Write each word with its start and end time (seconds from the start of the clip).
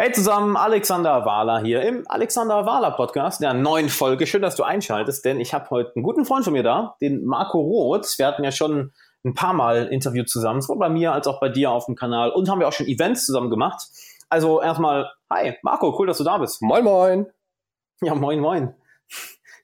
Hey 0.00 0.12
zusammen, 0.12 0.56
Alexander 0.56 1.26
Wahler 1.26 1.60
hier 1.60 1.82
im 1.82 2.04
Alexander 2.08 2.64
Wahler 2.64 2.92
Podcast, 2.92 3.42
der 3.42 3.52
neuen 3.52 3.90
Folge. 3.90 4.26
Schön, 4.26 4.40
dass 4.40 4.56
du 4.56 4.62
einschaltest, 4.62 5.26
denn 5.26 5.40
ich 5.40 5.52
habe 5.52 5.68
heute 5.68 5.92
einen 5.94 6.02
guten 6.02 6.24
Freund 6.24 6.42
von 6.42 6.54
mir 6.54 6.62
da, 6.62 6.96
den 7.02 7.26
Marco 7.26 7.60
Roth. 7.60 8.14
Wir 8.16 8.26
hatten 8.26 8.42
ja 8.42 8.50
schon 8.50 8.94
ein 9.26 9.34
paar 9.34 9.52
Mal 9.52 9.88
Interview 9.88 10.24
zusammen, 10.24 10.62
sowohl 10.62 10.78
bei 10.78 10.88
mir 10.88 11.12
als 11.12 11.26
auch 11.26 11.38
bei 11.38 11.50
dir 11.50 11.70
auf 11.70 11.84
dem 11.84 11.96
Kanal 11.96 12.30
und 12.30 12.48
haben 12.48 12.62
ja 12.62 12.68
auch 12.68 12.72
schon 12.72 12.86
Events 12.86 13.26
zusammen 13.26 13.50
gemacht. 13.50 13.88
Also 14.30 14.62
erstmal, 14.62 15.10
hi, 15.28 15.58
Marco, 15.62 15.94
cool, 15.98 16.06
dass 16.06 16.16
du 16.16 16.24
da 16.24 16.38
bist. 16.38 16.62
Moin, 16.62 16.82
moin. 16.82 17.26
Ja, 18.00 18.14
moin, 18.14 18.40
moin. 18.40 18.74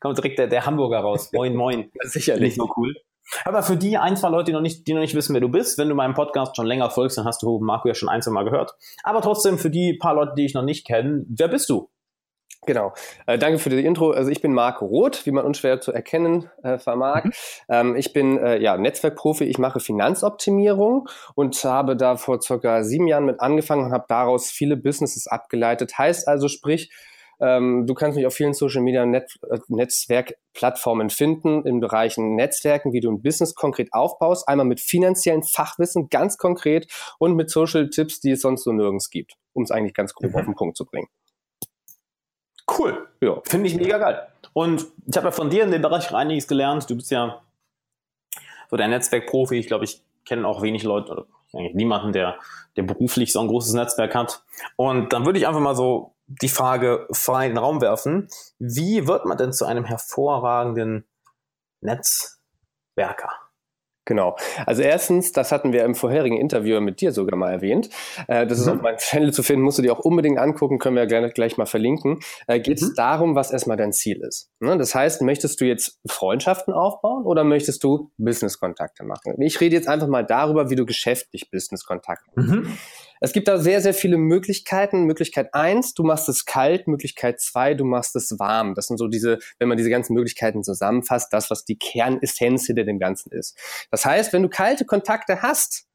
Kommt 0.01 0.19
direkt 0.19 0.39
der, 0.39 0.49
der 0.49 0.67
Hamburger 0.67 0.99
raus. 0.99 1.33
Moin, 1.33 1.57
moin. 1.57 1.91
Sicherlich. 2.03 2.57
So 2.57 2.71
cool. 2.77 2.95
Aber 3.45 3.63
für 3.63 3.77
die 3.77 3.99
ein, 3.99 4.17
zwei 4.17 4.29
Leute, 4.29 4.47
die 4.47 4.53
noch, 4.53 4.61
nicht, 4.61 4.87
die 4.87 4.95
noch 4.95 5.01
nicht 5.01 5.15
wissen, 5.15 5.35
wer 5.35 5.41
du 5.41 5.49
bist, 5.49 5.79
wenn 5.79 5.89
du 5.89 5.95
meinem 5.95 6.15
Podcast 6.15 6.57
schon 6.57 6.67
länger 6.67 6.91
folgst, 6.91 7.19
dann 7.19 7.25
hast 7.25 7.43
du 7.43 7.59
Marco 7.59 7.89
ja 7.89 7.95
schon 7.95 8.09
ein, 8.09 8.23
zwei 8.23 8.31
Mal 8.31 8.45
gehört. 8.45 8.75
Aber 9.03 9.21
trotzdem, 9.21 9.59
für 9.59 9.71
die 9.71 9.95
paar 9.95 10.15
Leute, 10.15 10.33
die 10.37 10.45
ich 10.45 10.55
noch 10.55 10.63
nicht 10.63 10.87
kenne, 10.87 11.25
wer 11.29 11.49
bist 11.49 11.69
du? 11.71 11.91
Genau. 12.67 12.93
Äh, 13.27 13.39
danke 13.39 13.59
für 13.59 13.71
die 13.71 13.85
Intro. 13.85 14.11
Also 14.11 14.31
ich 14.31 14.43
bin 14.43 14.53
Marco 14.53 14.85
Roth, 14.87 15.25
wie 15.25 15.31
man 15.31 15.45
unschwer 15.45 15.81
zu 15.81 15.93
erkennen 15.93 16.51
äh, 16.63 16.79
vermag. 16.79 17.25
Mhm. 17.25 17.33
Ähm, 17.69 17.97
ich 17.97 18.13
bin 18.13 18.39
äh, 18.39 18.61
ja 18.61 18.77
Netzwerkprofi. 18.77 19.45
Ich 19.45 19.59
mache 19.59 19.79
Finanzoptimierung 19.79 21.09
und 21.37 21.63
habe 21.65 21.97
da 21.97 22.17
vor 22.17 22.43
circa 22.43 22.83
sieben 22.83 23.07
Jahren 23.07 23.25
mit 23.25 23.41
angefangen 23.41 23.87
und 23.87 23.93
habe 23.93 24.07
daraus 24.09 24.51
viele 24.51 24.77
Businesses 24.77 25.29
abgeleitet. 25.29 25.97
Heißt 25.97 26.27
also, 26.27 26.49
sprich, 26.49 26.91
ähm, 27.41 27.87
du 27.87 27.95
kannst 27.95 28.17
mich 28.17 28.27
auf 28.27 28.35
vielen 28.35 28.55
Social 28.55 28.83
Media 28.83 29.05
Net 29.05 29.35
äh, 29.51 29.59
Netzwerkplattformen 29.69 31.11
finden, 31.11 31.67
in 31.67 31.81
Bereichen 31.81 32.35
Netzwerken, 32.35 32.93
wie 32.93 33.01
du 33.01 33.11
ein 33.11 33.23
Business 33.23 33.55
konkret 33.55 33.93
aufbaust. 33.93 34.49
Einmal 34.49 34.67
mit 34.67 34.81
finanziellen 34.81 35.43
Fachwissen, 35.43 36.09
ganz 36.09 36.39
konkret, 36.39 36.91
und 37.19 37.35
mit 37.35 37.51
Social 37.51 37.91
Tipps, 37.91 38.21
die 38.21 38.33
es 38.33 38.41
sonst 38.41 38.65
so 38.65 38.73
nirgends 38.73 39.11
gibt, 39.11 39.35
um 39.53 39.65
es 39.65 39.71
eigentlich 39.71 39.95
ganz 39.95 40.15
grob 40.15 40.31
mhm. 40.31 40.37
auf 40.37 40.45
den 40.45 40.55
Punkt 40.55 40.77
zu 40.77 40.87
bringen. 40.87 41.09
Cool. 42.79 43.07
Ja. 43.21 43.41
Finde 43.45 43.69
ich 43.69 43.77
mega 43.77 43.99
geil. 43.99 44.27
Und 44.53 44.87
ich 45.07 45.17
habe 45.17 45.29
ja 45.29 45.33
von 45.33 45.51
dir 45.51 45.65
in 45.65 45.71
dem 45.71 45.83
Bereich 45.83 46.13
einiges 46.13 46.49
gelernt. 46.49 46.89
Du 46.91 46.97
bist 46.97 47.11
ja 47.11 47.43
so 48.71 48.77
der 48.77 48.89
Netzwerkprofi. 48.89 49.57
Ich 49.57 49.67
glaube, 49.67 49.85
ich 49.85 50.03
kenne 50.25 50.47
auch 50.49 50.63
wenig 50.63 50.83
Leute 50.83 51.27
eigentlich 51.57 51.75
niemanden, 51.75 52.13
der, 52.13 52.39
der 52.77 52.83
beruflich 52.83 53.33
so 53.33 53.41
ein 53.41 53.49
großes 53.49 53.75
Netzwerk 53.75 54.15
hat. 54.15 54.45
Und 54.77 55.13
dann 55.13 55.25
würde 55.25 55.39
ich 55.39 55.47
einfach 55.47 55.61
mal 55.61 55.77
so 55.77 56.15
die 56.27 56.49
Frage 56.49 57.07
frei 57.13 57.47
in 57.47 57.53
den 57.53 57.59
Raum 57.59 57.81
werfen. 57.81 58.29
Wie 58.59 59.07
wird 59.07 59.27
man 59.27 59.39
denn 59.39 59.53
zu 59.53 59.65
einem 59.65 59.85
hervorragenden 59.85 61.07
Netzwerker? 61.81 63.46
Genau. 64.07 64.37
Also 64.65 64.83
erstens, 64.83 65.33
das 65.33 65.51
hatten 65.51 65.73
wir 65.73 65.85
im 65.85 65.97
vorherigen 65.97 66.39
Interview 66.39 66.81
mit 66.81 67.01
dir 67.01 67.13
sogar 67.13 67.37
mal 67.37 67.53
erwähnt. 67.53 67.91
Äh, 68.29 68.47
das 68.47 68.59
mhm. 68.59 68.63
ist 68.63 68.69
auf 68.69 68.83
meinem 68.83 68.99
Channel 68.99 69.33
zu 69.33 69.43
finden, 69.43 69.63
musst 69.63 69.79
du 69.79 69.83
dir 69.83 69.93
auch 69.93 69.99
unbedingt 69.99 70.39
angucken, 70.39 70.79
können 70.79 70.97
wir 70.97 71.07
gleich, 71.07 71.35
gleich 71.35 71.57
mal 71.59 71.67
verlinken. 71.67 72.21
Äh, 72.47 72.61
Geht 72.61 72.81
es 72.81 72.91
mhm. 72.91 72.95
darum, 72.95 73.35
was 73.35 73.51
erstmal 73.51 73.77
dein 73.77 73.93
Ziel 73.93 74.23
ist. 74.23 74.49
Ne? 74.61 74.79
Das 74.79 74.95
heißt, 74.95 75.23
möchtest 75.23 75.61
du 75.61 75.65
jetzt 75.65 75.99
Freundschaften 76.09 76.73
aufbauen 76.73 77.25
oder 77.25 77.43
möchtest 77.43 77.83
du 77.83 78.13
Business-Kontakte 78.17 79.05
machen? 79.05 79.35
Ich 79.43 79.61
rede 79.61 79.75
jetzt 79.75 79.89
einfach 79.89 80.07
mal 80.07 80.25
darüber, 80.25 80.71
wie 80.71 80.77
du 80.77 80.87
geschäftlich 80.87 81.51
Business-Kontakte 81.51 82.31
machst. 82.37 82.51
Mhm. 82.51 82.79
Es 83.21 83.33
gibt 83.33 83.49
da 83.49 83.59
sehr, 83.59 83.81
sehr 83.81 83.95
viele 83.95 84.19
Möglichkeiten. 84.19 85.05
Möglichkeit 85.05 85.55
eins, 85.55 85.95
du 85.95 86.03
machst 86.03 86.29
es 86.29 86.45
kalt. 86.45 86.87
Möglichkeit 86.89 87.41
zwei, 87.41 87.75
du 87.75 87.85
machst 87.85 88.15
es 88.17 88.39
warm. 88.39 88.75
Das 88.75 88.87
sind 88.87 88.99
so 88.99 89.09
diese, 89.09 89.39
wenn 89.59 89.69
man 89.69 89.77
diese 89.77 89.91
ganzen 89.91 90.15
Möglichkeiten 90.15 90.63
zusammenfasst, 90.63 91.33
das, 91.33 91.51
was 91.51 91.65
die 91.65 91.79
Kernessenz 91.79 92.67
hinter 92.67 92.85
dem 92.85 92.99
Ganzen 92.99 93.33
ist. 93.33 93.59
Das 93.91 94.05
heißt, 94.05 94.33
wenn 94.33 94.43
du 94.43 94.49
kalte 94.49 94.85
Kontakte 94.85 95.43
hast, 95.43 95.86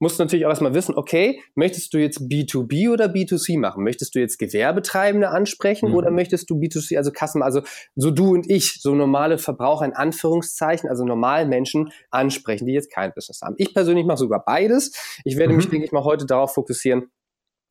musst 0.00 0.18
du 0.18 0.24
natürlich 0.24 0.46
auch 0.46 0.50
erstmal 0.50 0.74
wissen, 0.74 0.96
okay, 0.96 1.40
möchtest 1.54 1.94
du 1.94 1.98
jetzt 1.98 2.22
B2B 2.22 2.90
oder 2.90 3.06
B2C 3.06 3.58
machen? 3.58 3.84
Möchtest 3.84 4.14
du 4.14 4.18
jetzt 4.18 4.38
Gewerbetreibende 4.38 5.28
ansprechen 5.28 5.90
mhm. 5.90 5.94
oder 5.94 6.10
möchtest 6.10 6.50
du 6.50 6.56
B2C, 6.56 6.96
also 6.96 7.12
Kassen, 7.12 7.42
also 7.42 7.60
so 7.94 8.10
du 8.10 8.32
und 8.32 8.50
ich, 8.50 8.80
so 8.80 8.94
normale 8.94 9.38
Verbraucher 9.38 9.84
in 9.84 9.92
Anführungszeichen, 9.92 10.88
also 10.88 11.04
normale 11.04 11.46
Menschen 11.46 11.92
ansprechen, 12.10 12.66
die 12.66 12.72
jetzt 12.72 12.90
kein 12.90 13.12
Business 13.14 13.42
haben? 13.42 13.54
Ich 13.58 13.74
persönlich 13.74 14.06
mache 14.06 14.16
sogar 14.16 14.42
beides. 14.44 14.92
Ich 15.24 15.36
werde 15.36 15.52
mhm. 15.52 15.58
mich, 15.58 15.68
denke 15.68 15.84
ich 15.84 15.92
mal, 15.92 16.04
heute 16.04 16.24
darauf 16.24 16.54
fokussieren, 16.54 17.10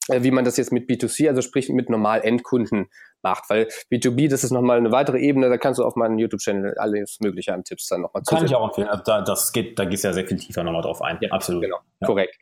äh, 0.07 0.21
wie 0.23 0.31
man 0.31 0.45
das 0.45 0.57
jetzt 0.57 0.71
mit 0.71 0.87
B2C, 0.87 1.29
also 1.29 1.41
sprich 1.41 1.69
mit 1.69 1.89
normal 1.89 2.21
Endkunden 2.21 2.89
macht. 3.23 3.49
Weil 3.49 3.67
B2B, 3.91 4.29
das 4.29 4.43
ist 4.43 4.51
nochmal 4.51 4.77
eine 4.77 4.91
weitere 4.91 5.19
Ebene, 5.19 5.49
da 5.49 5.57
kannst 5.57 5.79
du 5.79 5.83
auf 5.83 5.95
meinem 5.95 6.17
YouTube-Channel 6.17 6.75
alles 6.77 7.17
Mögliche 7.21 7.53
an 7.53 7.63
Tipps 7.63 7.87
dann 7.87 8.01
nochmal 8.01 8.23
Kann 8.27 8.45
ich 8.45 8.55
auch 8.55 8.67
empfehlen. 8.67 8.89
Also 8.89 9.03
da, 9.05 9.21
das 9.21 9.51
geht, 9.51 9.77
da 9.79 9.85
gehst 9.85 10.03
du 10.03 10.09
ja 10.09 10.13
sehr 10.13 10.27
viel 10.27 10.37
tiefer 10.37 10.63
nochmal 10.63 10.81
drauf 10.81 11.01
ein. 11.01 11.17
Ja, 11.21 11.31
absolut. 11.31 11.63
Genau, 11.63 11.77
ja. 11.99 12.07
korrekt. 12.07 12.35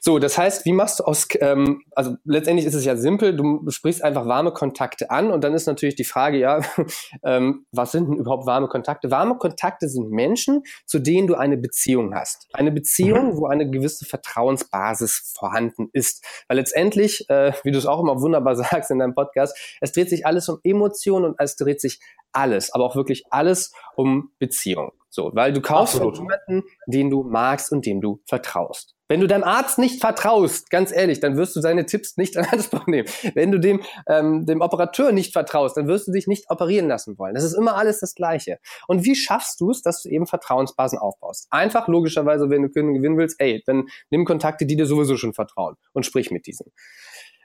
So, 0.00 0.18
das 0.18 0.38
heißt, 0.38 0.64
wie 0.64 0.72
machst 0.72 1.00
du 1.00 1.04
aus, 1.04 1.28
ähm, 1.40 1.82
also 1.94 2.16
letztendlich 2.24 2.66
ist 2.66 2.74
es 2.74 2.84
ja 2.84 2.96
simpel, 2.96 3.36
du 3.36 3.64
sprichst 3.70 4.02
einfach 4.02 4.26
warme 4.26 4.52
Kontakte 4.52 5.10
an 5.10 5.30
und 5.30 5.44
dann 5.44 5.54
ist 5.54 5.66
natürlich 5.66 5.94
die 5.94 6.04
Frage, 6.04 6.38
ja, 6.38 6.60
ähm, 7.24 7.66
was 7.72 7.92
sind 7.92 8.08
denn 8.08 8.18
überhaupt 8.18 8.46
warme 8.46 8.68
Kontakte? 8.68 9.10
Warme 9.10 9.36
Kontakte 9.36 9.88
sind 9.88 10.10
Menschen, 10.10 10.62
zu 10.86 10.98
denen 10.98 11.26
du 11.26 11.34
eine 11.34 11.56
Beziehung 11.56 12.14
hast. 12.14 12.48
Eine 12.52 12.72
Beziehung, 12.72 13.34
mhm. 13.34 13.36
wo 13.36 13.46
eine 13.46 13.70
gewisse 13.70 14.04
Vertrauensbasis 14.04 15.32
vorhanden 15.36 15.88
ist. 15.92 16.24
Weil 16.48 16.58
letztendlich, 16.58 17.28
äh, 17.28 17.52
wie 17.64 17.70
du 17.70 17.78
es 17.78 17.86
auch 17.86 18.00
immer 18.00 18.20
wunderbar 18.20 18.56
sagst 18.56 18.90
in 18.90 18.98
deinem 18.98 19.14
Podcast, 19.14 19.56
es 19.80 19.92
dreht 19.92 20.08
sich 20.08 20.21
alles 20.26 20.48
um 20.48 20.58
Emotionen 20.62 21.26
und 21.26 21.34
es 21.38 21.56
dreht 21.56 21.80
sich 21.80 22.00
alles, 22.32 22.72
aber 22.72 22.84
auch 22.84 22.96
wirklich 22.96 23.24
alles 23.30 23.72
um 23.96 24.30
Beziehung. 24.38 24.92
So, 25.08 25.30
weil 25.34 25.52
du 25.52 25.60
kaufst 25.60 25.98
von 25.98 26.14
jemanden, 26.14 26.62
den 26.86 27.10
du 27.10 27.22
magst 27.22 27.70
und 27.70 27.84
dem 27.84 28.00
du 28.00 28.22
vertraust. 28.26 28.94
Wenn 29.08 29.20
du 29.20 29.26
deinem 29.26 29.44
Arzt 29.44 29.78
nicht 29.78 30.00
vertraust, 30.00 30.70
ganz 30.70 30.90
ehrlich, 30.90 31.20
dann 31.20 31.36
wirst 31.36 31.54
du 31.54 31.60
seine 31.60 31.84
Tipps 31.84 32.16
nicht 32.16 32.34
an 32.38 32.46
Anspruch 32.50 32.86
nehmen. 32.86 33.06
Wenn 33.34 33.52
du 33.52 33.60
dem, 33.60 33.82
ähm, 34.08 34.46
dem 34.46 34.62
Operateur 34.62 35.12
nicht 35.12 35.34
vertraust, 35.34 35.76
dann 35.76 35.86
wirst 35.86 36.08
du 36.08 36.12
dich 36.12 36.26
nicht 36.28 36.48
operieren 36.48 36.88
lassen 36.88 37.18
wollen. 37.18 37.34
Das 37.34 37.44
ist 37.44 37.52
immer 37.52 37.76
alles 37.76 38.00
das 38.00 38.14
Gleiche. 38.14 38.58
Und 38.88 39.04
wie 39.04 39.14
schaffst 39.14 39.60
du 39.60 39.70
es, 39.70 39.82
dass 39.82 40.02
du 40.02 40.08
eben 40.08 40.26
Vertrauensbasen 40.26 40.98
aufbaust? 40.98 41.46
Einfach 41.50 41.88
logischerweise, 41.88 42.48
wenn 42.48 42.62
du 42.62 42.70
Kunden 42.70 42.94
gewinnen 42.94 43.18
willst, 43.18 43.38
ey, 43.38 43.62
dann 43.66 43.84
nimm 44.08 44.24
Kontakte, 44.24 44.64
die 44.64 44.76
dir 44.76 44.86
sowieso 44.86 45.18
schon 45.18 45.34
vertrauen 45.34 45.76
und 45.92 46.06
sprich 46.06 46.30
mit 46.30 46.46
diesen. 46.46 46.72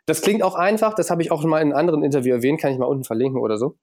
Das 0.07 0.21
klingt 0.21 0.41
auch 0.41 0.55
einfach, 0.55 0.93
das 0.93 1.11
habe 1.11 1.21
ich 1.21 1.31
auch 1.31 1.41
schon 1.41 1.49
mal 1.49 1.61
in 1.61 1.67
einem 1.67 1.77
anderen 1.77 2.01
Interview 2.01 2.33
erwähnt, 2.33 2.61
kann 2.61 2.71
ich 2.71 2.79
mal 2.79 2.85
unten 2.85 3.03
verlinken 3.03 3.41
oder 3.41 3.57
so 3.57 3.77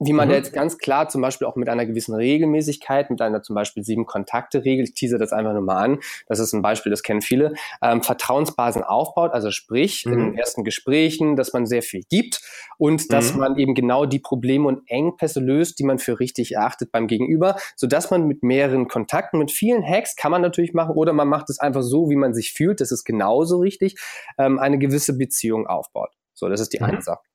wie 0.00 0.12
man 0.12 0.28
mhm. 0.28 0.34
jetzt 0.34 0.52
ganz 0.52 0.78
klar 0.78 1.08
zum 1.08 1.22
Beispiel 1.22 1.46
auch 1.46 1.56
mit 1.56 1.68
einer 1.68 1.86
gewissen 1.86 2.14
Regelmäßigkeit, 2.14 3.10
mit 3.10 3.20
einer 3.20 3.42
zum 3.42 3.54
Beispiel 3.54 3.82
sieben 3.82 4.06
Kontakte-Regel, 4.06 4.84
ich 4.84 4.94
tease 4.94 5.18
das 5.18 5.32
einfach 5.32 5.52
nur 5.52 5.62
mal 5.62 5.82
an, 5.82 5.98
das 6.26 6.38
ist 6.38 6.52
ein 6.52 6.62
Beispiel, 6.62 6.90
das 6.90 7.02
kennen 7.02 7.20
viele, 7.20 7.54
ähm, 7.82 8.02
Vertrauensbasen 8.02 8.84
aufbaut, 8.84 9.32
also 9.32 9.50
sprich 9.50 10.06
mhm. 10.06 10.12
in 10.12 10.18
den 10.18 10.38
ersten 10.38 10.64
Gesprächen, 10.64 11.36
dass 11.36 11.52
man 11.52 11.66
sehr 11.66 11.82
viel 11.82 12.02
gibt 12.08 12.40
und 12.78 13.12
dass 13.12 13.34
mhm. 13.34 13.40
man 13.40 13.56
eben 13.56 13.74
genau 13.74 14.06
die 14.06 14.20
Probleme 14.20 14.68
und 14.68 14.82
Engpässe 14.86 15.40
löst, 15.40 15.78
die 15.78 15.84
man 15.84 15.98
für 15.98 16.20
richtig 16.20 16.52
erachtet 16.52 16.92
beim 16.92 17.08
Gegenüber, 17.08 17.56
sodass 17.76 18.10
man 18.10 18.26
mit 18.26 18.42
mehreren 18.42 18.88
Kontakten, 18.88 19.38
mit 19.38 19.50
vielen 19.50 19.84
Hacks 19.84 20.16
kann 20.16 20.30
man 20.30 20.42
natürlich 20.42 20.74
machen 20.74 20.94
oder 20.94 21.12
man 21.12 21.28
macht 21.28 21.50
es 21.50 21.58
einfach 21.58 21.82
so, 21.82 22.08
wie 22.08 22.16
man 22.16 22.34
sich 22.34 22.52
fühlt, 22.52 22.80
das 22.80 22.92
ist 22.92 23.04
genauso 23.04 23.58
richtig, 23.58 23.96
ähm, 24.38 24.58
eine 24.58 24.78
gewisse 24.78 25.18
Beziehung 25.18 25.66
aufbaut. 25.66 26.10
So, 26.34 26.48
das 26.48 26.60
ist 26.60 26.72
die 26.72 26.78
mhm. 26.78 26.84
eine 26.84 27.02
Sache. 27.02 27.27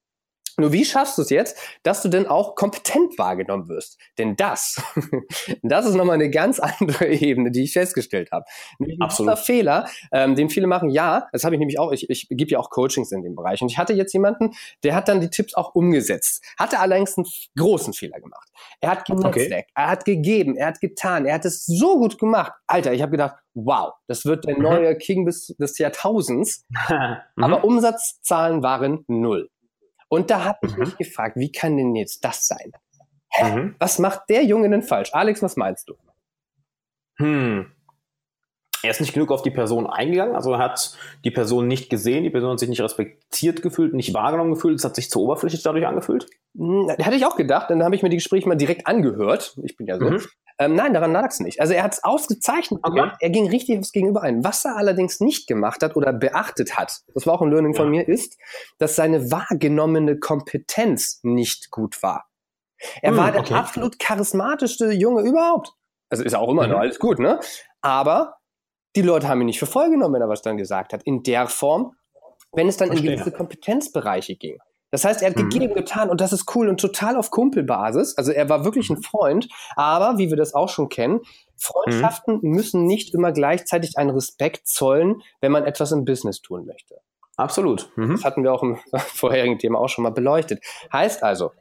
Nur 0.58 0.72
wie 0.72 0.86
schaffst 0.86 1.18
du 1.18 1.24
es 1.24 1.30
jetzt, 1.30 1.58
dass 1.84 2.02
du 2.02 2.10
denn 2.10 2.28
auch 2.28 2.56
kompetent 2.56 3.18
wahrgenommen 3.18 3.68
wirst? 3.70 3.98
Denn 4.18 4.36
das, 4.36 4.82
das 5.64 5.86
ist 5.86 5.96
nochmal 5.96 6.16
eine 6.16 6.30
ganz 6.30 6.60
andere 6.60 7.08
Ebene, 7.08 7.52
die 7.52 7.64
ich 7.64 7.74
festgestellt 7.74 8.32
habe. 8.32 8.46
Ein 8.80 9.02
Absoluter 9.02 9.38
Fehler, 9.38 9.88
ähm, 10.12 10.36
den 10.36 10.50
viele 10.50 10.68
machen, 10.68 10.90
ja, 10.90 11.28
das 11.32 11.44
habe 11.44 11.56
ich 11.56 11.60
nämlich 11.60 11.80
auch, 11.80 11.92
ich, 11.92 12.10
ich 12.10 12.28
gebe 12.30 12.52
ja 12.52 12.60
auch 12.60 12.70
Coachings 12.70 13.12
in 13.12 13.24
dem 13.24 13.36
Bereich. 13.36 13.62
Und 13.62 13.70
ich 13.70 13.78
hatte 13.78 13.94
jetzt 13.94 14.14
jemanden, 14.14 14.52
der 14.84 14.96
hat 14.96 15.08
dann 15.08 15.22
die 15.22 15.30
Tipps 15.30 15.54
auch 15.56 15.76
umgesetzt, 15.76 16.44
hatte 16.58 16.80
allerdings 16.80 17.18
einen 17.18 17.28
großen 17.58 17.94
Fehler 17.94 18.20
gemacht. 18.20 18.50
Er 18.80 18.92
hat 18.92 19.06
genetzwerkt, 19.06 19.70
okay. 19.72 19.74
er 19.76 19.90
hat 19.90 20.06
gegeben, 20.06 20.56
er 20.56 20.68
hat 20.68 20.80
getan, 20.80 21.26
er 21.26 21.36
hat 21.36 21.46
es 21.46 21.66
so 21.66 21.98
gut 21.98 22.18
gemacht. 22.20 22.54
Alter, 22.68 22.94
ich 22.94 23.02
habe 23.02 23.12
gedacht, 23.12 23.36
wow, 23.54 23.94
das 24.08 24.26
wird 24.26 24.46
der 24.46 24.58
mhm. 24.58 24.64
neue 24.64 24.98
King 24.98 25.26
bis 25.26 25.48
des 25.58 25.78
Jahrtausends. 25.78 26.66
Mhm. 27.36 27.44
Aber 27.44 27.64
Umsatzzahlen 27.64 28.62
waren 28.62 29.06
null. 29.08 29.50
Und 30.14 30.30
da 30.30 30.44
habe 30.44 30.68
ich 30.68 30.74
mhm. 30.74 30.80
mich 30.82 30.98
gefragt, 30.98 31.38
wie 31.38 31.52
kann 31.52 31.76
denn 31.76 31.96
jetzt 31.96 32.24
das 32.24 32.46
sein? 32.46 32.72
Hä? 33.32 33.52
Mhm. 33.52 33.76
Was 33.80 33.98
macht 33.98 34.30
der 34.30 34.44
Junge 34.44 34.70
denn 34.70 34.84
falsch? 34.84 35.10
Alex, 35.12 35.42
was 35.42 35.58
meinst 35.58 35.90
du? 35.90 35.96
Hm. 37.18 37.72
Er 38.84 38.92
ist 38.92 39.00
nicht 39.00 39.14
genug 39.14 39.32
auf 39.32 39.42
die 39.42 39.50
Person 39.50 39.88
eingegangen, 39.88 40.36
also 40.36 40.52
er 40.54 40.60
hat 40.60 40.98
die 41.24 41.32
Person 41.32 41.68
nicht 41.68 41.90
gesehen, 41.90 42.24
die 42.24 42.30
Person 42.30 42.52
hat 42.52 42.60
sich 42.60 42.68
nicht 42.68 42.82
respektiert 42.82 43.62
gefühlt, 43.62 43.94
nicht 43.94 44.14
wahrgenommen 44.14 44.54
gefühlt, 44.54 44.78
es 44.78 44.84
hat 44.84 44.96
sich 44.96 45.10
zu 45.10 45.22
oberflächlich 45.22 45.64
dadurch 45.64 45.88
angefühlt. 45.88 46.28
Hm, 46.58 46.90
hatte 46.90 47.16
ich 47.16 47.26
auch 47.26 47.38
gedacht, 47.38 47.70
dann 47.70 47.82
habe 47.82 47.96
ich 47.96 48.04
mir 48.04 48.10
die 48.10 48.18
Gespräche 48.18 48.48
mal 48.48 48.56
direkt 48.56 48.86
angehört. 48.86 49.58
Ich 49.64 49.78
bin 49.78 49.88
ja 49.88 49.98
so. 49.98 50.06
Mhm. 50.06 50.22
Ähm, 50.60 50.76
nein, 50.76 50.94
daran 50.94 51.14
lag 51.14 51.30
es 51.30 51.40
nicht. 51.40 51.62
Also 51.62 51.74
er 51.74 51.84
hat 51.84 51.94
es 51.94 52.04
ausgezeichnet 52.04 52.82
okay. 52.84 52.96
gemacht, 52.96 53.16
er 53.22 53.30
ging 53.30 53.50
richtig 53.50 53.80
aufs 53.80 53.92
Gegenüber 53.92 54.22
ein. 54.22 54.44
Was 54.44 54.66
er 54.66 54.76
allerdings 54.76 55.20
nicht 55.20 55.48
gemacht 55.48 55.82
hat 55.82 55.96
oder 55.96 56.14
beachtet 56.14 56.78
hat, 56.78 57.02
das 57.14 57.26
war 57.26 57.36
auch 57.36 57.42
ein 57.42 57.50
Learning 57.50 57.74
ja. 57.74 57.78
von 57.78 57.90
mir, 57.90 58.08
ist, 58.08 58.38
dass 58.78 58.96
seine 58.96 59.32
wahrgenommene 59.32 60.20
Kompetenz 60.20 61.22
nicht 61.24 61.72
gut 61.72 62.04
war. 62.04 62.26
Er 63.02 63.12
hm, 63.12 63.18
war 63.18 63.32
der 63.32 63.42
okay. 63.42 63.54
absolut 63.54 63.98
charismatischste 63.98 64.92
Junge 64.92 65.22
überhaupt. 65.22 65.74
Also 66.10 66.24
ist 66.24 66.34
er 66.34 66.40
auch 66.42 66.50
immer 66.50 66.66
mhm. 66.66 66.74
noch 66.74 66.80
alles 66.80 67.00
gut, 67.00 67.18
ne? 67.18 67.40
Aber 67.82 68.36
die 68.96 69.02
Leute 69.02 69.28
haben 69.28 69.42
ihn 69.42 69.48
nicht 69.48 69.60
für 69.60 69.66
voll 69.66 69.90
genommen, 69.90 70.16
wenn 70.16 70.22
er 70.22 70.30
was 70.30 70.42
dann 70.42 70.58
gesagt 70.58 70.94
hat. 70.94 71.04
In 71.04 71.24
der 71.24 71.48
Form, 71.48 71.96
wenn 72.52 72.68
es 72.68 72.78
dann 72.78 72.90
Verstehe. 72.90 73.12
in 73.12 73.18
gewisse 73.18 73.36
Kompetenzbereiche 73.36 74.36
ging. 74.36 74.58
Das 74.94 75.06
heißt, 75.06 75.24
er 75.24 75.32
hat 75.32 75.38
mhm. 75.38 75.50
gegeben, 75.50 75.74
getan 75.74 76.12
und 76.12 76.22
das 76.22 76.34
ist 76.34 76.56
cool 76.56 76.70
und 76.70 76.80
total 76.80 77.18
auf 77.18 77.32
Kumpelbasis. 77.32 78.16
Also 78.16 78.32
er 78.32 78.48
war 78.48 78.64
wirklich 78.64 78.92
ein 78.92 78.98
mhm. 78.98 79.04
Freund, 79.04 79.48
aber 79.76 80.20
wie 80.20 80.30
wir 80.30 80.38
das 80.38 80.54
auch 80.54 80.70
schon 80.70 80.88
kennen, 80.88 81.22
Freundschaften 81.58 82.36
mhm. 82.44 82.52
müssen 82.52 82.86
nicht 82.86 83.12
immer 83.12 83.32
gleichzeitig 83.32 83.98
einen 83.98 84.12
Respekt 84.12 84.68
zollen, 84.68 85.24
wenn 85.42 85.52
man 85.52 85.66
etwas 85.66 85.92
im 85.92 86.06
Business 86.06 86.42
tun 86.42 86.68
möchte. 86.68 87.00
Absolut. 87.38 87.90
Mhm. 87.96 88.12
Das 88.12 88.24
hatten 88.24 88.44
wir 88.44 88.54
auch 88.54 88.62
im 88.62 88.78
vorherigen 88.98 89.58
Thema 89.58 89.80
auch 89.80 89.90
schon 89.90 90.04
mal 90.04 90.12
beleuchtet. 90.12 90.64
Heißt 90.92 91.24
also, 91.24 91.54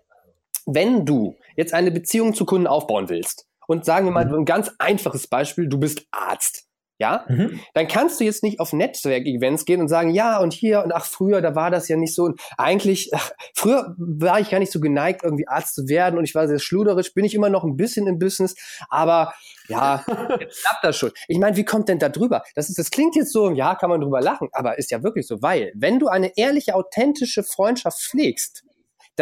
wenn 0.67 1.07
du 1.07 1.35
jetzt 1.57 1.73
eine 1.73 1.91
Beziehung 1.91 2.35
zu 2.35 2.45
Kunden 2.45 2.67
aufbauen 2.67 3.09
willst 3.09 3.49
und 3.67 3.87
sagen 3.87 4.05
wir 4.05 4.13
mal 4.13 4.27
mhm. 4.27 4.41
ein 4.41 4.45
ganz 4.45 4.73
einfaches 4.79 5.27
Beispiel, 5.27 5.69
du 5.69 5.79
bist 5.79 6.07
Arzt. 6.11 6.69
Ja, 7.03 7.25
mhm. 7.29 7.59
dann 7.75 7.89
kannst 7.89 8.21
du 8.21 8.25
jetzt 8.25 8.45
nicht 8.45 8.61
auf 8.61 8.73
Netzwerkevents 8.73 9.65
gehen 9.65 9.81
und 9.81 9.89
sagen, 9.89 10.11
ja, 10.11 10.39
und 10.39 10.53
hier 10.53 10.85
und 10.85 10.93
ach, 10.93 11.05
früher, 11.05 11.41
da 11.41 11.57
war 11.57 11.69
das 11.69 11.89
ja 11.89 11.97
nicht 11.97 12.15
so. 12.15 12.23
Und 12.23 12.41
eigentlich, 12.57 13.11
ach, 13.13 13.33
früher 13.57 13.97
war 13.99 14.39
ich 14.39 14.51
gar 14.51 14.61
nicht 14.61 14.71
so 14.71 14.79
geneigt, 14.79 15.25
irgendwie 15.25 15.49
Arzt 15.49 15.75
zu 15.75 15.89
werden 15.89 16.17
und 16.17 16.23
ich 16.23 16.37
war 16.37 16.47
sehr 16.47 16.61
schluderisch, 16.61 17.13
bin 17.13 17.25
ich 17.25 17.35
immer 17.35 17.49
noch 17.49 17.65
ein 17.65 17.77
bisschen 17.77 18.07
im 18.07 18.21
Business, 18.21 18.55
aber 18.89 19.35
ja, 19.67 20.05
jetzt 20.41 20.63
klappt 20.63 20.85
das 20.85 20.97
schon. 20.97 21.11
Ich 21.27 21.41
meine, 21.41 21.57
wie 21.57 21.65
kommt 21.65 21.89
denn 21.89 21.99
da 21.99 22.09
drüber? 22.09 22.45
Das, 22.55 22.69
ist, 22.69 22.79
das 22.79 22.93
klingt 22.93 23.17
jetzt 23.17 23.33
so, 23.33 23.51
ja, 23.51 23.75
kann 23.75 23.91
man 23.91 24.01
drüber 24.01 24.21
lachen, 24.21 24.49
aber 24.53 24.79
ist 24.79 24.93
ja 24.93 25.03
wirklich 25.03 25.27
so, 25.27 25.43
weil, 25.43 25.73
wenn 25.75 25.99
du 25.99 26.07
eine 26.07 26.37
ehrliche, 26.37 26.77
authentische 26.77 27.43
Freundschaft 27.43 28.01
pflegst, 28.01 28.63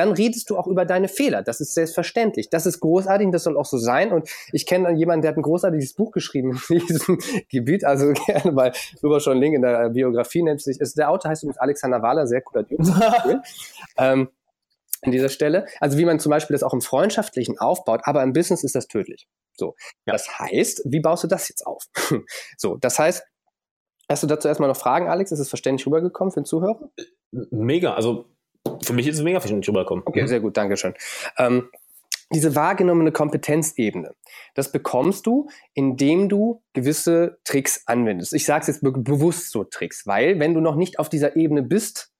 dann 0.01 0.13
redest 0.13 0.49
du 0.49 0.57
auch 0.57 0.67
über 0.67 0.87
deine 0.87 1.09
Fehler. 1.09 1.43
Das 1.43 1.61
ist 1.61 1.75
selbstverständlich. 1.75 2.49
Das 2.49 2.65
ist 2.65 2.81
großartig 2.81 3.27
und 3.27 3.33
das 3.33 3.45
soll 3.45 3.59
auch 3.59 3.67
so 3.67 3.77
sein. 3.77 4.13
Und 4.13 4.31
ich 4.51 4.65
kenne 4.65 4.91
jemanden, 4.93 5.21
der 5.21 5.33
hat 5.33 5.37
ein 5.37 5.43
großartiges 5.43 5.93
Buch 5.93 6.11
geschrieben 6.11 6.59
in 6.71 6.79
diesem 6.87 7.19
Gebiet. 7.51 7.85
Also 7.85 8.13
gerne 8.27 8.53
mal 8.53 8.73
rüber 9.03 9.21
schon 9.21 9.39
Link 9.39 9.55
in 9.55 9.61
der 9.61 9.91
Biografie 9.91 10.43
nennt 10.43 10.63
sich. 10.63 10.81
Ist, 10.81 10.97
der 10.97 11.11
Autor 11.11 11.31
heißt 11.31 11.43
übrigens 11.43 11.59
Alexander 11.59 12.01
Wahler, 12.01 12.27
sehr 12.27 12.41
cooler 12.41 12.67
Typ. 12.67 12.81
ähm, 13.99 14.31
an 15.03 15.13
dieser 15.13 15.29
Stelle. 15.29 15.67
Also 15.81 15.99
wie 15.99 16.07
man 16.07 16.19
zum 16.19 16.31
Beispiel 16.31 16.55
das 16.55 16.63
auch 16.63 16.73
im 16.73 16.81
Freundschaftlichen 16.81 17.59
aufbaut, 17.59 18.01
aber 18.05 18.23
im 18.23 18.33
Business 18.33 18.65
ist 18.65 18.75
das 18.75 18.87
tödlich. 18.87 19.29
So. 19.55 19.75
Ja. 20.07 20.15
Das 20.15 20.39
heißt, 20.39 20.83
wie 20.87 21.01
baust 21.01 21.25
du 21.25 21.29
das 21.29 21.51
jetzt 21.51 21.67
auf? 21.67 21.85
so, 22.57 22.79
das 22.79 22.99
heißt, 22.99 23.23
hast 24.09 24.23
du 24.23 24.27
dazu 24.27 24.49
erstmal 24.49 24.71
noch 24.71 24.79
Fragen, 24.79 25.11
Alex? 25.11 25.31
Ist 25.31 25.41
es 25.41 25.51
verständlich 25.51 25.87
rübergekommen 25.87 26.33
für 26.33 26.41
den 26.41 26.47
Zuhörer? 26.47 26.91
Mega. 27.51 27.93
Also 27.93 28.25
für 28.83 28.93
mich 28.93 29.07
ist 29.07 29.19
es 29.19 29.23
mega 29.23 29.41
verständlich 29.41 29.69
rübergekommen. 29.69 30.05
Okay, 30.07 30.27
sehr 30.27 30.41
gut, 30.41 30.57
danke 30.57 30.77
schön. 30.77 30.95
Ähm, 31.39 31.71
diese 32.33 32.55
wahrgenommene 32.55 33.11
Kompetenzebene, 33.11 34.15
das 34.55 34.71
bekommst 34.71 35.27
du, 35.27 35.49
indem 35.75 36.29
du 36.29 36.63
gewisse 36.75 37.39
Tricks 37.45 37.87
anwendest. 37.87 38.33
Ich 38.35 38.45
sage 38.45 38.63
es 38.63 38.67
jetzt 38.69 38.83
be 38.83 38.93
bewusst 38.93 39.51
so 39.51 39.65
Tricks, 39.65 40.07
weil 40.07 40.39
wenn 40.39 40.55
du 40.55 40.61
noch 40.61 40.77
nicht 40.77 40.99
auf 40.99 41.09
dieser 41.09 41.35
Ebene 41.37 41.63
bist, 41.63 42.13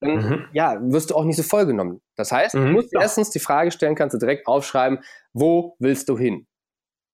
dann 0.00 0.16
mhm. 0.16 0.48
ja, 0.52 0.78
wirst 0.82 1.10
du 1.10 1.16
auch 1.16 1.24
nicht 1.24 1.36
so 1.36 1.42
vollgenommen. 1.42 2.00
Das 2.16 2.30
heißt, 2.30 2.54
mhm. 2.54 2.66
du 2.66 2.72
musst 2.72 2.92
ja. 2.92 3.00
erstens 3.00 3.30
die 3.30 3.40
Frage 3.40 3.72
stellen, 3.72 3.94
kannst 3.94 4.14
du 4.14 4.18
direkt 4.18 4.46
aufschreiben, 4.46 5.00
wo 5.32 5.74
willst 5.78 6.08
du 6.08 6.16
hin? 6.16 6.46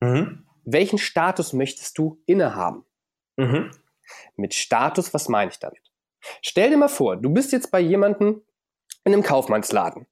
Mhm. 0.01 0.47
Welchen 0.65 0.99
Status 0.99 1.53
möchtest 1.53 1.97
du 1.97 2.23
innehaben? 2.27 2.85
Mhm. 3.37 3.71
Mit 4.37 4.53
Status, 4.55 5.15
was 5.15 5.29
meine 5.29 5.51
ich 5.51 5.59
damit? 5.59 5.81
Stell 6.43 6.71
dir 6.71 6.77
mal 6.77 6.89
vor, 6.89 7.17
du 7.17 7.31
bist 7.31 7.53
jetzt 7.53 7.71
bei 7.71 7.81
jemandem, 7.81 8.43
in 9.05 9.13
einem 9.13 9.23
Kaufmannsladen. 9.23 10.07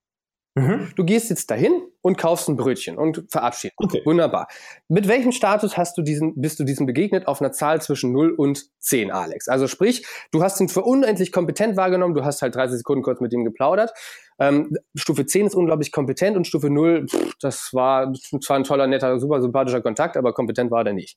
Mhm. 0.56 0.90
Du 0.96 1.04
gehst 1.04 1.30
jetzt 1.30 1.50
dahin 1.50 1.80
und 2.02 2.18
kaufst 2.18 2.48
ein 2.48 2.56
Brötchen 2.56 2.98
und 2.98 3.24
verabschiedest. 3.30 3.76
Okay. 3.78 4.02
Wunderbar. 4.04 4.48
Mit 4.88 5.06
welchem 5.06 5.30
Status 5.30 5.76
hast 5.76 5.96
du 5.96 6.02
diesen, 6.02 6.40
bist 6.40 6.58
du 6.58 6.64
diesem 6.64 6.86
begegnet 6.86 7.28
auf 7.28 7.40
einer 7.40 7.52
Zahl 7.52 7.80
zwischen 7.80 8.12
0 8.12 8.32
und 8.32 8.66
10, 8.80 9.12
Alex? 9.12 9.46
Also 9.46 9.68
sprich, 9.68 10.04
du 10.32 10.42
hast 10.42 10.60
ihn 10.60 10.68
für 10.68 10.82
unendlich 10.82 11.30
kompetent 11.30 11.76
wahrgenommen, 11.76 12.14
du 12.14 12.24
hast 12.24 12.42
halt 12.42 12.56
30 12.56 12.78
Sekunden 12.78 13.04
kurz 13.04 13.20
mit 13.20 13.32
ihm 13.32 13.44
geplaudert. 13.44 13.92
Ähm, 14.40 14.76
Stufe 14.96 15.24
10 15.24 15.46
ist 15.46 15.54
unglaublich 15.54 15.92
kompetent 15.92 16.36
und 16.36 16.48
Stufe 16.48 16.68
0, 16.68 17.06
pff, 17.06 17.34
das 17.40 17.70
war 17.72 18.12
zwar 18.42 18.56
ein 18.56 18.64
toller, 18.64 18.88
netter, 18.88 19.20
super 19.20 19.40
sympathischer 19.40 19.82
Kontakt, 19.82 20.16
aber 20.16 20.32
kompetent 20.32 20.72
war 20.72 20.84
er 20.84 20.94
nicht. 20.94 21.16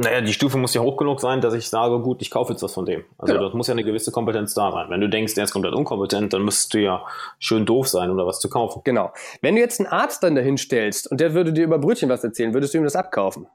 Naja, 0.00 0.20
die 0.20 0.32
Stufe 0.32 0.58
muss 0.58 0.74
ja 0.74 0.80
hoch 0.80 0.96
genug 0.96 1.20
sein, 1.20 1.40
dass 1.40 1.54
ich 1.54 1.68
sage, 1.68 1.98
gut, 1.98 2.22
ich 2.22 2.30
kaufe 2.30 2.52
jetzt 2.52 2.62
was 2.62 2.72
von 2.72 2.86
dem. 2.86 3.04
Also 3.18 3.34
genau. 3.34 3.46
das 3.46 3.54
muss 3.54 3.66
ja 3.66 3.72
eine 3.72 3.82
gewisse 3.82 4.12
Kompetenz 4.12 4.54
da 4.54 4.70
sein. 4.70 4.90
Wenn 4.90 5.00
du 5.00 5.08
denkst, 5.08 5.34
der 5.34 5.42
ist 5.42 5.52
komplett 5.52 5.74
unkompetent, 5.74 6.32
dann 6.32 6.42
müsstest 6.42 6.72
du 6.74 6.78
ja 6.78 7.04
schön 7.40 7.66
doof 7.66 7.88
sein, 7.88 8.08
um 8.08 8.16
da 8.16 8.24
was 8.24 8.38
zu 8.38 8.48
kaufen. 8.48 8.82
Genau. 8.84 9.12
Wenn 9.42 9.56
du 9.56 9.60
jetzt 9.60 9.80
einen 9.80 9.88
Arzt 9.88 10.22
dann 10.22 10.36
dahin 10.36 10.56
stellst 10.56 11.10
und 11.10 11.20
der 11.20 11.34
würde 11.34 11.52
dir 11.52 11.64
über 11.64 11.80
Brötchen 11.80 12.08
was 12.08 12.22
erzählen, 12.22 12.54
würdest 12.54 12.74
du 12.74 12.78
ihm 12.78 12.84
das 12.84 12.94
abkaufen? 12.94 13.48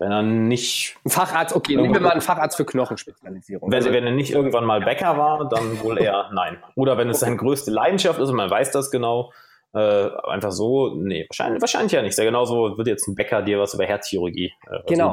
Wenn 0.00 0.10
er 0.10 0.22
nicht. 0.22 0.96
Ein 1.04 1.10
Facharzt, 1.10 1.54
okay, 1.54 1.76
nehmen 1.76 1.94
wir 1.94 2.00
mal 2.00 2.10
einen 2.10 2.20
Facharzt 2.20 2.56
für 2.56 2.64
Knochenspezialisierung. 2.64 3.70
Wenn, 3.70 3.78
also, 3.78 3.92
wenn 3.92 4.04
er 4.04 4.10
nicht 4.10 4.32
irgendwann 4.32 4.64
mal 4.64 4.80
Bäcker 4.80 5.16
war, 5.16 5.48
dann 5.48 5.80
wohl 5.80 5.96
eher 5.96 6.28
nein. 6.32 6.60
Oder 6.74 6.98
wenn 6.98 7.08
es 7.08 7.20
seine 7.20 7.36
größte 7.36 7.70
Leidenschaft 7.70 8.18
ist 8.18 8.30
und 8.30 8.34
man 8.34 8.50
weiß 8.50 8.72
das 8.72 8.90
genau, 8.90 9.32
äh, 9.74 10.08
einfach 10.28 10.52
so, 10.52 10.94
nee, 10.94 11.26
wahrscheinlich, 11.28 11.60
wahrscheinlich 11.60 11.92
ja 11.92 12.02
nicht. 12.02 12.14
Sehr 12.14 12.24
genauso 12.24 12.76
wird 12.76 12.88
jetzt 12.88 13.08
ein 13.08 13.14
Bäcker 13.14 13.42
dir 13.42 13.58
was 13.58 13.74
über 13.74 13.84
Herzchirurgie 13.84 14.52
äh, 14.70 14.78
Genau. 14.86 15.12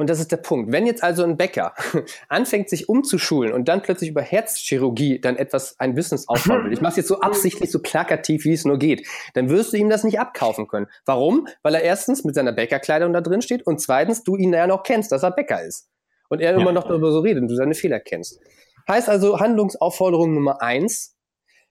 Und 0.00 0.08
das 0.08 0.18
ist 0.18 0.32
der 0.32 0.38
Punkt. 0.38 0.72
Wenn 0.72 0.86
jetzt 0.86 1.02
also 1.02 1.24
ein 1.24 1.36
Bäcker 1.36 1.74
anfängt, 2.28 2.70
sich 2.70 2.88
umzuschulen 2.88 3.52
und 3.52 3.68
dann 3.68 3.82
plötzlich 3.82 4.08
über 4.08 4.22
Herzchirurgie 4.22 5.20
dann 5.20 5.36
etwas, 5.36 5.78
ein 5.78 5.94
Business 5.94 6.26
aufbauen 6.26 6.64
will, 6.64 6.72
ich 6.72 6.80
mache 6.80 6.92
es 6.92 6.96
jetzt 6.96 7.08
so 7.08 7.20
absichtlich, 7.20 7.70
so 7.70 7.80
plakativ, 7.80 8.46
wie 8.46 8.54
es 8.54 8.64
nur 8.64 8.78
geht, 8.78 9.06
dann 9.34 9.50
wirst 9.50 9.74
du 9.74 9.76
ihm 9.76 9.90
das 9.90 10.02
nicht 10.02 10.18
abkaufen 10.18 10.68
können. 10.68 10.86
Warum? 11.04 11.48
Weil 11.62 11.74
er 11.74 11.82
erstens 11.82 12.24
mit 12.24 12.34
seiner 12.34 12.52
Bäckerkleidung 12.52 13.12
da 13.12 13.20
drin 13.20 13.42
steht 13.42 13.66
und 13.66 13.78
zweitens 13.78 14.24
du 14.24 14.36
ihn 14.36 14.54
ja 14.54 14.66
noch 14.66 14.84
kennst, 14.84 15.12
dass 15.12 15.22
er 15.22 15.32
Bäcker 15.32 15.62
ist. 15.62 15.90
Und 16.30 16.40
er 16.40 16.52
ja. 16.52 16.58
immer 16.58 16.72
noch 16.72 16.84
darüber 16.84 17.12
so 17.12 17.20
redet 17.20 17.42
und 17.42 17.48
du 17.48 17.56
seine 17.56 17.74
Fehler 17.74 18.00
kennst. 18.00 18.40
Heißt 18.88 19.10
also 19.10 19.38
Handlungsaufforderung 19.38 20.32
Nummer 20.32 20.62
eins, 20.62 21.14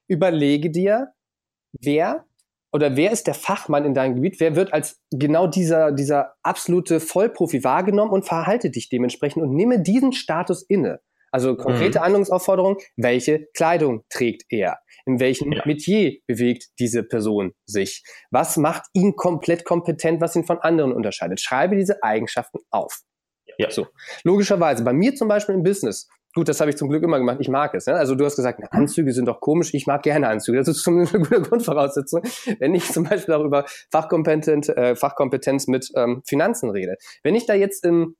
überlege 0.07 0.69
dir, 0.69 1.13
wer 1.73 2.25
oder 2.71 2.95
wer 2.95 3.11
ist 3.11 3.27
der 3.27 3.33
Fachmann 3.33 3.85
in 3.85 3.93
deinem 3.93 4.15
Gebiet? 4.15 4.39
Wer 4.39 4.55
wird 4.55 4.73
als 4.73 5.01
genau 5.11 5.47
dieser, 5.47 5.91
dieser 5.91 6.35
absolute 6.43 6.99
Vollprofi 6.99 7.63
wahrgenommen 7.63 8.11
und 8.11 8.25
verhalte 8.25 8.69
dich 8.69 8.89
dementsprechend 8.89 9.41
und 9.41 9.53
nehme 9.53 9.81
diesen 9.81 10.13
Status 10.13 10.63
inne. 10.63 10.99
Also 11.31 11.55
konkrete 11.55 11.99
mhm. 11.99 12.03
Handlungsaufforderung, 12.03 12.77
welche 12.95 13.47
Kleidung 13.53 14.03
trägt 14.09 14.45
er? 14.49 14.79
In 15.05 15.19
welchem 15.19 15.51
ja. 15.51 15.61
Metier 15.65 16.17
bewegt 16.27 16.67
diese 16.79 17.03
Person 17.03 17.53
sich? 17.65 18.03
Was 18.31 18.57
macht 18.57 18.83
ihn 18.93 19.15
komplett 19.15 19.65
kompetent, 19.65 20.21
was 20.21 20.35
ihn 20.35 20.45
von 20.45 20.59
anderen 20.59 20.91
unterscheidet? 20.91 21.39
Schreibe 21.39 21.75
diese 21.75 22.03
Eigenschaften 22.03 22.59
auf. 22.69 23.01
Ja. 23.57 23.69
So. 23.71 23.87
Logischerweise, 24.23 24.83
bei 24.83 24.93
mir 24.93 25.15
zum 25.15 25.27
Beispiel 25.27 25.55
im 25.55 25.63
Business, 25.63 26.07
Gut, 26.35 26.47
das 26.47 26.59
habe 26.59 26.69
ich 26.69 26.77
zum 26.77 26.89
Glück 26.89 27.03
immer 27.03 27.17
gemacht. 27.17 27.37
Ich 27.39 27.49
mag 27.49 27.73
es. 27.73 27.87
Ne? 27.87 27.95
Also 27.95 28.13
du 28.13 28.23
hast 28.23 28.35
gesagt, 28.35 28.61
Anzüge 28.71 29.13
sind 29.13 29.25
doch 29.25 29.39
komisch. 29.39 29.73
Ich 29.73 29.87
mag 29.87 30.03
gerne 30.03 30.27
Anzüge. 30.27 30.59
Das 30.59 30.67
ist 30.67 30.83
zumindest 30.83 31.15
eine 31.15 31.23
gute 31.23 31.41
Grundvoraussetzung, 31.41 32.21
wenn 32.59 32.75
ich 32.75 32.91
zum 32.91 33.03
Beispiel 33.03 33.33
auch 33.33 33.43
über 33.43 33.65
Fachkompetenz, 33.91 34.69
äh, 34.69 34.95
Fachkompetenz 34.95 35.67
mit 35.67 35.89
ähm, 35.95 36.21
Finanzen 36.27 36.69
rede. 36.69 36.97
Wenn 37.23 37.35
ich 37.35 37.45
da 37.45 37.55
jetzt 37.55 37.83
im 37.83 38.15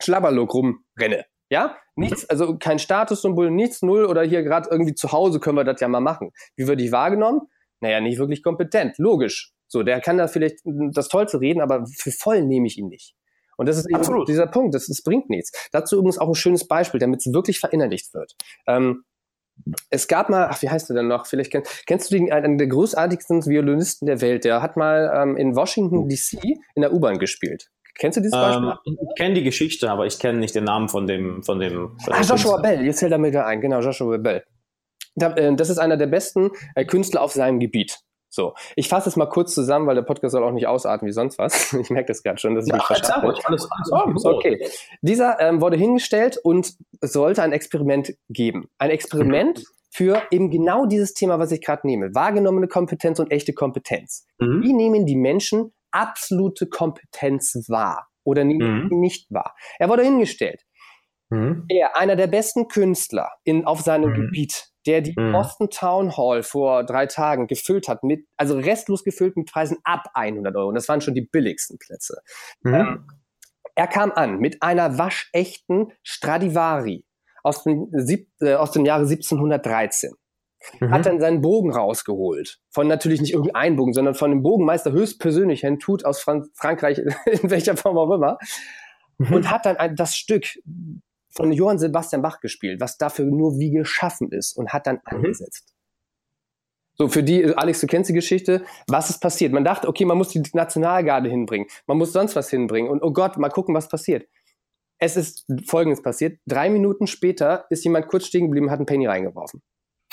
Schlabberlook 0.00 0.54
rumrenne, 0.54 1.24
ja, 1.50 1.76
nichts, 1.96 2.28
also 2.28 2.58
kein 2.58 2.78
Statussymbol, 2.78 3.50
nichts, 3.50 3.82
null 3.82 4.04
oder 4.04 4.22
hier 4.22 4.42
gerade 4.42 4.68
irgendwie 4.70 4.94
zu 4.94 5.12
Hause 5.12 5.40
können 5.40 5.56
wir 5.56 5.64
das 5.64 5.80
ja 5.80 5.88
mal 5.88 6.00
machen. 6.00 6.30
Wie 6.56 6.68
würde 6.68 6.84
ich 6.84 6.92
wahrgenommen? 6.92 7.40
Naja, 7.80 8.00
nicht 8.00 8.18
wirklich 8.18 8.42
kompetent. 8.42 8.98
Logisch. 8.98 9.52
So, 9.66 9.82
der 9.82 10.00
kann 10.00 10.18
da 10.18 10.28
vielleicht 10.28 10.60
das 10.64 11.08
Tollste 11.08 11.40
reden, 11.40 11.60
aber 11.60 11.84
für 11.86 12.12
voll 12.12 12.42
nehme 12.42 12.66
ich 12.66 12.78
ihn 12.78 12.88
nicht. 12.88 13.14
Und 13.58 13.68
das 13.68 13.76
ist 13.76 13.86
eben 13.90 13.96
Absolut. 13.96 14.28
dieser 14.28 14.46
Punkt, 14.46 14.74
das, 14.74 14.86
das 14.86 15.02
bringt 15.02 15.28
nichts. 15.28 15.52
Dazu 15.72 15.96
übrigens 15.96 16.18
auch 16.18 16.28
ein 16.28 16.34
schönes 16.34 16.66
Beispiel, 16.66 17.00
damit 17.00 17.20
es 17.20 17.32
wirklich 17.32 17.58
verinnerlicht 17.58 18.14
wird. 18.14 18.34
Ähm, 18.66 19.04
es 19.90 20.06
gab 20.06 20.30
mal, 20.30 20.46
ach, 20.48 20.62
wie 20.62 20.70
heißt 20.70 20.88
der 20.88 20.96
denn 20.96 21.08
noch? 21.08 21.26
Vielleicht 21.26 21.50
kenn, 21.50 21.64
kennst 21.86 22.10
du 22.10 22.16
den, 22.16 22.32
einen 22.32 22.58
der 22.58 22.68
großartigsten 22.68 23.44
Violinisten 23.44 24.06
der 24.06 24.20
Welt? 24.20 24.44
Der 24.44 24.62
hat 24.62 24.76
mal 24.76 25.12
ähm, 25.14 25.36
in 25.36 25.56
Washington 25.56 26.08
DC 26.08 26.40
in 26.74 26.82
der 26.82 26.92
U-Bahn 26.92 27.18
gespielt. 27.18 27.68
Kennst 27.98 28.16
du 28.16 28.20
dieses 28.20 28.38
Beispiel? 28.38 28.74
Ähm, 28.86 28.96
ich 29.00 29.16
kenne 29.16 29.34
die 29.34 29.42
Geschichte, 29.42 29.90
aber 29.90 30.06
ich 30.06 30.20
kenne 30.20 30.38
nicht 30.38 30.54
den 30.54 30.64
Namen 30.64 30.88
von 30.88 31.08
dem, 31.08 31.42
von 31.42 31.58
dem. 31.58 31.98
Von 32.04 32.12
ah, 32.12 32.22
Joshua 32.22 32.58
Bell, 32.60 32.84
jetzt 32.86 33.00
fällt 33.00 33.10
er 33.10 33.18
mir 33.18 33.32
da 33.32 33.44
ein, 33.46 33.60
genau, 33.60 33.80
Joshua 33.80 34.16
Bell. 34.18 34.44
Äh, 35.20 35.56
das 35.56 35.68
ist 35.68 35.78
einer 35.78 35.96
der 35.96 36.06
besten 36.06 36.50
äh, 36.76 36.84
Künstler 36.84 37.22
auf 37.22 37.32
seinem 37.32 37.58
Gebiet. 37.58 37.98
So, 38.30 38.54
ich 38.76 38.88
fasse 38.88 39.08
es 39.08 39.16
mal 39.16 39.26
kurz 39.26 39.54
zusammen, 39.54 39.86
weil 39.86 39.94
der 39.94 40.02
Podcast 40.02 40.32
soll 40.32 40.44
auch 40.44 40.52
nicht 40.52 40.66
ausarten 40.66 41.08
wie 41.08 41.12
sonst 41.12 41.38
was. 41.38 41.72
Ich 41.78 41.90
merke 41.90 42.08
das 42.08 42.22
gerade 42.22 42.38
schon, 42.38 42.54
dass 42.54 42.66
ich 42.66 42.70
ja, 42.70 42.76
mich 42.76 42.84
verstanden 42.84 43.26
alles, 43.26 43.68
alles, 43.70 44.24
oh, 44.24 44.36
Okay, 44.36 44.68
dieser 45.00 45.40
ähm, 45.40 45.60
wurde 45.60 45.76
hingestellt 45.76 46.38
und 46.42 46.74
sollte 47.00 47.42
ein 47.42 47.52
Experiment 47.52 48.14
geben. 48.28 48.68
Ein 48.78 48.90
Experiment 48.90 49.58
mhm. 49.58 49.64
für 49.90 50.22
eben 50.30 50.50
genau 50.50 50.86
dieses 50.86 51.14
Thema, 51.14 51.38
was 51.38 51.52
ich 51.52 51.62
gerade 51.62 51.86
nehme. 51.86 52.14
Wahrgenommene 52.14 52.68
Kompetenz 52.68 53.18
und 53.18 53.30
echte 53.30 53.54
Kompetenz. 53.54 54.26
Mhm. 54.38 54.62
Wie 54.62 54.72
nehmen 54.72 55.06
die 55.06 55.16
Menschen 55.16 55.72
absolute 55.90 56.66
Kompetenz 56.66 57.54
wahr 57.68 58.08
oder 58.24 58.44
nehmen 58.44 58.88
mhm. 58.88 59.00
nicht 59.00 59.32
wahr? 59.32 59.54
Er 59.78 59.88
wurde 59.88 60.02
hingestellt. 60.02 60.64
Mhm. 61.30 61.64
Er, 61.68 61.96
einer 61.96 62.16
der 62.16 62.26
besten 62.26 62.68
Künstler 62.68 63.30
in, 63.44 63.64
auf 63.64 63.80
seinem 63.80 64.10
mhm. 64.10 64.14
Gebiet, 64.14 64.68
der 64.88 65.02
die 65.02 65.14
mhm. 65.14 65.32
Boston 65.32 65.68
Town 65.68 66.16
Hall 66.16 66.42
vor 66.42 66.82
drei 66.82 67.06
Tagen 67.06 67.46
gefüllt 67.46 67.88
hat, 67.88 68.02
mit, 68.02 68.26
also 68.38 68.56
restlos 68.56 69.04
gefüllt 69.04 69.36
mit 69.36 69.46
Preisen 69.46 69.76
ab 69.84 70.06
100 70.14 70.56
Euro. 70.56 70.68
Und 70.68 70.74
das 70.74 70.88
waren 70.88 71.02
schon 71.02 71.14
die 71.14 71.28
billigsten 71.30 71.78
Plätze. 71.78 72.22
Mhm. 72.62 72.74
Ähm, 72.74 73.06
er 73.74 73.86
kam 73.86 74.10
an 74.12 74.38
mit 74.38 74.62
einer 74.62 74.98
waschechten 74.98 75.92
Stradivari. 76.02 77.04
aus 77.44 77.62
dem, 77.62 77.88
sieb, 77.92 78.28
äh, 78.40 78.54
aus 78.54 78.72
dem 78.72 78.84
Jahre 78.84 79.06
1713. 79.06 80.12
Mhm. 80.80 80.90
Hat 80.90 81.06
dann 81.06 81.20
seinen 81.20 81.40
Bogen 81.42 81.70
rausgeholt. 81.70 82.58
Von 82.70 82.88
natürlich 82.88 83.20
nicht 83.20 83.32
irgendeinem 83.34 83.76
Bogen, 83.76 83.92
sondern 83.92 84.14
von 84.14 84.30
dem 84.30 84.42
Bogenmeister 84.42 84.90
höchstpersönlich, 84.90 85.62
Herrn 85.62 85.78
Tut 85.78 86.04
aus 86.04 86.20
Fran 86.20 86.48
Frankreich, 86.54 86.98
in 87.26 87.50
welcher 87.50 87.76
Form 87.76 87.98
auch 87.98 88.10
immer. 88.10 88.38
Mhm. 89.18 89.34
Und 89.34 89.50
hat 89.50 89.66
dann 89.66 89.76
ein, 89.76 89.96
das 89.96 90.16
Stück 90.16 90.46
von 91.38 91.52
Johann 91.52 91.78
Sebastian 91.78 92.20
Bach 92.20 92.40
gespielt, 92.40 92.80
was 92.80 92.98
dafür 92.98 93.24
nur 93.24 93.58
wie 93.58 93.70
geschaffen 93.70 94.32
ist 94.32 94.56
und 94.56 94.72
hat 94.72 94.88
dann 94.88 94.96
mhm. 94.96 95.18
angesetzt. 95.18 95.72
So, 96.96 97.06
für 97.06 97.22
die, 97.22 97.54
Alex, 97.54 97.80
du 97.80 97.86
kennst 97.86 98.10
die 98.10 98.14
Geschichte, 98.14 98.64
was 98.88 99.08
ist 99.08 99.20
passiert? 99.20 99.52
Man 99.52 99.62
dachte, 99.62 99.86
okay, 99.86 100.04
man 100.04 100.18
muss 100.18 100.30
die 100.30 100.42
Nationalgarde 100.52 101.30
hinbringen, 101.30 101.68
man 101.86 101.96
muss 101.96 102.12
sonst 102.12 102.34
was 102.34 102.50
hinbringen 102.50 102.90
und 102.90 103.04
oh 103.04 103.12
Gott, 103.12 103.36
mal 103.36 103.50
gucken, 103.50 103.72
was 103.72 103.88
passiert. 103.88 104.28
Es 105.00 105.16
ist 105.16 105.46
Folgendes 105.68 106.02
passiert. 106.02 106.40
Drei 106.44 106.70
Minuten 106.70 107.06
später 107.06 107.66
ist 107.70 107.84
jemand 107.84 108.08
kurz 108.08 108.26
stehen 108.26 108.46
geblieben 108.46 108.66
und 108.66 108.72
hat 108.72 108.80
einen 108.80 108.86
Penny 108.86 109.06
reingeworfen. 109.06 109.62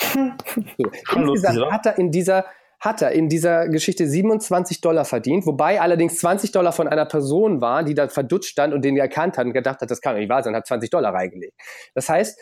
so. 0.00 0.90
Insgesamt 1.16 1.72
hat 1.72 1.86
er 1.86 1.98
in 1.98 2.12
dieser 2.12 2.46
hat 2.80 3.02
er 3.02 3.12
in 3.12 3.28
dieser 3.28 3.68
Geschichte 3.68 4.06
27 4.06 4.80
Dollar 4.80 5.04
verdient, 5.04 5.46
wobei 5.46 5.80
allerdings 5.80 6.18
20 6.18 6.52
Dollar 6.52 6.72
von 6.72 6.88
einer 6.88 7.06
Person 7.06 7.60
war, 7.60 7.82
die 7.82 7.94
da 7.94 8.08
verdutscht 8.08 8.50
stand 8.50 8.74
und 8.74 8.84
den 8.84 8.96
er 8.96 9.04
erkannt 9.04 9.38
hat 9.38 9.46
und 9.46 9.52
gedacht 9.52 9.80
hat, 9.80 9.90
das 9.90 10.00
kann 10.00 10.16
nicht 10.16 10.28
wahr 10.28 10.42
sein, 10.42 10.54
hat 10.54 10.66
20 10.66 10.90
Dollar 10.90 11.14
reingelegt. 11.14 11.54
Das 11.94 12.08
heißt, 12.08 12.38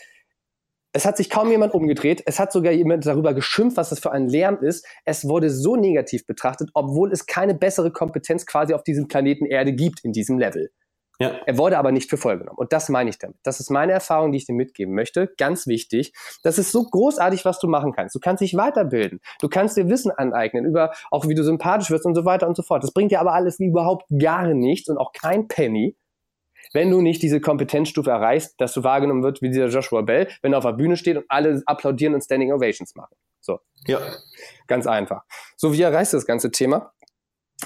es 0.97 1.05
hat 1.05 1.17
sich 1.17 1.29
kaum 1.29 1.51
jemand 1.51 1.75
umgedreht. 1.75 2.23
Es 2.25 2.39
hat 2.39 2.53
sogar 2.53 2.73
jemand 2.73 3.05
darüber 3.05 3.35
geschimpft, 3.35 3.77
was 3.77 3.91
das 3.91 3.99
für 3.99 4.13
ein 4.13 4.29
Lärm 4.29 4.59
ist. 4.63 4.87
Es 5.05 5.29
wurde 5.29 5.51
so 5.51 5.75
negativ 5.75 6.25
betrachtet, 6.25 6.71
obwohl 6.73 7.11
es 7.11 7.27
keine 7.27 7.55
bessere 7.55 7.91
Kompetenz 7.91 8.47
quasi 8.47 8.75
auf 8.75 8.85
diesem 8.85 9.09
Planeten 9.09 9.45
Erde 9.45 9.73
gibt 9.73 10.05
in 10.05 10.13
diesem 10.13 10.39
Level. 10.39 10.71
Ja. 11.21 11.41
Er 11.47 11.59
wurde 11.59 11.79
aber 11.79 11.93
nicht 11.93 12.11
für 12.11 12.17
voll 12.17 12.39
genommen. 12.39 12.59
Und 12.59 12.73
das 12.73 12.89
meine 12.89 13.11
ich 13.11 13.19
damit. 13.19 13.37
Das 13.45 13.61
ist 13.61 13.71
meine 13.71 13.93
Erfahrung, 13.93 14.33
die 14.33 14.39
ich 14.39 14.47
dir 14.47 14.55
mitgeben 14.55 14.95
möchte. 14.95 15.33
Ganz 15.39 15.67
wichtig. 15.67 16.13
Das 16.43 16.59
ist 16.59 16.73
so 16.73 16.85
großartig, 16.85 17.45
was 17.45 17.61
du 17.61 17.69
machen 17.69 17.93
kannst. 17.93 18.15
Du 18.15 18.21
kannst 18.21 18.41
dich 18.41 18.57
weiterbilden. 18.57 19.21
Du 19.41 19.49
kannst 19.49 19.77
dir 19.77 19.89
Wissen 19.89 20.11
aneignen 20.11 20.65
über 20.65 20.93
auch 21.11 21.29
wie 21.29 21.35
du 21.35 21.45
sympathisch 21.45 21.91
wirst 21.91 22.05
und 22.05 22.15
so 22.15 22.25
weiter 22.25 22.49
und 22.49 22.57
so 22.57 22.63
fort. 22.63 22.83
Das 22.83 22.93
bringt 22.93 23.13
dir 23.13 23.21
aber 23.21 23.33
alles 23.33 23.61
überhaupt 23.61 24.07
gar 24.19 24.47
nichts 24.55 24.89
und 24.89 24.99
auch 24.99 25.13
kein 25.13 25.47
Penny, 25.47 25.97
wenn 26.73 26.91
du 26.91 27.01
nicht 27.01 27.23
diese 27.23 27.41
Kompetenzstufe 27.41 28.11
erreichst, 28.11 28.61
dass 28.61 28.73
du 28.73 28.83
wahrgenommen 28.83 29.23
wird 29.23 29.43
wie 29.43 29.49
dieser 29.49 29.69
Joshua 29.69 30.03
Bell, 30.03 30.29
wenn 30.43 30.53
er 30.53 30.59
auf 30.59 30.65
der 30.65 30.73
Bühne 30.73 30.97
steht 30.97 31.17
und 31.17 31.25
alle 31.29 31.63
applaudieren 31.67 32.15
und 32.15 32.23
Standing 32.23 32.53
Ovations 32.53 32.95
machen. 32.97 33.15
So. 33.41 33.61
Ja. 33.87 34.01
Ganz 34.67 34.87
einfach. 34.87 35.23
So, 35.57 35.73
wie 35.73 35.83
erreichst 35.83 36.13
du 36.13 36.17
das 36.17 36.27
ganze 36.27 36.51
Thema? 36.51 36.93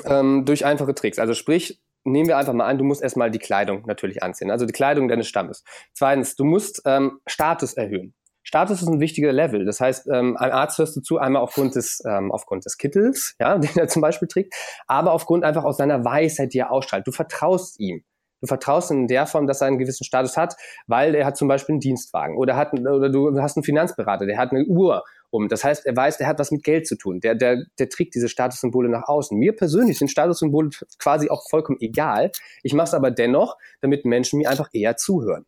Ähm, 0.05 0.45
durch 0.45 0.65
einfache 0.65 0.95
Tricks. 0.95 1.19
Also 1.19 1.35
sprich, 1.35 1.81
nehmen 2.05 2.29
wir 2.29 2.39
einfach 2.39 2.53
mal 2.53 2.67
an, 2.67 2.79
du 2.79 2.85
musst 2.85 3.03
erstmal 3.03 3.31
die 3.31 3.39
Kleidung 3.39 3.85
natürlich 3.87 4.23
anziehen, 4.23 4.51
also 4.51 4.67
die 4.67 4.73
Kleidung 4.73 5.09
deines 5.09 5.29
Stammes. 5.29 5.65
Zweitens, 5.93 6.37
du 6.37 6.45
musst 6.45 6.83
ähm, 6.85 7.21
Status 7.27 7.75
erhöhen. 7.75 8.15
Status 8.49 8.81
ist 8.81 8.89
ein 8.89 9.01
wichtiger 9.01 9.31
Level. 9.31 9.67
Das 9.67 9.79
heißt, 9.79 10.09
ähm, 10.11 10.39
ein 10.39 10.53
Arzt 10.53 10.79
hörst 10.79 10.97
du 10.97 11.03
zu, 11.03 11.19
einmal 11.19 11.43
aufgrund 11.43 11.75
des, 11.75 12.03
ähm, 12.09 12.33
aufgrund 12.33 12.65
des 12.65 12.79
Kittels, 12.79 13.35
ja, 13.39 13.59
den 13.59 13.77
er 13.77 13.89
zum 13.89 14.01
Beispiel 14.01 14.27
trägt, 14.27 14.55
aber 14.87 15.13
aufgrund 15.13 15.45
einfach 15.45 15.65
aus 15.65 15.77
seiner 15.77 16.03
Weisheit, 16.05 16.55
die 16.55 16.59
er 16.59 16.73
ausstrahlt. 16.73 17.07
Du 17.07 17.13
vertraust 17.13 17.79
ihm. 17.79 18.05
Du 18.41 18.47
vertraust 18.47 18.91
in 18.91 19.07
der 19.07 19.27
Form, 19.27 19.47
dass 19.47 19.61
er 19.61 19.67
einen 19.67 19.79
gewissen 19.79 20.05
Status 20.05 20.37
hat, 20.37 20.57
weil 20.87 21.15
er 21.15 21.27
hat 21.27 21.37
zum 21.37 21.49
Beispiel 21.49 21.75
einen 21.75 21.81
Dienstwagen 21.81 22.39
oder 22.39 22.57
hat, 22.57 22.73
oder 22.73 23.11
du 23.11 23.39
hast 23.41 23.57
einen 23.57 23.65
Finanzberater, 23.65 24.27
der 24.27 24.39
hat 24.39 24.53
eine 24.53 24.65
Uhr 24.65 25.03
um. 25.31 25.49
Das 25.49 25.65
heißt, 25.65 25.87
er 25.87 25.97
weiß, 25.97 26.19
der 26.19 26.27
hat 26.27 26.39
was 26.39 26.51
mit 26.51 26.65
Geld 26.65 26.87
zu 26.87 26.97
tun. 26.97 27.21
Der, 27.21 27.35
der, 27.35 27.65
der 27.79 27.89
trägt 27.89 28.15
diese 28.15 28.29
Statussymbole 28.29 28.89
nach 28.89 29.09
außen. 29.09 29.37
Mir 29.39 29.55
persönlich 29.55 29.99
sind 29.99 30.11
Statussymbole 30.11 30.71
quasi 30.99 31.31
auch 31.31 31.43
vollkommen 31.49 31.79
egal. 31.81 32.33
Ich 32.63 32.75
mache 32.75 32.89
es 32.89 32.95
aber 32.95 33.11
dennoch, 33.11 33.57
damit 33.81 34.05
Menschen 34.05 34.39
mir 34.39 34.51
einfach 34.51 34.69
eher 34.73 34.97
zuhören. 34.97 35.47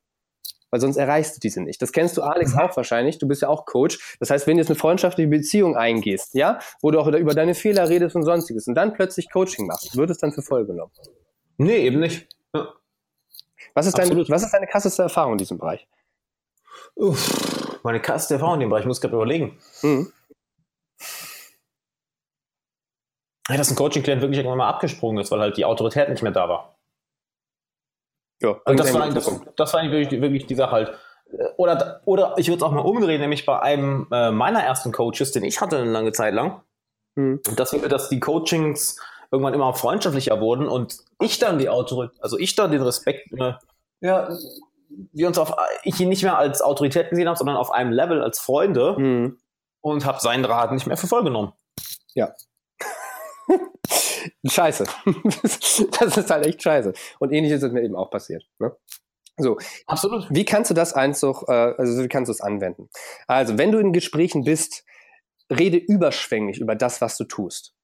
Weil 0.71 0.81
sonst 0.81 0.97
erreichst 0.97 1.37
du 1.37 1.41
diese 1.41 1.61
nicht. 1.61 1.83
Das 1.83 1.91
kennst 1.93 2.17
du, 2.17 2.23
Alex, 2.23 2.55
mhm. 2.55 2.61
auch 2.61 2.77
wahrscheinlich. 2.77 3.19
Du 3.19 3.27
bist 3.27 3.43
ja 3.43 3.49
auch 3.49 3.67
Coach. 3.67 4.17
Das 4.21 4.31
heißt, 4.31 4.47
wenn 4.47 4.57
du 4.57 4.61
jetzt 4.63 4.71
eine 4.71 4.79
freundschaftliche 4.79 5.29
Beziehung 5.29 5.77
eingehst, 5.77 6.35
ja, 6.35 6.61
wo 6.81 6.91
du 6.93 7.01
auch 7.01 7.09
über 7.09 7.35
deine 7.35 7.55
Fehler 7.55 7.89
redest 7.89 8.15
und 8.15 8.23
sonstiges 8.23 8.69
und 8.69 8.75
dann 8.77 8.93
plötzlich 8.93 9.31
Coaching 9.33 9.67
machst, 9.67 9.97
wird 9.97 10.11
es 10.11 10.19
dann 10.19 10.33
für 10.33 10.43
voll 10.43 10.67
genommen? 10.67 10.93
Nee, 11.59 11.79
eben 11.79 12.01
nicht. 12.01 12.29
Ja. 12.55 12.69
Was 13.75 13.87
ist, 13.87 13.99
deine, 13.99 14.17
was 14.29 14.43
ist 14.43 14.53
deine 14.53 14.67
krasseste 14.67 15.03
Erfahrung 15.03 15.33
in 15.33 15.39
diesem 15.39 15.59
Bereich? 15.59 15.87
Uff, 16.95 17.60
meine 17.83 18.01
krasseste 18.01 18.35
Erfahrung 18.35 18.55
in 18.55 18.61
dem 18.61 18.69
Bereich, 18.71 18.83
ich 18.83 18.89
muss 18.89 19.01
gerade 19.01 19.15
überlegen. 19.15 19.59
Mhm. 19.83 20.13
Ja, 23.49 23.57
dass 23.57 23.71
ein 23.71 23.77
Coaching-Klient 23.77 24.21
wirklich 24.21 24.39
irgendwann 24.39 24.59
mal 24.59 24.69
abgesprungen 24.69 25.21
ist, 25.21 25.31
weil 25.31 25.41
halt 25.41 25.57
die 25.57 25.65
Autorität 25.65 26.09
nicht 26.09 26.23
mehr 26.23 26.33
da 26.33 26.49
war. 26.49 26.77
Ja, 28.41 28.57
und 28.65 28.79
das 28.79 28.95
war, 28.95 29.11
das, 29.11 29.41
das 29.57 29.75
war 29.75 29.83
wirklich, 29.83 30.21
wirklich 30.21 30.47
die 30.47 30.55
Sache 30.55 30.71
halt. 30.71 30.99
Oder, 31.57 32.01
oder 32.05 32.35
ich 32.39 32.49
würde 32.49 32.57
es 32.59 32.63
auch 32.63 32.73
mal 32.73 32.81
umdrehen, 32.81 33.21
nämlich 33.21 33.47
bei 33.47 33.61
einem 33.61 34.07
äh, 34.11 34.31
meiner 34.31 34.63
ersten 34.63 34.93
Coaches, 34.93 35.33
den 35.33 35.45
ich 35.45 35.61
hatte 35.61 35.79
eine 35.79 35.91
lange 35.91 36.13
Zeit 36.13 36.35
lang, 36.35 36.63
mhm. 37.17 37.41
dass, 37.57 37.71
dass 37.71 38.09
die 38.09 38.21
Coachings 38.21 39.01
irgendwann 39.31 39.55
immer 39.55 39.75
freundschaftlicher 39.75 40.41
wurden 40.41 40.69
und 40.69 40.99
ich 41.21 41.39
dann 41.39 41.59
die 41.59 41.69
Autorität, 41.69 42.21
also 42.23 42.37
ich 42.39 42.57
dann 42.57 42.73
den 42.73 42.83
Respekt, 42.83 43.33
äh, 43.33 43.53
ja, 44.01 44.29
wir 45.13 45.27
uns 45.27 45.39
auf, 45.39 45.55
ich 45.85 46.01
ihn 46.01 46.09
nicht 46.09 46.23
mehr 46.23 46.39
als 46.39 46.63
Autorität 46.63 47.11
gesehen 47.11 47.29
habe, 47.29 47.39
sondern 47.39 47.57
auf 47.57 47.71
einem 47.71 47.93
Level 47.93 48.23
als 48.23 48.39
Freunde 48.39 48.97
mhm. 48.99 49.39
und 49.81 50.05
habe 50.05 50.21
seinen 50.21 50.45
Rat 50.45 50.73
nicht 50.73 50.87
mehr 50.87 50.97
für 50.97 51.07
voll 51.07 51.25
genommen. 51.25 51.53
Ja. 52.15 52.35
scheiße. 54.47 54.85
das 56.01 56.17
ist 56.17 56.31
halt 56.31 56.47
echt 56.47 56.63
scheiße. 56.63 56.93
Und 57.19 57.33
ähnlich 57.33 57.53
ist 57.53 57.63
mir 57.63 57.83
eben 57.83 57.97
auch 57.97 58.11
passiert. 58.11 58.45
Ne? 58.59 58.77
So, 59.37 59.59
absolut. 59.87 60.27
Wie 60.31 60.45
kannst 60.45 60.71
du 60.71 60.75
das 60.75 60.93
einfach, 60.93 61.45
äh, 61.49 61.75
also 61.79 62.03
wie 62.03 62.09
kannst 62.09 62.29
du 62.29 62.33
es 62.33 62.41
anwenden? 62.41 62.91
Also, 63.27 63.59
wenn 63.59 63.73
du 63.73 63.79
in 63.79 63.93
Gesprächen 63.93 64.45
bist, 64.45 64.85
rede 65.51 65.79
überschwänglich 65.79 66.61
über 66.61 66.75
das, 66.75 67.01
was 67.01 67.17
du 67.17 67.25
tust. 67.25 67.75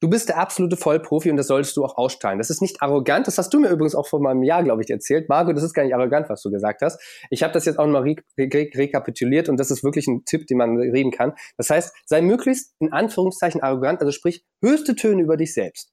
Du 0.00 0.08
bist 0.08 0.28
der 0.28 0.38
absolute 0.38 0.76
Vollprofi 0.76 1.30
und 1.30 1.36
das 1.36 1.46
solltest 1.46 1.76
du 1.76 1.84
auch 1.84 1.96
ausstrahlen. 1.96 2.38
Das 2.38 2.50
ist 2.50 2.62
nicht 2.62 2.82
arrogant. 2.82 3.26
Das 3.26 3.38
hast 3.38 3.52
du 3.52 3.60
mir 3.60 3.68
übrigens 3.68 3.94
auch 3.94 4.06
vor 4.06 4.20
meinem 4.20 4.42
Jahr, 4.42 4.62
glaube 4.62 4.82
ich, 4.82 4.90
erzählt. 4.90 5.28
Marco, 5.28 5.52
das 5.52 5.62
ist 5.62 5.74
gar 5.74 5.84
nicht 5.84 5.94
arrogant, 5.94 6.28
was 6.28 6.42
du 6.42 6.50
gesagt 6.50 6.82
hast. 6.82 7.00
Ich 7.30 7.42
habe 7.42 7.52
das 7.52 7.64
jetzt 7.64 7.78
auch 7.78 7.86
mal 7.86 8.02
re 8.02 8.16
re 8.38 8.70
rekapituliert 8.74 9.48
und 9.48 9.58
das 9.58 9.70
ist 9.70 9.84
wirklich 9.84 10.06
ein 10.06 10.24
Tipp, 10.24 10.46
den 10.46 10.58
man 10.58 10.76
reden 10.78 11.10
kann. 11.10 11.32
Das 11.56 11.70
heißt, 11.70 11.94
sei 12.04 12.20
möglichst 12.20 12.74
in 12.78 12.92
Anführungszeichen 12.92 13.62
arrogant, 13.62 14.00
also 14.00 14.12
sprich 14.12 14.44
höchste 14.62 14.94
Töne 14.96 15.22
über 15.22 15.36
dich 15.36 15.54
selbst. 15.54 15.92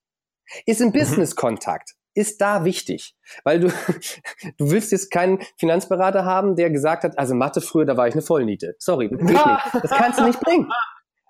Ist 0.66 0.80
im 0.80 0.88
mhm. 0.88 0.92
Business-Kontakt 0.92 1.94
ist 2.14 2.40
da 2.40 2.64
wichtig, 2.64 3.14
weil 3.42 3.60
du 3.60 3.68
du 4.58 4.70
willst 4.70 4.92
jetzt 4.92 5.10
keinen 5.10 5.40
Finanzberater 5.58 6.24
haben, 6.24 6.56
der 6.56 6.70
gesagt 6.70 7.04
hat, 7.04 7.18
also 7.18 7.34
Mathe 7.34 7.60
früher, 7.60 7.84
da 7.84 7.96
war 7.96 8.08
ich 8.08 8.14
eine 8.14 8.22
Vollniete. 8.22 8.74
Sorry, 8.78 9.10
das, 9.10 9.82
das 9.82 9.90
kannst 9.90 10.20
du 10.20 10.24
nicht 10.24 10.40
bringen. 10.40 10.68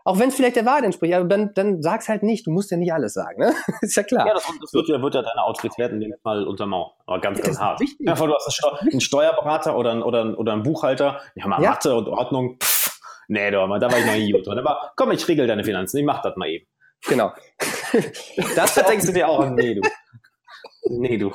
Auch 0.07 0.19
wenn 0.19 0.29
es 0.29 0.35
vielleicht 0.35 0.57
der 0.57 0.67
Wahrheit 0.67 0.85
entspricht, 0.85 1.15
aber 1.15 1.25
dann, 1.25 1.55
dann 1.55 1.81
sag's 1.81 2.11
halt 2.11 2.23
nicht. 2.23 2.47
Du 2.47 2.51
musst 2.51 2.71
ja 2.71 2.77
nicht 2.77 2.93
alles 2.93 3.15
sagen, 3.15 3.41
ne? 3.41 3.55
ist 3.81 3.97
ja 3.97 4.03
klar. 4.03 4.27
Ja, 4.27 4.35
das, 4.35 4.47
das 4.61 4.73
wird, 4.75 4.89
ja, 4.89 5.01
wird 5.01 5.15
ja 5.15 5.23
deine 5.23 5.43
Autorität 5.43 5.93
in 5.93 6.01
dem 6.01 6.15
Fall 6.23 6.47
untermauern. 6.47 6.93
Aber 7.07 7.21
ganz, 7.21 7.41
ganz 7.41 7.59
hart. 7.59 7.81
Wichtig. 7.81 8.07
Ja, 8.07 8.15
du 8.15 8.35
hast 8.35 8.63
einen 8.83 9.01
Steuerberater 9.01 9.77
oder, 9.77 9.93
einen, 9.93 10.03
oder, 10.03 10.39
oder 10.39 10.53
einen 10.53 10.63
Buchhalter. 10.63 11.23
Ja, 11.35 11.47
mal 11.47 11.63
ja. 11.63 11.71
Mathe 11.71 11.95
und 11.95 12.09
Ordnung. 12.09 12.59
Pff, 12.61 13.01
nee, 13.29 13.51
da 13.51 13.67
war 13.67 13.99
ich 13.99 14.07
noch 14.07 14.13
nie 14.13 14.31
gut 14.31 14.47
drin. 14.47 14.59
Aber 14.59 14.93
komm, 14.95 15.11
ich 15.13 15.27
regel 15.27 15.47
deine 15.47 15.65
Finanzen. 15.65 15.97
Ich 15.97 16.05
mach 16.05 16.21
das 16.21 16.37
mal 16.37 16.49
eben. 16.49 16.67
Genau. 17.07 17.33
das 18.57 18.75
denkst 18.75 19.07
du 19.07 19.13
dir 19.13 19.27
auch. 19.27 19.49
Nee, 19.51 19.75
du. 19.75 19.83
Nee, 20.91 21.17
du. 21.17 21.33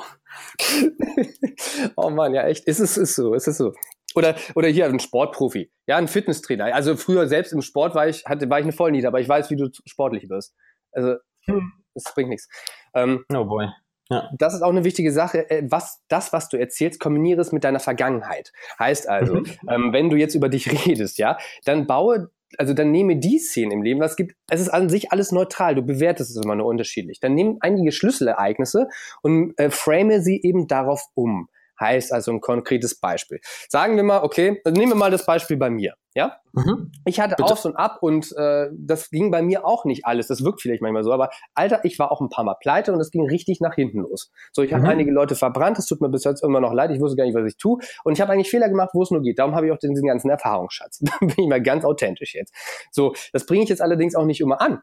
oh 1.96 2.10
Mann, 2.10 2.34
ja, 2.34 2.44
echt. 2.44 2.66
Ist 2.66 2.78
es 2.78 2.96
ist 2.96 3.16
so, 3.16 3.34
ist 3.34 3.48
es 3.48 3.58
so. 3.58 3.72
Oder, 4.14 4.34
oder 4.54 4.68
hier 4.68 4.86
ein 4.86 4.98
Sportprofi, 4.98 5.70
ja, 5.86 5.96
ein 5.96 6.08
Fitnesstrainer. 6.08 6.74
Also 6.74 6.96
früher 6.96 7.28
selbst 7.28 7.52
im 7.52 7.62
Sport 7.62 7.94
war 7.94 8.08
ich, 8.08 8.24
hatte, 8.24 8.50
war 8.50 8.58
ich 8.58 8.64
eine 8.64 8.72
Vollnieder, 8.72 9.08
aber 9.08 9.20
ich 9.20 9.28
weiß, 9.28 9.50
wie 9.50 9.56
du 9.56 9.70
sportlich 9.86 10.28
wirst. 10.28 10.54
Also, 10.92 11.14
hm. 11.44 11.72
das 11.94 12.12
bringt 12.14 12.30
nichts. 12.30 12.48
Ähm, 12.94 13.24
oh 13.32 13.44
boy. 13.44 13.68
Ja. 14.10 14.28
Das 14.36 14.54
ist 14.54 14.62
auch 14.62 14.70
eine 14.70 14.82
wichtige 14.82 15.12
Sache. 15.12 15.48
Äh, 15.48 15.62
was, 15.70 16.02
das, 16.08 16.32
was 16.32 16.48
du 16.48 16.58
erzählst, 16.58 16.98
kombiniere 16.98 17.40
es 17.40 17.52
mit 17.52 17.62
deiner 17.62 17.78
Vergangenheit. 17.78 18.52
Heißt 18.78 19.08
also, 19.08 19.34
mhm. 19.36 19.46
ähm, 19.68 19.92
wenn 19.92 20.10
du 20.10 20.16
jetzt 20.16 20.34
über 20.34 20.48
dich 20.48 20.70
redest, 20.86 21.18
ja, 21.18 21.38
dann 21.64 21.86
baue 21.86 22.30
also 22.58 22.74
dann 22.74 22.90
nehme 22.90 23.16
die 23.16 23.38
Szenen 23.38 23.70
im 23.70 23.82
Leben, 23.82 24.00
was 24.00 24.16
gibt, 24.16 24.34
es 24.50 24.60
ist 24.60 24.70
an 24.70 24.88
sich 24.88 25.12
alles 25.12 25.30
neutral, 25.30 25.76
du 25.76 25.82
bewertest 25.82 26.36
es 26.36 26.44
immer 26.44 26.56
nur 26.56 26.66
unterschiedlich. 26.66 27.20
Dann 27.20 27.34
nimm 27.34 27.58
einige 27.60 27.92
Schlüsselereignisse 27.92 28.88
und 29.22 29.56
äh, 29.56 29.70
frame 29.70 30.20
sie 30.20 30.40
eben 30.42 30.66
darauf 30.66 31.04
um 31.14 31.48
heißt 31.80 32.12
also 32.12 32.32
ein 32.32 32.40
konkretes 32.40 32.98
Beispiel. 32.98 33.40
Sagen 33.68 33.96
wir 33.96 34.02
mal, 34.02 34.22
okay, 34.22 34.60
nehmen 34.66 34.92
wir 34.92 34.96
mal 34.96 35.10
das 35.10 35.26
Beispiel 35.26 35.56
bei 35.56 35.70
mir. 35.70 35.94
Ja, 36.14 36.38
mhm. 36.52 36.90
ich 37.04 37.20
hatte 37.20 37.36
Bitte. 37.36 37.52
Aufs 37.52 37.64
und 37.64 37.76
Ab 37.76 37.98
und 38.00 38.32
äh, 38.36 38.68
das 38.72 39.10
ging 39.10 39.30
bei 39.30 39.42
mir 39.42 39.64
auch 39.64 39.84
nicht 39.84 40.04
alles. 40.06 40.26
Das 40.26 40.44
wirkt 40.44 40.60
vielleicht 40.60 40.82
manchmal 40.82 41.04
so, 41.04 41.12
aber 41.12 41.30
Alter, 41.54 41.84
ich 41.84 42.00
war 42.00 42.10
auch 42.10 42.20
ein 42.20 42.28
paar 42.28 42.44
Mal 42.44 42.56
pleite 42.60 42.92
und 42.92 43.00
es 43.00 43.12
ging 43.12 43.28
richtig 43.28 43.60
nach 43.60 43.76
hinten 43.76 44.00
los. 44.00 44.32
So, 44.52 44.62
ich 44.62 44.72
habe 44.72 44.82
mhm. 44.82 44.88
einige 44.88 45.12
Leute 45.12 45.36
verbrannt. 45.36 45.78
Es 45.78 45.86
tut 45.86 46.00
mir 46.00 46.08
bis 46.08 46.24
jetzt 46.24 46.42
immer 46.42 46.60
noch 46.60 46.72
leid. 46.72 46.90
Ich 46.90 47.00
wusste 47.00 47.16
gar 47.16 47.24
nicht, 47.24 47.36
was 47.36 47.46
ich 47.46 47.56
tue 47.56 47.78
und 48.02 48.14
ich 48.14 48.20
habe 48.20 48.32
eigentlich 48.32 48.50
Fehler 48.50 48.68
gemacht, 48.68 48.90
wo 48.92 49.02
es 49.02 49.12
nur 49.12 49.22
geht. 49.22 49.38
Darum 49.38 49.54
habe 49.54 49.66
ich 49.66 49.72
auch 49.72 49.78
diesen 49.78 50.04
ganzen 50.04 50.30
Erfahrungsschatz. 50.30 50.98
bin 51.20 51.34
ich 51.36 51.46
mal 51.46 51.62
ganz 51.62 51.84
authentisch 51.84 52.34
jetzt. 52.34 52.52
So, 52.90 53.14
das 53.32 53.46
bringe 53.46 53.62
ich 53.62 53.68
jetzt 53.68 53.82
allerdings 53.82 54.16
auch 54.16 54.24
nicht 54.24 54.40
immer 54.40 54.60
an. 54.60 54.82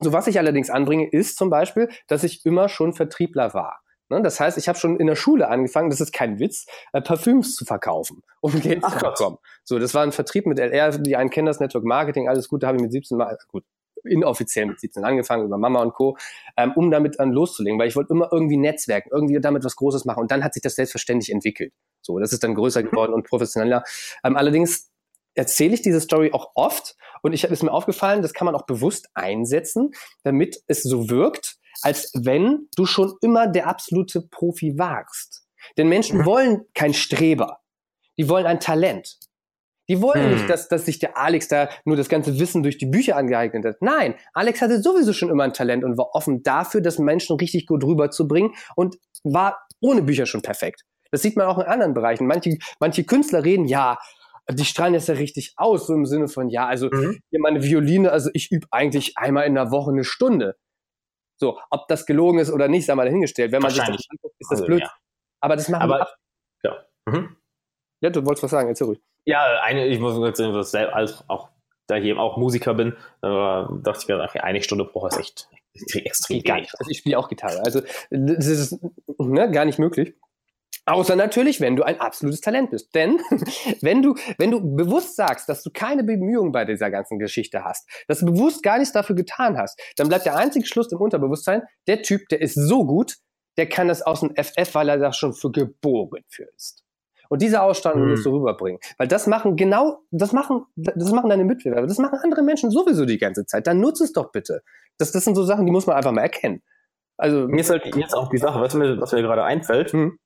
So, 0.00 0.12
was 0.12 0.26
ich 0.26 0.38
allerdings 0.38 0.70
anbringe, 0.70 1.08
ist 1.08 1.36
zum 1.36 1.50
Beispiel, 1.50 1.88
dass 2.08 2.24
ich 2.24 2.44
immer 2.44 2.68
schon 2.68 2.94
Vertriebler 2.94 3.54
war. 3.54 3.80
Ne? 4.10 4.22
Das 4.22 4.40
heißt, 4.40 4.58
ich 4.58 4.68
habe 4.68 4.78
schon 4.78 4.98
in 4.98 5.06
der 5.06 5.16
Schule 5.16 5.48
angefangen, 5.48 5.90
das 5.90 6.00
ist 6.00 6.12
kein 6.12 6.38
Witz, 6.38 6.66
äh, 6.92 7.00
Parfüms 7.00 7.54
zu 7.54 7.64
verkaufen, 7.64 8.22
um 8.40 8.60
Geld 8.60 8.84
zu 8.84 8.98
bekommen. 8.98 9.38
So, 9.64 9.78
das 9.78 9.94
war 9.94 10.02
ein 10.02 10.12
Vertrieb 10.12 10.46
mit 10.46 10.58
LR, 10.58 10.90
die 10.98 11.16
einen 11.16 11.30
kennen 11.30 11.46
das 11.46 11.60
Network 11.60 11.84
Marketing, 11.84 12.28
alles 12.28 12.48
gut, 12.48 12.62
da 12.62 12.68
habe 12.68 12.76
ich 12.76 12.82
mit 12.82 12.92
17 12.92 13.16
mal, 13.16 13.36
gut, 13.48 13.64
inoffiziell 14.04 14.66
mit 14.66 14.80
17 14.80 15.04
angefangen, 15.04 15.44
über 15.44 15.58
Mama 15.58 15.82
und 15.82 15.92
Co., 15.92 16.16
ähm, 16.56 16.72
um 16.76 16.90
damit 16.90 17.18
dann 17.18 17.32
loszulegen, 17.32 17.78
weil 17.78 17.88
ich 17.88 17.96
wollte 17.96 18.12
immer 18.12 18.28
irgendwie 18.32 18.56
netzwerken, 18.56 19.10
irgendwie 19.12 19.40
damit 19.40 19.64
was 19.64 19.76
Großes 19.76 20.04
machen 20.04 20.20
und 20.20 20.30
dann 20.30 20.44
hat 20.44 20.54
sich 20.54 20.62
das 20.62 20.74
selbstverständlich 20.74 21.30
entwickelt. 21.32 21.72
So, 22.00 22.18
das 22.18 22.32
ist 22.32 22.42
dann 22.42 22.54
größer 22.54 22.82
mhm. 22.82 22.90
geworden 22.90 23.12
und 23.12 23.26
professioneller. 23.26 23.82
Ähm, 24.24 24.36
allerdings 24.36 24.90
erzähle 25.34 25.74
ich 25.74 25.82
diese 25.82 26.00
Story 26.00 26.30
auch 26.32 26.50
oft 26.54 26.96
und 27.22 27.32
ich 27.32 27.44
habe 27.44 27.54
es 27.54 27.62
mir 27.62 27.72
aufgefallen, 27.72 28.22
das 28.22 28.32
kann 28.32 28.46
man 28.46 28.54
auch 28.54 28.66
bewusst 28.66 29.08
einsetzen, 29.14 29.92
damit 30.24 30.62
es 30.66 30.82
so 30.82 31.08
wirkt, 31.10 31.57
als 31.82 32.12
wenn 32.14 32.68
du 32.76 32.86
schon 32.86 33.14
immer 33.20 33.46
der 33.46 33.66
absolute 33.66 34.22
Profi 34.22 34.78
warst. 34.78 35.44
Denn 35.76 35.88
Menschen 35.88 36.18
mhm. 36.18 36.24
wollen 36.24 36.64
kein 36.74 36.94
Streber. 36.94 37.60
Die 38.16 38.28
wollen 38.28 38.46
ein 38.46 38.60
Talent. 38.60 39.18
Die 39.88 40.02
wollen 40.02 40.22
hm. 40.22 40.34
nicht, 40.34 40.50
dass, 40.50 40.68
dass 40.68 40.84
sich 40.84 40.98
der 40.98 41.16
Alex 41.16 41.48
da 41.48 41.70
nur 41.84 41.96
das 41.96 42.08
ganze 42.08 42.38
Wissen 42.38 42.62
durch 42.62 42.76
die 42.76 42.86
Bücher 42.86 43.16
angeeignet 43.16 43.64
hat. 43.64 43.76
Nein, 43.80 44.16
Alex 44.34 44.60
hatte 44.60 44.82
sowieso 44.82 45.14
schon 45.14 45.30
immer 45.30 45.44
ein 45.44 45.54
Talent 45.54 45.82
und 45.82 45.96
war 45.96 46.14
offen 46.14 46.42
dafür, 46.42 46.82
das 46.82 46.98
Menschen 46.98 47.36
richtig 47.36 47.66
gut 47.66 47.82
rüberzubringen 47.84 48.52
und 48.76 48.98
war 49.24 49.66
ohne 49.80 50.02
Bücher 50.02 50.26
schon 50.26 50.42
perfekt. 50.42 50.82
Das 51.10 51.22
sieht 51.22 51.36
man 51.36 51.46
auch 51.46 51.58
in 51.58 51.64
anderen 51.64 51.94
Bereichen. 51.94 52.26
Manche, 52.26 52.58
manche 52.80 53.04
Künstler 53.04 53.44
reden, 53.44 53.64
ja, 53.64 53.98
die 54.50 54.64
strahlen 54.64 54.94
das 54.94 55.06
ja 55.06 55.14
richtig 55.14 55.54
aus, 55.56 55.86
so 55.86 55.94
im 55.94 56.04
Sinne 56.04 56.28
von, 56.28 56.50
ja, 56.50 56.66
also 56.66 56.88
mhm. 56.90 57.18
hier 57.30 57.40
meine 57.40 57.62
Violine, 57.62 58.12
also 58.12 58.30
ich 58.34 58.50
übe 58.50 58.66
eigentlich 58.70 59.16
einmal 59.16 59.46
in 59.46 59.54
der 59.54 59.70
Woche 59.70 59.90
eine 59.90 60.04
Stunde. 60.04 60.56
So, 61.38 61.58
ob 61.70 61.88
das 61.88 62.04
gelogen 62.04 62.40
ist 62.40 62.50
oder 62.50 62.68
nicht, 62.68 62.86
sei 62.86 62.94
mal 62.94 63.04
dahingestellt. 63.04 63.52
Wenn 63.52 63.62
man 63.62 63.70
sich 63.70 63.80
das 63.80 63.88
anguckt, 63.88 64.34
ist 64.38 64.50
das 64.50 64.60
also, 64.60 64.66
blöd. 64.66 64.80
Ja. 64.80 64.92
Aber 65.40 65.56
das 65.56 65.68
machen 65.68 65.82
Aber, 65.82 66.08
ja. 66.62 66.84
Mhm. 67.06 67.36
ja, 68.00 68.10
du 68.10 68.24
wolltest 68.26 68.42
was 68.42 68.50
sagen, 68.50 68.68
erzähl 68.68 68.86
ruhig. 68.86 69.00
Ja, 69.24 69.60
eine, 69.62 69.86
ich 69.86 70.00
muss 70.00 70.14
sagen, 70.36 70.92
als 70.92 71.24
auch 71.28 71.50
da 71.86 71.96
ich 71.96 72.04
eben 72.04 72.18
auch 72.18 72.36
Musiker 72.36 72.74
bin, 72.74 72.92
äh, 72.92 72.94
dachte 73.22 73.98
ich 74.00 74.08
mir, 74.08 74.20
ach, 74.20 74.34
eine 74.34 74.62
Stunde 74.62 74.84
brauche 74.84 75.08
ich 75.10 75.18
echt 75.18 75.48
extrem 75.94 76.44
wenig. 76.44 76.70
Also 76.78 76.90
ich 76.90 76.98
spiele 76.98 77.18
auch 77.18 77.28
Gitarre. 77.28 77.60
Also 77.64 77.80
das 78.10 78.46
ist 78.46 78.78
ne, 79.18 79.50
gar 79.50 79.64
nicht 79.64 79.78
möglich. 79.78 80.14
Außer 80.88 81.16
natürlich, 81.16 81.60
wenn 81.60 81.76
du 81.76 81.82
ein 81.82 82.00
absolutes 82.00 82.40
Talent 82.40 82.70
bist. 82.70 82.94
Denn 82.94 83.18
wenn 83.82 84.00
du, 84.02 84.14
wenn 84.38 84.50
du 84.50 84.74
bewusst 84.74 85.16
sagst, 85.16 85.46
dass 85.48 85.62
du 85.62 85.70
keine 85.70 86.02
Bemühungen 86.02 86.50
bei 86.50 86.64
dieser 86.64 86.90
ganzen 86.90 87.18
Geschichte 87.18 87.62
hast, 87.62 87.86
dass 88.08 88.20
du 88.20 88.26
bewusst 88.26 88.62
gar 88.62 88.78
nichts 88.78 88.94
dafür 88.94 89.14
getan 89.14 89.58
hast, 89.58 89.78
dann 89.96 90.08
bleibt 90.08 90.24
der 90.24 90.36
einzige 90.36 90.66
Schluss 90.66 90.90
im 90.90 90.98
Unterbewusstsein, 90.98 91.62
der 91.86 92.00
Typ, 92.00 92.26
der 92.30 92.40
ist 92.40 92.54
so 92.54 92.86
gut, 92.86 93.16
der 93.58 93.68
kann 93.68 93.88
das 93.88 94.00
aus 94.00 94.20
dem 94.20 94.34
FF, 94.34 94.74
weil 94.74 94.88
er 94.88 94.96
da 94.96 95.12
schon 95.12 95.34
für 95.34 95.50
geboren 95.50 96.22
für 96.30 96.46
ist. 96.56 96.84
Und 97.28 97.42
diese 97.42 97.60
Ausstrahlung 97.60 98.04
mhm. 98.04 98.10
musst 98.12 98.24
du 98.24 98.30
rüberbringen. 98.30 98.80
Weil 98.96 99.08
das 99.08 99.26
machen 99.26 99.56
genau, 99.56 99.98
das 100.10 100.32
machen, 100.32 100.64
das 100.76 101.12
machen 101.12 101.28
deine 101.28 101.44
Mitbewerber, 101.44 101.86
das 101.86 101.98
machen 101.98 102.18
andere 102.22 102.42
Menschen 102.42 102.70
sowieso 102.70 103.04
die 103.04 103.18
ganze 103.18 103.44
Zeit. 103.44 103.66
Dann 103.66 103.80
nutze 103.80 104.04
es 104.04 104.12
doch 104.12 104.32
bitte. 104.32 104.62
Das, 104.96 105.12
das 105.12 105.24
sind 105.24 105.34
so 105.34 105.44
Sachen, 105.44 105.66
die 105.66 105.72
muss 105.72 105.86
man 105.86 105.96
einfach 105.96 106.12
mal 106.12 106.22
erkennen. 106.22 106.62
Also, 107.18 107.46
mir 107.46 107.60
ist 107.60 107.68
halt 107.68 107.94
jetzt 107.94 108.14
auch 108.14 108.30
die 108.30 108.38
Sache, 108.38 108.58
was 108.60 108.72
mir, 108.72 108.98
was 109.00 109.12
mir 109.12 109.20
gerade 109.20 109.44
einfällt, 109.44 109.92
mhm. 109.92 110.18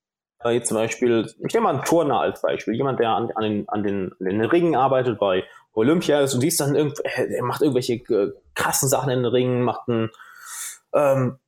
Äh, 0.45 0.51
jetzt 0.51 0.69
zum 0.69 0.77
Beispiel, 0.77 1.33
ich 1.47 1.55
nehme 1.55 1.65
mal 1.65 1.75
einen 1.75 1.85
Turner 1.85 2.21
als 2.21 2.43
Beispiel, 2.43 2.75
jemand, 2.75 3.01
der 3.01 3.11
an, 3.11 3.31
an, 3.35 3.43
den, 3.43 3.69
an, 3.69 3.83
den, 3.83 4.13
an 4.21 4.27
den 4.27 4.45
Ringen 4.45 4.77
arbeitet 4.77 5.19
bei 5.19 5.45
Olympia 5.75 6.21
ist 6.21 6.35
und 6.35 6.41
siehst 6.41 6.61
dann, 6.61 6.75
irgend, 6.75 6.99
er 7.01 7.43
macht 7.43 7.63
irgendwelche 7.63 7.95
äh, 7.95 8.33
krassen 8.55 8.89
Sachen 8.89 9.11
in 9.11 9.23
den 9.23 9.33
Ringen, 9.33 9.63
macht 9.63 9.89
ein, 9.89 10.11
ähm, 10.95 11.39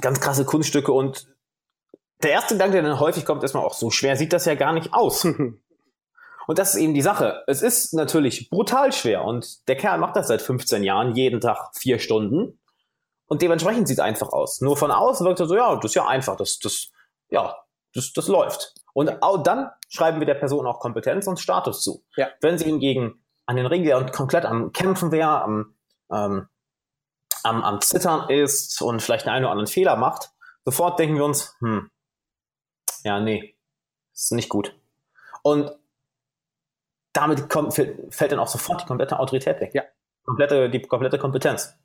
ganz 0.00 0.20
krasse 0.20 0.44
Kunststücke 0.44 0.92
und 0.92 1.28
der 2.22 2.30
erste 2.30 2.54
Gedanke, 2.54 2.74
der 2.74 2.82
dann 2.82 3.00
häufig 3.00 3.24
kommt, 3.24 3.42
ist 3.42 3.54
mal 3.54 3.60
auch 3.60 3.74
so 3.74 3.90
schwer 3.90 4.16
sieht 4.16 4.32
das 4.32 4.44
ja 4.44 4.54
gar 4.54 4.72
nicht 4.72 4.94
aus. 4.94 5.24
und 6.46 6.58
das 6.58 6.74
ist 6.74 6.80
eben 6.80 6.94
die 6.94 7.02
Sache. 7.02 7.42
Es 7.46 7.62
ist 7.62 7.94
natürlich 7.94 8.48
brutal 8.48 8.92
schwer 8.92 9.24
und 9.24 9.66
der 9.68 9.76
Kerl 9.76 9.98
macht 9.98 10.16
das 10.16 10.28
seit 10.28 10.42
15 10.42 10.82
Jahren, 10.84 11.14
jeden 11.14 11.40
Tag 11.40 11.70
vier 11.74 11.98
Stunden. 11.98 12.58
Und 13.26 13.42
dementsprechend 13.42 13.88
sieht 13.88 13.98
es 13.98 14.04
einfach 14.04 14.28
aus. 14.28 14.60
Nur 14.60 14.76
von 14.76 14.90
außen 14.90 15.26
wirkt 15.26 15.40
er 15.40 15.46
so, 15.46 15.56
ja, 15.56 15.74
das 15.76 15.86
ist 15.86 15.94
ja 15.94 16.06
einfach, 16.06 16.36
das, 16.36 16.58
das, 16.58 16.90
ja, 17.30 17.56
das, 17.94 18.12
das 18.12 18.28
läuft. 18.28 18.74
Und 18.94 19.22
auch 19.22 19.42
dann 19.42 19.70
schreiben 19.88 20.20
wir 20.20 20.26
der 20.26 20.34
Person 20.34 20.66
auch 20.66 20.80
Kompetenz 20.80 21.26
und 21.26 21.40
Status 21.40 21.82
zu. 21.82 22.04
Ja. 22.16 22.28
Wenn 22.40 22.58
sie 22.58 22.66
hingegen 22.66 23.22
an 23.46 23.56
den 23.56 23.66
Ring 23.66 23.84
wäre 23.84 23.98
und 23.98 24.12
komplett 24.12 24.44
am 24.44 24.72
Kämpfen 24.72 25.12
wäre, 25.12 25.42
am, 25.42 25.76
ähm, 26.10 26.48
am, 27.42 27.62
am 27.62 27.80
Zittern 27.80 28.28
ist 28.28 28.80
und 28.82 29.00
vielleicht 29.00 29.26
einen 29.26 29.44
oder 29.44 29.52
anderen 29.52 29.68
Fehler 29.68 29.96
macht, 29.96 30.30
sofort 30.64 30.98
denken 30.98 31.16
wir 31.16 31.24
uns, 31.24 31.56
hm, 31.60 31.90
ja, 33.04 33.20
nee, 33.20 33.56
ist 34.12 34.32
nicht 34.32 34.48
gut. 34.48 34.78
Und 35.42 35.72
damit 37.12 37.50
kommt, 37.50 37.74
fällt 37.74 38.32
dann 38.32 38.38
auch 38.38 38.48
sofort 38.48 38.82
die 38.82 38.86
komplette 38.86 39.18
Autorität 39.18 39.60
weg. 39.60 39.74
Ja. 39.74 39.82
Komplette, 40.24 40.70
die 40.70 40.80
komplette 40.82 41.18
Kompetenz. 41.18 41.76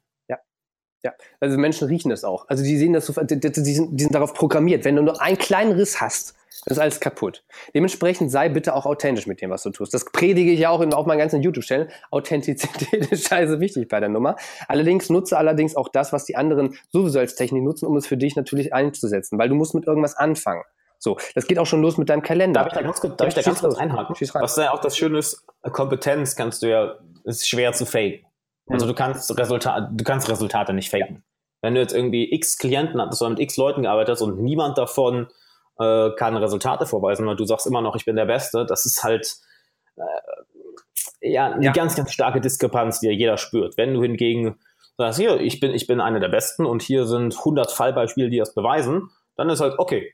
Ja. 1.03 1.13
Also 1.39 1.57
Menschen 1.57 1.87
riechen 1.87 2.09
das 2.09 2.23
auch. 2.23 2.47
Also 2.47 2.63
die 2.63 2.77
sehen 2.77 2.93
das 2.93 3.05
sofort, 3.05 3.29
die, 3.29 3.39
die, 3.39 3.73
sind, 3.73 3.97
die 3.97 4.03
sind 4.03 4.15
darauf 4.15 4.33
programmiert. 4.33 4.83
Wenn 4.85 4.95
du 4.95 5.03
nur 5.03 5.21
einen 5.21 5.37
kleinen 5.37 5.73
Riss 5.73 6.01
hast, 6.01 6.35
dann 6.65 6.73
ist 6.73 6.79
alles 6.79 6.99
kaputt. 6.99 7.43
Dementsprechend 7.73 8.31
sei 8.31 8.49
bitte 8.49 8.73
auch 8.73 8.85
authentisch 8.85 9.27
mit 9.27 9.41
dem, 9.41 9.49
was 9.51 9.63
du 9.63 9.69
tust. 9.69 9.93
Das 9.93 10.05
predige 10.05 10.51
ich 10.51 10.59
ja 10.59 10.69
auch 10.69 10.81
in, 10.81 10.93
auf 10.93 11.05
meinen 11.05 11.19
ganzen 11.19 11.41
YouTube-Stellen. 11.41 11.89
Authentizität 12.11 13.07
ist 13.11 13.27
scheiße 13.27 13.59
wichtig 13.59 13.87
bei 13.87 13.99
der 13.99 14.09
Nummer. 14.09 14.35
Allerdings 14.67 15.09
nutze 15.09 15.37
allerdings 15.37 15.75
auch 15.75 15.87
das, 15.87 16.11
was 16.11 16.25
die 16.25 16.35
anderen 16.35 16.77
sowieso 16.89 17.19
als 17.19 17.35
Technik 17.35 17.63
nutzen, 17.63 17.85
um 17.85 17.95
es 17.95 18.07
für 18.07 18.17
dich 18.17 18.35
natürlich 18.35 18.73
einzusetzen, 18.73 19.37
weil 19.39 19.49
du 19.49 19.55
musst 19.55 19.75
mit 19.75 19.85
irgendwas 19.87 20.15
anfangen. 20.15 20.63
So, 20.99 21.17
das 21.35 21.47
geht 21.47 21.59
auch 21.59 21.67
schon 21.67 21.81
los 21.81 21.97
mit 21.97 22.09
deinem 22.09 22.23
Kalender. 22.23 22.61
Darf 22.61 22.67
ich 22.67 22.73
da 22.73 22.81
ganz, 22.81 22.99
kurz, 22.99 23.17
darf 23.17 23.27
ich 23.27 23.35
da 23.35 23.41
ganz 23.43 23.59
kurz 23.61 23.77
einhaken? 23.77 24.15
Was 24.33 24.57
ja 24.57 24.73
auch 24.73 24.81
das 24.81 24.97
Schöne 24.97 25.19
ist, 25.19 25.45
Kompetenz 25.61 26.35
kannst 26.35 26.63
du 26.63 26.69
ja, 26.69 26.95
ist 27.23 27.47
schwer 27.47 27.71
zu 27.73 27.85
faken. 27.85 28.26
Also 28.69 28.85
hm. 28.85 28.89
du 28.89 28.95
kannst 28.95 29.37
Resultate, 29.37 29.89
du 29.91 30.03
kannst 30.03 30.29
Resultate 30.29 30.73
nicht 30.73 30.89
faken. 30.89 31.15
Ja. 31.15 31.21
Wenn 31.61 31.75
du 31.75 31.81
jetzt 31.81 31.93
irgendwie 31.93 32.33
x 32.33 32.57
Klienten 32.57 33.01
hattest 33.01 33.21
oder 33.21 33.31
mit 33.31 33.39
x 33.39 33.57
Leuten 33.57 33.83
gearbeitet 33.83 34.13
hast 34.13 34.21
und 34.21 34.39
niemand 34.41 34.77
davon 34.77 35.27
äh, 35.79 36.11
kann 36.11 36.37
Resultate 36.37 36.85
vorweisen, 36.85 37.25
weil 37.25 37.35
du 37.35 37.45
sagst 37.45 37.67
immer 37.67 37.81
noch, 37.81 37.95
ich 37.95 38.05
bin 38.05 38.15
der 38.15 38.25
Beste, 38.25 38.65
das 38.65 38.85
ist 38.85 39.03
halt 39.03 39.35
äh, 39.95 41.31
ja 41.31 41.51
eine 41.51 41.65
ja. 41.65 41.71
ganz, 41.71 41.95
ganz 41.95 42.11
starke 42.11 42.41
Diskrepanz, 42.41 42.99
die 42.99 43.07
ja 43.07 43.11
jeder 43.11 43.37
spürt. 43.37 43.77
Wenn 43.77 43.93
du 43.93 44.01
hingegen 44.01 44.59
sagst, 44.97 45.19
hier, 45.19 45.39
ich 45.39 45.59
bin, 45.59 45.73
ich 45.73 45.87
bin 45.87 46.01
einer 46.01 46.19
der 46.19 46.29
Besten 46.29 46.65
und 46.65 46.81
hier 46.81 47.05
sind 47.05 47.37
100 47.37 47.71
Fallbeispiele, 47.71 48.29
die 48.29 48.37
das 48.37 48.53
beweisen, 48.53 49.09
dann 49.35 49.49
ist 49.49 49.61
halt, 49.61 49.77
okay, 49.77 50.13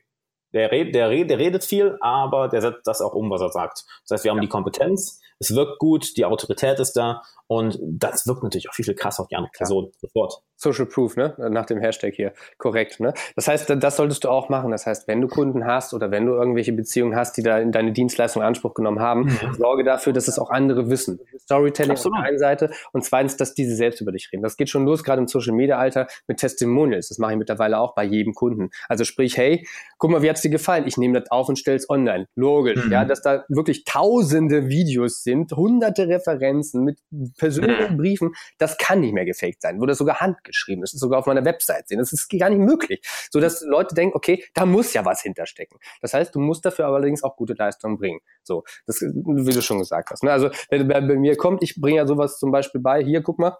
der, 0.52 0.70
red, 0.70 0.94
der, 0.94 1.08
der 1.10 1.38
redet 1.38 1.64
viel, 1.64 1.96
aber 2.00 2.48
der 2.48 2.60
setzt 2.60 2.86
das 2.86 3.00
auch 3.00 3.14
um, 3.14 3.30
was 3.30 3.40
er 3.40 3.50
sagt. 3.50 3.84
Das 4.02 4.16
heißt, 4.16 4.24
wir 4.24 4.30
haben 4.30 4.38
ja. 4.38 4.42
die 4.42 4.48
Kompetenz, 4.48 5.20
es 5.38 5.54
wirkt 5.54 5.78
gut, 5.78 6.16
die 6.16 6.24
Autorität 6.24 6.78
ist 6.80 6.92
da 6.92 7.22
und 7.46 7.78
das 7.82 8.26
wirkt 8.26 8.42
natürlich 8.42 8.68
auch 8.68 8.74
viel, 8.74 8.84
viel 8.84 8.94
krasser 8.94 9.22
auf 9.22 9.28
die 9.28 9.36
andere 9.36 9.52
Person 9.56 9.92
sofort. 10.00 10.42
Social 10.56 10.86
Proof, 10.86 11.16
ne? 11.16 11.34
Nach 11.50 11.66
dem 11.66 11.78
Hashtag 11.78 12.14
hier. 12.14 12.32
Korrekt, 12.58 13.00
ne? 13.00 13.12
Das 13.36 13.48
heißt, 13.48 13.70
das 13.70 13.96
solltest 13.96 14.24
du 14.24 14.28
auch 14.28 14.48
machen. 14.48 14.70
Das 14.70 14.86
heißt, 14.86 15.08
wenn 15.08 15.20
du 15.20 15.28
Kunden 15.28 15.66
hast 15.66 15.94
oder 15.94 16.10
wenn 16.10 16.26
du 16.26 16.32
irgendwelche 16.32 16.72
Beziehungen 16.72 17.16
hast, 17.16 17.36
die 17.36 17.42
da 17.42 17.58
in 17.58 17.72
deine 17.72 17.92
Dienstleistung 17.92 18.42
Anspruch 18.42 18.74
genommen 18.74 19.00
haben, 19.00 19.24
mhm. 19.24 19.54
sorge 19.54 19.84
dafür, 19.84 20.12
dass 20.12 20.28
es 20.28 20.38
auch 20.38 20.50
andere 20.50 20.90
wissen. 20.90 21.20
Storytelling 21.38 21.92
Absolut. 21.92 22.18
auf 22.18 22.22
der 22.22 22.28
einen 22.28 22.38
Seite 22.38 22.70
und 22.92 23.04
zweitens, 23.04 23.36
dass 23.36 23.54
diese 23.54 23.74
selbst 23.74 24.00
über 24.00 24.12
dich 24.12 24.30
reden. 24.32 24.42
Das 24.42 24.56
geht 24.56 24.70
schon 24.70 24.84
los, 24.84 25.04
gerade 25.04 25.20
im 25.20 25.28
Social 25.28 25.54
Media 25.54 25.78
Alter, 25.78 26.06
mit 26.26 26.38
Testimonials. 26.38 27.08
Das 27.08 27.18
mache 27.18 27.32
ich 27.32 27.38
mittlerweile 27.38 27.78
auch 27.78 27.94
bei 27.94 28.04
jedem 28.04 28.34
Kunden. 28.34 28.70
Also 28.88 29.04
sprich, 29.04 29.36
hey, 29.36 29.66
guck 29.98 30.10
mal, 30.10 30.22
wie 30.22 30.30
hat's 30.30 30.42
dir 30.42 30.50
gefallen? 30.50 30.84
Ich 30.86 30.96
nehme 30.96 31.20
das 31.20 31.30
auf 31.30 31.48
und 31.48 31.58
stelle 31.58 31.76
es 31.76 31.88
online. 31.90 32.26
Logisch, 32.34 32.84
mhm. 32.84 32.92
ja, 32.92 33.04
dass 33.04 33.22
da 33.22 33.44
wirklich 33.48 33.84
tausende 33.84 34.68
Videos 34.68 35.22
sind, 35.22 35.52
hunderte 35.52 36.08
Referenzen 36.08 36.84
mit 36.84 36.98
persönlichen 37.38 37.96
Briefen, 37.96 38.32
das 38.58 38.78
kann 38.78 39.00
nicht 39.00 39.14
mehr 39.14 39.24
gefaked 39.24 39.62
sein. 39.62 39.80
Wurde 39.80 39.94
sogar 39.94 40.20
handgeschrieben. 40.20 40.53
Das 40.80 40.94
ist 40.94 41.00
sogar 41.00 41.18
auf 41.18 41.26
meiner 41.26 41.44
Website 41.44 41.88
sehen. 41.88 41.98
Das 41.98 42.12
ist 42.12 42.28
gar 42.28 42.50
nicht 42.50 42.60
möglich. 42.60 43.00
So 43.30 43.40
dass 43.40 43.62
Leute 43.62 43.94
denken, 43.94 44.16
okay, 44.16 44.44
da 44.54 44.66
muss 44.66 44.92
ja 44.94 45.04
was 45.04 45.22
hinterstecken. 45.22 45.78
Das 46.00 46.14
heißt, 46.14 46.34
du 46.34 46.40
musst 46.40 46.64
dafür 46.64 46.86
allerdings 46.86 47.22
auch 47.22 47.36
gute 47.36 47.54
Leistungen 47.54 47.98
bringen. 47.98 48.20
So, 48.42 48.64
das, 48.86 49.00
wie 49.00 49.52
du 49.52 49.62
schon 49.62 49.78
gesagt 49.78 50.10
hast. 50.10 50.22
Ne? 50.22 50.32
Also, 50.32 50.50
wenn 50.70 50.88
bei 50.88 51.00
mir 51.00 51.36
kommt, 51.36 51.62
ich 51.62 51.80
bringe 51.80 51.98
ja 51.98 52.06
sowas 52.06 52.38
zum 52.38 52.50
Beispiel 52.50 52.80
bei, 52.80 53.02
hier, 53.02 53.22
guck 53.22 53.38
mal, 53.38 53.58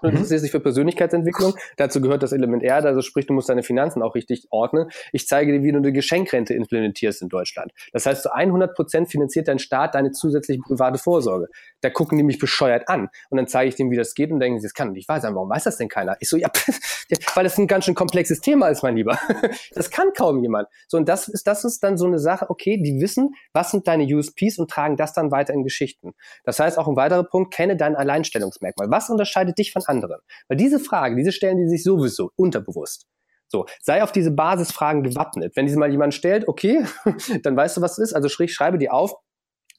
Du 0.00 0.08
mhm. 0.08 0.14
interessierst 0.14 0.44
dich 0.44 0.50
für 0.50 0.60
Persönlichkeitsentwicklung. 0.60 1.54
Dazu 1.76 2.00
gehört 2.00 2.22
das 2.22 2.32
Element 2.32 2.62
Erde, 2.62 2.88
also 2.88 3.00
sprich, 3.02 3.26
du 3.26 3.32
musst 3.32 3.48
deine 3.48 3.62
Finanzen 3.62 4.02
auch 4.02 4.14
richtig 4.14 4.46
ordnen. 4.50 4.88
Ich 5.12 5.26
zeige 5.26 5.52
dir, 5.52 5.62
wie 5.62 5.72
du 5.72 5.78
eine 5.78 5.92
Geschenkrente 5.92 6.54
implementierst 6.54 7.22
in 7.22 7.28
Deutschland. 7.28 7.72
Das 7.92 8.06
heißt, 8.06 8.22
zu 8.22 8.34
100 8.34 8.74
Prozent 8.74 9.10
finanziert 9.10 9.48
dein 9.48 9.58
Staat 9.58 9.94
deine 9.94 10.12
zusätzliche 10.12 10.60
private 10.60 10.98
Vorsorge. 10.98 11.48
Da 11.80 11.90
gucken 11.90 12.18
die 12.18 12.24
mich 12.24 12.38
bescheuert 12.38 12.88
an. 12.88 13.08
Und 13.30 13.36
dann 13.36 13.46
zeige 13.46 13.68
ich 13.68 13.76
dem, 13.76 13.90
wie 13.90 13.96
das 13.96 14.14
geht 14.14 14.30
und 14.30 14.40
denken, 14.40 14.60
das 14.62 14.74
kann 14.74 14.92
nicht 14.92 15.08
wahr 15.08 15.20
sein. 15.20 15.34
Warum 15.34 15.50
weiß 15.50 15.64
das 15.64 15.76
denn 15.76 15.88
keiner? 15.88 16.16
Ich 16.20 16.28
so, 16.28 16.36
ja, 16.36 16.50
weil 17.34 17.44
das 17.44 17.58
ein 17.58 17.66
ganz 17.66 17.84
schön 17.84 17.94
komplexes 17.94 18.40
Thema 18.40 18.68
ist, 18.68 18.82
mein 18.82 18.96
Lieber. 18.96 19.18
Das 19.74 19.90
kann 19.90 20.12
kaum 20.16 20.40
jemand. 20.42 20.68
So, 20.88 20.96
und 20.96 21.08
das 21.08 21.28
ist, 21.28 21.46
das 21.46 21.64
ist 21.64 21.82
dann 21.82 21.96
so 21.96 22.06
eine 22.06 22.18
Sache, 22.18 22.48
okay, 22.48 22.80
die 22.80 23.00
wissen, 23.00 23.34
was 23.52 23.70
sind 23.70 23.86
deine 23.88 24.04
USPs 24.04 24.58
und 24.58 24.70
tragen 24.70 24.96
das 24.96 25.12
dann 25.12 25.30
weiter 25.30 25.52
in 25.52 25.64
Geschichten. 25.64 26.14
Das 26.44 26.60
heißt, 26.60 26.78
auch 26.78 26.86
ein 26.86 26.96
weiterer 26.96 27.24
Punkt, 27.24 27.52
kenne 27.52 27.76
dein 27.76 27.96
Alleinstellungsmerkmal. 27.96 28.90
Was 28.90 29.10
unterscheidet 29.10 29.58
dich 29.58 29.72
von 29.72 29.82
anderen? 29.88 30.20
Weil 30.48 30.56
diese 30.56 30.78
Frage, 30.78 31.16
diese 31.16 31.32
stellen 31.32 31.58
die 31.58 31.68
sich 31.68 31.82
sowieso 31.82 32.30
unterbewusst. 32.36 33.06
So, 33.48 33.66
sei 33.80 34.02
auf 34.02 34.10
diese 34.10 34.30
Basisfragen 34.30 35.02
gewappnet. 35.02 35.54
Wenn 35.54 35.66
diese 35.66 35.78
mal 35.78 35.90
jemand 35.90 36.14
stellt, 36.14 36.48
okay, 36.48 36.84
dann 37.42 37.56
weißt 37.56 37.76
du, 37.76 37.80
was 37.82 37.98
es 37.98 38.10
ist. 38.10 38.12
Also 38.14 38.28
schreibe 38.28 38.78
dir 38.78 38.92
auf, 38.92 39.14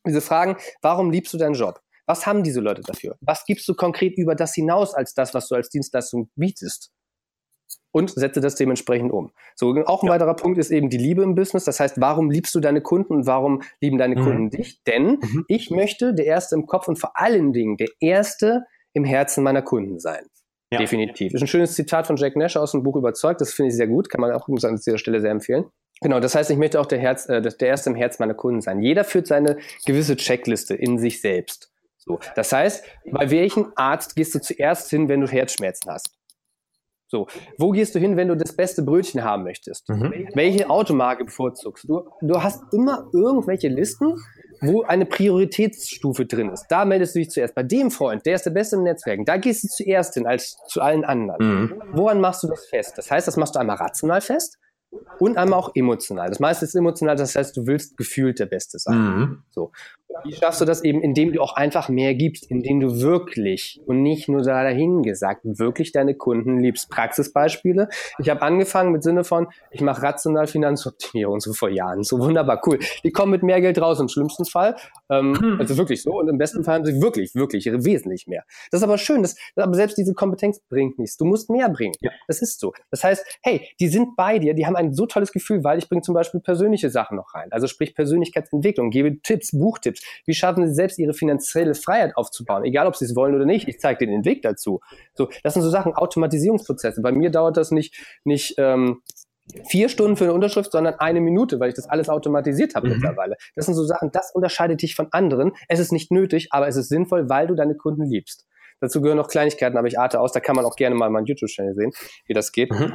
diese 0.05 0.21
Fragen, 0.21 0.57
warum 0.81 1.11
liebst 1.11 1.33
du 1.33 1.37
deinen 1.37 1.55
Job? 1.55 1.81
Was 2.05 2.27
haben 2.27 2.43
diese 2.43 2.59
Leute 2.59 2.81
dafür? 2.83 3.17
Was 3.21 3.45
gibst 3.45 3.67
du 3.67 3.73
konkret 3.73 4.17
über 4.17 4.35
das 4.35 4.53
hinaus 4.53 4.93
als 4.93 5.13
das, 5.13 5.33
was 5.33 5.47
du 5.47 5.55
als 5.55 5.69
Dienstleistung 5.69 6.29
bietest? 6.35 6.91
Und 7.91 8.11
setze 8.11 8.41
das 8.41 8.55
dementsprechend 8.55 9.11
um. 9.11 9.31
So, 9.55 9.73
auch 9.85 10.03
ein 10.03 10.07
ja. 10.07 10.13
weiterer 10.13 10.35
Punkt 10.35 10.59
ist 10.59 10.69
eben 10.69 10.89
die 10.89 10.97
Liebe 10.97 11.23
im 11.23 11.33
Business. 11.33 11.63
Das 11.63 11.79
heißt, 11.79 11.99
warum 11.99 12.29
liebst 12.29 12.53
du 12.53 12.59
deine 12.59 12.81
Kunden 12.81 13.13
und 13.13 13.25
warum 13.25 13.61
lieben 13.79 13.97
deine 13.97 14.17
mhm. 14.17 14.23
Kunden 14.23 14.49
dich? 14.49 14.83
Denn 14.83 15.19
mhm. 15.21 15.45
ich 15.47 15.71
möchte 15.71 16.13
der 16.13 16.25
Erste 16.25 16.55
im 16.55 16.67
Kopf 16.67 16.87
und 16.89 16.99
vor 16.99 17.11
allen 17.15 17.53
Dingen 17.53 17.77
der 17.77 17.87
Erste 18.01 18.65
im 18.95 19.03
Herzen 19.03 19.43
meiner 19.43 19.61
Kunden 19.61 19.99
sein. 19.99 20.25
Ja. 20.71 20.79
Definitiv. 20.79 21.31
Das 21.31 21.39
ist 21.39 21.43
ein 21.43 21.47
schönes 21.47 21.75
Zitat 21.75 22.07
von 22.07 22.15
Jack 22.15 22.35
Nash 22.35 22.57
aus 22.57 22.71
dem 22.71 22.81
Buch 22.81 22.95
Überzeugt. 22.95 23.39
Das 23.39 23.53
finde 23.53 23.69
ich 23.69 23.75
sehr 23.75 23.87
gut. 23.87 24.09
Kann 24.09 24.21
man 24.21 24.31
auch 24.31 24.47
an 24.47 24.75
dieser 24.75 24.97
Stelle 24.97 25.21
sehr 25.21 25.31
empfehlen. 25.31 25.65
Genau, 26.01 26.19
das 26.19 26.35
heißt, 26.35 26.49
ich 26.49 26.57
möchte 26.57 26.79
auch 26.79 26.87
der, 26.87 26.99
Herz, 26.99 27.29
äh, 27.29 27.41
der 27.41 27.67
Erste 27.67 27.89
im 27.91 27.95
Herz 27.95 28.19
meiner 28.19 28.33
Kunden 28.33 28.61
sein. 28.61 28.81
Jeder 28.81 29.03
führt 29.03 29.27
seine 29.27 29.57
gewisse 29.85 30.17
Checkliste 30.17 30.75
in 30.75 30.97
sich 30.97 31.21
selbst. 31.21 31.71
So, 31.97 32.19
das 32.35 32.51
heißt, 32.51 32.83
bei 33.11 33.31
welchem 33.31 33.71
Arzt 33.75 34.15
gehst 34.15 34.35
du 34.35 34.41
zuerst 34.41 34.89
hin, 34.89 35.07
wenn 35.07 35.21
du 35.21 35.27
Herzschmerzen 35.27 35.91
hast? 35.91 36.15
So, 37.07 37.27
wo 37.57 37.71
gehst 37.71 37.95
du 37.95 37.99
hin, 37.99 38.17
wenn 38.17 38.27
du 38.27 38.35
das 38.35 38.55
beste 38.55 38.83
Brötchen 38.83 39.23
haben 39.23 39.43
möchtest? 39.43 39.87
Mhm. 39.89 40.27
Welche 40.33 40.69
Automarke 40.69 41.25
bevorzugst 41.25 41.87
du? 41.87 42.09
Du 42.21 42.41
hast 42.41 42.61
immer 42.73 43.09
irgendwelche 43.13 43.69
Listen, 43.69 44.15
wo 44.61 44.83
eine 44.83 45.05
Prioritätsstufe 45.05 46.25
drin 46.25 46.49
ist. 46.49 46.67
Da 46.69 46.85
meldest 46.85 47.15
du 47.15 47.19
dich 47.19 47.29
zuerst. 47.29 47.55
Bei 47.55 47.63
dem 47.63 47.91
Freund, 47.91 48.25
der 48.25 48.35
ist 48.35 48.45
der 48.45 48.51
Beste 48.51 48.75
im 48.75 48.83
Netzwerken, 48.83 49.25
da 49.25 49.37
gehst 49.37 49.63
du 49.63 49.67
zuerst 49.67 50.13
hin 50.13 50.27
als 50.27 50.57
zu 50.67 50.81
allen 50.81 51.05
anderen. 51.05 51.61
Mhm. 51.61 51.81
Woran 51.93 52.21
machst 52.21 52.43
du 52.43 52.47
das 52.47 52.65
fest? 52.65 52.97
Das 52.97 53.11
heißt, 53.11 53.27
das 53.27 53.37
machst 53.37 53.55
du 53.55 53.59
einmal 53.59 53.77
rational 53.77 54.21
fest 54.21 54.57
und 55.19 55.37
einmal 55.37 55.59
auch 55.59 55.71
emotional. 55.75 56.29
Das 56.29 56.39
meiste 56.39 56.65
ist 56.65 56.75
emotional, 56.75 57.15
das 57.15 57.35
heißt, 57.35 57.55
du 57.55 57.67
willst 57.67 57.97
gefühlt 57.97 58.39
der 58.39 58.45
Beste 58.45 58.79
sein. 58.79 58.97
Mhm. 58.97 59.43
So. 59.49 59.71
Wie 60.23 60.33
schaffst 60.33 60.61
du 60.61 60.65
das 60.65 60.83
eben, 60.83 61.01
indem 61.01 61.33
du 61.33 61.41
auch 61.41 61.55
einfach 61.55 61.89
mehr 61.89 62.15
gibst, 62.15 62.49
indem 62.49 62.79
du 62.79 63.01
wirklich 63.01 63.81
und 63.85 64.01
nicht 64.01 64.29
nur 64.29 64.41
dahin 64.43 65.03
gesagt, 65.03 65.41
wirklich 65.43 65.91
deine 65.91 66.15
Kunden 66.15 66.59
liebst. 66.59 66.89
Praxisbeispiele. 66.89 67.89
Ich 68.19 68.29
habe 68.29 68.41
angefangen 68.41 68.91
mit 68.91 69.03
Sinne 69.03 69.23
von, 69.23 69.47
ich 69.71 69.81
mache 69.81 70.01
rational 70.01 70.47
Finanzoptimierung 70.47 71.39
so 71.39 71.53
vor 71.53 71.69
Jahren. 71.69 72.03
So 72.03 72.19
wunderbar, 72.19 72.61
cool. 72.65 72.79
Die 73.03 73.11
kommen 73.11 73.31
mit 73.31 73.43
mehr 73.43 73.59
Geld 73.61 73.81
raus 73.81 73.99
im 73.99 74.07
schlimmsten 74.07 74.45
Fall. 74.45 74.75
Ähm, 75.09 75.37
hm. 75.37 75.59
Also 75.59 75.77
wirklich 75.77 76.01
so. 76.01 76.11
Und 76.11 76.29
im 76.29 76.37
besten 76.37 76.63
Fall 76.63 76.75
haben 76.75 76.85
sie 76.85 77.01
wirklich, 77.01 77.35
wirklich 77.35 77.65
wesentlich 77.65 78.27
mehr. 78.27 78.43
Das 78.71 78.79
ist 78.79 78.83
aber 78.83 78.97
schön. 78.97 79.21
Das, 79.21 79.35
aber 79.55 79.73
selbst 79.73 79.97
diese 79.97 80.13
Kompetenz 80.13 80.61
bringt 80.69 80.97
nichts. 80.97 81.17
Du 81.17 81.25
musst 81.25 81.49
mehr 81.49 81.69
bringen. 81.69 81.95
Ja. 81.99 82.11
Das 82.27 82.41
ist 82.41 82.59
so. 82.59 82.73
Das 82.89 83.03
heißt, 83.03 83.25
hey, 83.43 83.67
die 83.79 83.87
sind 83.87 84.15
bei 84.15 84.39
dir, 84.39 84.53
die 84.53 84.65
haben 84.65 84.75
ein 84.75 84.84
so 84.93 85.05
tolles 85.05 85.31
Gefühl, 85.31 85.63
weil 85.63 85.77
ich 85.77 85.89
bringe 85.89 86.01
zum 86.01 86.13
Beispiel 86.13 86.39
persönliche 86.39 86.89
Sachen 86.89 87.17
noch 87.17 87.33
rein. 87.33 87.51
Also 87.51 87.67
sprich 87.67 87.95
Persönlichkeitsentwicklung, 87.95 88.89
gebe 88.89 89.21
Tipps, 89.21 89.51
Buchtipps. 89.51 90.01
Wie 90.25 90.33
schaffen 90.33 90.67
sie 90.67 90.73
selbst 90.73 90.99
ihre 90.99 91.13
finanzielle 91.13 91.75
Freiheit 91.75 92.15
aufzubauen? 92.17 92.63
Egal, 92.63 92.87
ob 92.87 92.95
sie 92.95 93.05
es 93.05 93.15
wollen 93.15 93.35
oder 93.35 93.45
nicht. 93.45 93.67
Ich 93.67 93.79
zeige 93.79 93.99
denen 93.99 94.21
den 94.21 94.25
Weg 94.25 94.41
dazu. 94.41 94.81
So, 95.13 95.29
das 95.43 95.53
sind 95.53 95.63
so 95.63 95.69
Sachen, 95.69 95.93
Automatisierungsprozesse. 95.93 97.01
Bei 97.01 97.11
mir 97.11 97.31
dauert 97.31 97.57
das 97.57 97.71
nicht, 97.71 97.95
nicht 98.23 98.55
ähm, 98.57 99.01
vier 99.67 99.89
Stunden 99.89 100.15
für 100.17 100.25
eine 100.25 100.33
Unterschrift, 100.33 100.71
sondern 100.71 100.95
eine 100.95 101.21
Minute, 101.21 101.59
weil 101.59 101.69
ich 101.69 101.75
das 101.75 101.87
alles 101.87 102.09
automatisiert 102.09 102.75
habe 102.75 102.87
mhm. 102.87 102.93
mittlerweile. 102.95 103.35
Das 103.55 103.65
sind 103.65 103.75
so 103.75 103.83
Sachen, 103.83 104.11
das 104.11 104.31
unterscheidet 104.33 104.81
dich 104.81 104.95
von 104.95 105.07
anderen. 105.11 105.53
Es 105.67 105.79
ist 105.79 105.91
nicht 105.91 106.11
nötig, 106.11 106.47
aber 106.51 106.67
es 106.67 106.75
ist 106.75 106.89
sinnvoll, 106.89 107.29
weil 107.29 107.47
du 107.47 107.55
deine 107.55 107.75
Kunden 107.75 108.05
liebst. 108.05 108.47
Dazu 108.81 109.01
gehören 109.01 109.17
noch 109.17 109.29
Kleinigkeiten, 109.29 109.77
aber 109.77 109.87
ich 109.87 109.99
arte 109.99 110.19
aus. 110.19 110.31
Da 110.31 110.39
kann 110.39 110.55
man 110.55 110.65
auch 110.65 110.75
gerne 110.75 110.95
mal 110.95 111.09
meinen 111.09 111.25
YouTube-Channel 111.25 111.75
sehen, 111.75 111.91
wie 112.25 112.33
das 112.33 112.51
geht. 112.51 112.71
Mhm. 112.71 112.93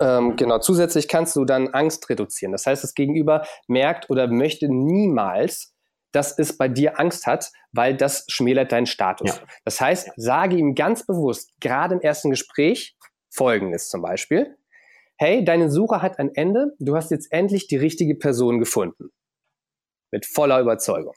Ähm, 0.00 0.36
genau, 0.36 0.58
zusätzlich 0.58 1.08
kannst 1.08 1.36
du 1.36 1.44
dann 1.44 1.68
Angst 1.68 2.08
reduzieren. 2.08 2.52
Das 2.52 2.66
heißt, 2.66 2.82
das 2.82 2.94
Gegenüber 2.94 3.46
merkt 3.68 4.10
oder 4.10 4.26
möchte 4.26 4.68
niemals, 4.68 5.74
dass 6.12 6.38
es 6.38 6.56
bei 6.56 6.68
dir 6.68 7.00
Angst 7.00 7.26
hat, 7.26 7.50
weil 7.72 7.96
das 7.96 8.24
schmälert 8.28 8.72
deinen 8.72 8.86
Status. 8.86 9.36
Ja. 9.36 9.46
Das 9.64 9.80
heißt, 9.80 10.10
sage 10.16 10.56
ihm 10.56 10.74
ganz 10.74 11.04
bewusst, 11.04 11.50
gerade 11.60 11.96
im 11.96 12.00
ersten 12.00 12.30
Gespräch, 12.30 12.96
folgendes 13.30 13.88
zum 13.88 14.02
Beispiel. 14.02 14.56
Hey, 15.16 15.44
deine 15.44 15.70
Suche 15.70 16.02
hat 16.02 16.18
ein 16.18 16.34
Ende, 16.34 16.74
du 16.78 16.96
hast 16.96 17.10
jetzt 17.10 17.32
endlich 17.32 17.66
die 17.66 17.76
richtige 17.76 18.14
Person 18.14 18.58
gefunden. 18.58 19.10
Mit 20.12 20.26
voller 20.26 20.60
Überzeugung. 20.60 21.14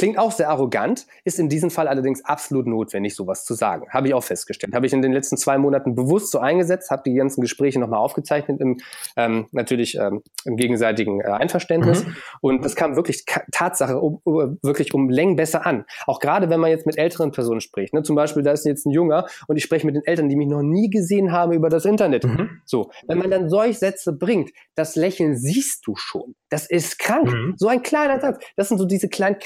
Klingt 0.00 0.18
auch 0.18 0.32
sehr 0.32 0.48
arrogant, 0.48 1.06
ist 1.26 1.38
in 1.38 1.50
diesem 1.50 1.68
Fall 1.68 1.86
allerdings 1.86 2.24
absolut 2.24 2.66
notwendig, 2.66 3.14
sowas 3.14 3.44
zu 3.44 3.52
sagen. 3.52 3.86
Habe 3.90 4.08
ich 4.08 4.14
auch 4.14 4.24
festgestellt. 4.24 4.74
Habe 4.74 4.86
ich 4.86 4.94
in 4.94 5.02
den 5.02 5.12
letzten 5.12 5.36
zwei 5.36 5.58
Monaten 5.58 5.94
bewusst 5.94 6.30
so 6.30 6.38
eingesetzt, 6.38 6.90
habe 6.90 7.02
die 7.04 7.12
ganzen 7.12 7.42
Gespräche 7.42 7.78
nochmal 7.78 7.98
aufgezeichnet, 7.98 8.62
im, 8.62 8.78
ähm, 9.18 9.48
natürlich 9.52 9.98
ähm, 9.98 10.22
im 10.46 10.56
gegenseitigen 10.56 11.20
äh, 11.20 11.24
Einverständnis. 11.24 12.06
Mhm. 12.06 12.16
Und 12.40 12.64
das 12.64 12.76
kam 12.76 12.96
wirklich 12.96 13.26
Tatsache 13.52 14.00
um, 14.00 14.22
um, 14.24 14.58
wirklich 14.62 14.94
um 14.94 15.10
Längen 15.10 15.36
besser 15.36 15.66
an. 15.66 15.84
Auch 16.06 16.18
gerade 16.18 16.48
wenn 16.48 16.60
man 16.60 16.70
jetzt 16.70 16.86
mit 16.86 16.96
älteren 16.96 17.30
Personen 17.30 17.60
spricht. 17.60 17.92
Ne? 17.92 18.02
Zum 18.02 18.16
Beispiel, 18.16 18.42
da 18.42 18.52
ist 18.52 18.64
jetzt 18.64 18.86
ein 18.86 18.92
Junger 18.92 19.26
und 19.48 19.58
ich 19.58 19.64
spreche 19.64 19.84
mit 19.84 19.96
den 19.96 20.06
Eltern, 20.06 20.30
die 20.30 20.36
mich 20.36 20.48
noch 20.48 20.62
nie 20.62 20.88
gesehen 20.88 21.30
haben 21.30 21.52
über 21.52 21.68
das 21.68 21.84
Internet. 21.84 22.24
Mhm. 22.24 22.62
So, 22.64 22.90
wenn 23.06 23.18
man 23.18 23.30
dann 23.30 23.50
solch 23.50 23.78
Sätze 23.78 24.14
bringt, 24.14 24.50
das 24.76 24.96
Lächeln 24.96 25.36
siehst 25.36 25.86
du 25.86 25.94
schon. 25.94 26.36
Das 26.48 26.68
ist 26.68 26.98
krank. 26.98 27.30
Mhm. 27.30 27.54
So 27.58 27.68
ein 27.68 27.82
kleiner 27.82 28.18
Satz. 28.18 28.42
Das 28.56 28.68
sind 28.68 28.78
so 28.78 28.86
diese 28.86 29.10
kleinen 29.10 29.38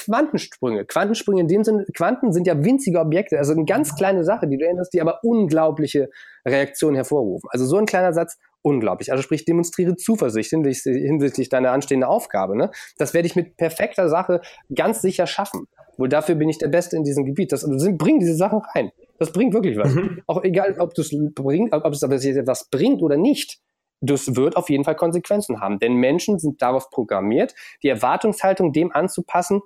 Quantensprünge. 0.50 0.85
Quantensprünge 0.85 1.40
in 1.40 1.48
dem 1.48 1.64
Sinne, 1.64 1.85
Quanten 1.94 2.33
sind 2.33 2.46
ja 2.46 2.64
winzige 2.64 3.00
Objekte, 3.00 3.38
also 3.38 3.52
eine 3.52 3.64
ganz 3.64 3.94
kleine 3.94 4.24
Sache, 4.24 4.46
die 4.48 4.57
du 4.57 4.66
änderst, 4.66 4.92
die 4.92 5.00
aber 5.00 5.20
unglaubliche 5.22 6.11
Reaktionen 6.46 6.96
hervorrufen. 6.96 7.48
Also 7.52 7.66
so 7.66 7.76
ein 7.76 7.87
kleiner 7.87 8.12
Satz, 8.12 8.38
unglaublich. 8.62 9.11
Also 9.11 9.22
sprich, 9.22 9.44
demonstriere 9.44 9.96
Zuversicht 9.96 10.50
hinsichtlich 10.50 11.48
deiner 11.48 11.72
anstehenden 11.72 12.09
Aufgabe. 12.09 12.57
Ne? 12.57 12.70
Das 12.96 13.14
werde 13.14 13.26
ich 13.26 13.37
mit 13.37 13.57
perfekter 13.57 14.09
Sache 14.09 14.40
ganz 14.74 15.02
sicher 15.02 15.26
schaffen. 15.26 15.66
Wohl 15.96 16.09
dafür 16.09 16.35
bin 16.35 16.48
ich 16.48 16.59
der 16.59 16.68
Beste 16.68 16.96
in 16.96 17.04
diesem 17.04 17.24
Gebiet. 17.24 17.52
Das, 17.52 17.64
also, 17.64 17.92
bring 17.96 18.18
diese 18.18 18.35
Sachen 18.35 18.61
rein. 18.74 18.90
Das 19.18 19.30
bringt 19.33 19.54
wirklich 19.54 19.76
was. 19.76 19.94
Mhm. 19.94 20.22
Auch 20.26 20.42
egal, 20.42 20.74
ob, 20.78 20.92
bringt, 21.35 21.72
ob 21.72 21.92
es 21.92 22.02
etwas 22.02 22.68
bringt 22.68 23.02
oder 23.02 23.16
nicht 23.16 23.61
das 24.07 24.37
wird 24.37 24.57
auf 24.57 24.70
jeden 24.70 24.85
Fall 24.85 24.96
Konsequenzen 24.96 25.61
haben, 25.61 25.78
denn 25.78 25.94
Menschen 25.94 26.38
sind 26.38 26.61
darauf 26.61 26.90
programmiert, 26.90 27.54
die 27.83 27.88
Erwartungshaltung 27.88 28.72
dem 28.72 28.92
anzupassen, 28.92 29.62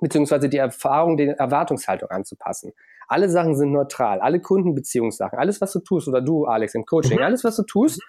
beziehungsweise 0.00 0.48
die 0.48 0.58
Erfahrung 0.58 1.16
der 1.16 1.38
Erwartungshaltung 1.38 2.10
anzupassen. 2.10 2.72
Alle 3.08 3.28
Sachen 3.28 3.56
sind 3.56 3.72
neutral, 3.72 4.20
alle 4.20 4.40
Kundenbeziehungssachen, 4.40 5.38
alles, 5.38 5.60
was 5.60 5.72
du 5.72 5.80
tust, 5.80 6.08
oder 6.08 6.20
du, 6.20 6.44
Alex, 6.44 6.74
im 6.74 6.86
Coaching, 6.86 7.18
mhm. 7.18 7.24
alles, 7.24 7.44
was 7.44 7.56
du 7.56 7.62
tust, 7.64 8.00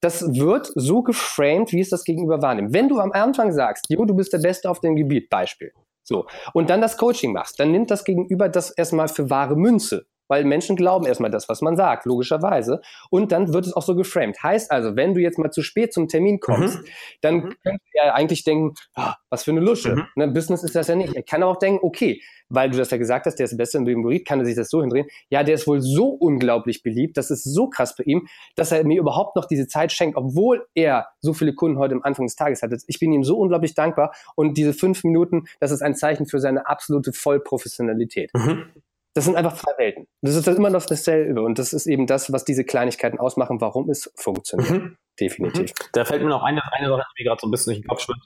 das 0.00 0.22
wird 0.22 0.70
so 0.74 1.02
geframed, 1.02 1.72
wie 1.72 1.80
es 1.80 1.90
das 1.90 2.04
Gegenüber 2.04 2.42
wahrnimmt. 2.42 2.74
Wenn 2.74 2.88
du 2.88 2.98
am 3.00 3.12
Anfang 3.12 3.52
sagst, 3.52 3.86
Jo, 3.88 4.04
du 4.04 4.14
bist 4.14 4.32
der 4.32 4.38
Beste 4.38 4.68
auf 4.68 4.80
dem 4.80 4.96
Gebiet, 4.96 5.30
Beispiel, 5.30 5.72
so, 6.02 6.26
und 6.52 6.70
dann 6.70 6.80
das 6.80 6.96
Coaching 6.96 7.32
machst, 7.32 7.58
dann 7.58 7.72
nimmt 7.72 7.90
das 7.90 8.04
Gegenüber 8.04 8.48
das 8.48 8.70
erstmal 8.70 9.08
für 9.08 9.30
wahre 9.30 9.56
Münze 9.56 10.06
weil 10.28 10.44
Menschen 10.44 10.76
glauben 10.76 11.06
erstmal 11.06 11.30
das, 11.30 11.48
was 11.48 11.62
man 11.62 11.76
sagt, 11.76 12.06
logischerweise. 12.06 12.80
Und 13.10 13.32
dann 13.32 13.52
wird 13.52 13.66
es 13.66 13.72
auch 13.72 13.82
so 13.82 13.94
geframed. 13.94 14.42
Heißt 14.42 14.70
also, 14.70 14.96
wenn 14.96 15.14
du 15.14 15.20
jetzt 15.20 15.38
mal 15.38 15.50
zu 15.50 15.62
spät 15.62 15.92
zum 15.92 16.08
Termin 16.08 16.40
kommst, 16.40 16.78
mhm. 16.78 16.86
dann 17.20 17.34
mhm. 17.36 17.54
könnte 17.62 17.84
er 17.92 18.14
eigentlich 18.14 18.44
denken, 18.44 18.74
oh, 18.96 19.10
was 19.30 19.44
für 19.44 19.50
eine 19.50 19.60
Lusche. 19.60 19.96
Mhm. 19.96 20.06
Ne, 20.16 20.28
Business 20.28 20.62
ist 20.62 20.74
das 20.74 20.88
ja 20.88 20.94
nicht. 20.94 21.14
Er 21.14 21.22
kann 21.22 21.42
aber 21.42 21.52
auch 21.52 21.58
denken, 21.58 21.80
okay, 21.82 22.20
weil 22.48 22.70
du 22.70 22.76
das 22.76 22.90
ja 22.90 22.96
gesagt 22.96 23.26
hast, 23.26 23.36
der 23.36 23.44
ist 23.44 23.50
der 23.50 23.56
Beste 23.56 23.78
in 23.78 23.84
dem 23.84 24.02
Gebiet, 24.02 24.26
kann 24.26 24.38
er 24.38 24.46
sich 24.46 24.54
das 24.54 24.70
so 24.70 24.80
hindrehen. 24.80 25.06
Ja, 25.30 25.42
der 25.42 25.54
ist 25.54 25.66
wohl 25.66 25.80
so 25.80 26.08
unglaublich 26.08 26.82
beliebt, 26.82 27.16
das 27.16 27.30
ist 27.30 27.44
so 27.44 27.68
krass 27.68 27.96
bei 27.96 28.04
ihm, 28.04 28.26
dass 28.54 28.72
er 28.72 28.84
mir 28.84 28.98
überhaupt 29.00 29.36
noch 29.36 29.46
diese 29.46 29.66
Zeit 29.66 29.92
schenkt, 29.92 30.16
obwohl 30.16 30.66
er 30.74 31.08
so 31.20 31.32
viele 31.32 31.54
Kunden 31.54 31.78
heute 31.78 31.94
am 31.94 32.02
Anfang 32.02 32.26
des 32.26 32.36
Tages 32.36 32.62
hatte. 32.62 32.76
Ich 32.86 32.98
bin 32.98 33.12
ihm 33.12 33.24
so 33.24 33.38
unglaublich 33.38 33.74
dankbar 33.74 34.12
und 34.34 34.56
diese 34.56 34.72
fünf 34.72 35.04
Minuten, 35.04 35.46
das 35.60 35.70
ist 35.70 35.82
ein 35.82 35.94
Zeichen 35.94 36.26
für 36.26 36.40
seine 36.40 36.68
absolute 36.68 37.12
Vollprofessionalität. 37.12 38.30
Mhm. 38.34 38.70
Das 39.16 39.24
sind 39.24 39.34
einfach 39.34 39.54
zwei 39.56 39.72
Welten. 39.78 40.06
Das 40.20 40.34
ist 40.34 40.46
immer 40.46 40.68
noch 40.68 40.84
dasselbe. 40.84 41.40
Und 41.40 41.58
das 41.58 41.72
ist 41.72 41.86
eben 41.86 42.06
das, 42.06 42.30
was 42.34 42.44
diese 42.44 42.64
Kleinigkeiten 42.64 43.18
ausmachen, 43.18 43.62
warum 43.62 43.88
es 43.88 44.12
funktioniert. 44.14 44.70
Mhm. 44.70 44.96
Definitiv. 45.18 45.70
Mhm. 45.70 45.86
Da 45.94 46.04
fällt 46.04 46.22
mir 46.22 46.28
noch 46.28 46.42
eine, 46.42 46.60
eine 46.70 46.88
Sache, 46.88 47.02
die 47.16 47.22
mir 47.22 47.30
gerade 47.30 47.40
so 47.40 47.46
ein 47.46 47.50
bisschen 47.50 47.72
durch 47.72 47.80
den 47.80 47.88
Kopf 47.88 48.02
schwimmt. 48.02 48.22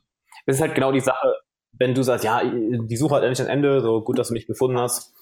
Das 0.46 0.56
ist 0.56 0.62
halt 0.62 0.74
genau 0.74 0.90
die 0.90 0.98
Sache, 0.98 1.36
wenn 1.78 1.94
du 1.94 2.02
sagst, 2.02 2.24
ja, 2.24 2.42
die 2.42 2.96
Suche 2.96 3.14
hat 3.14 3.22
endlich 3.22 3.40
ein 3.40 3.46
Ende, 3.46 3.80
so 3.82 4.02
gut, 4.02 4.18
dass 4.18 4.28
du 4.28 4.34
mich 4.34 4.48
gefunden 4.48 4.80
hast. 4.80 5.14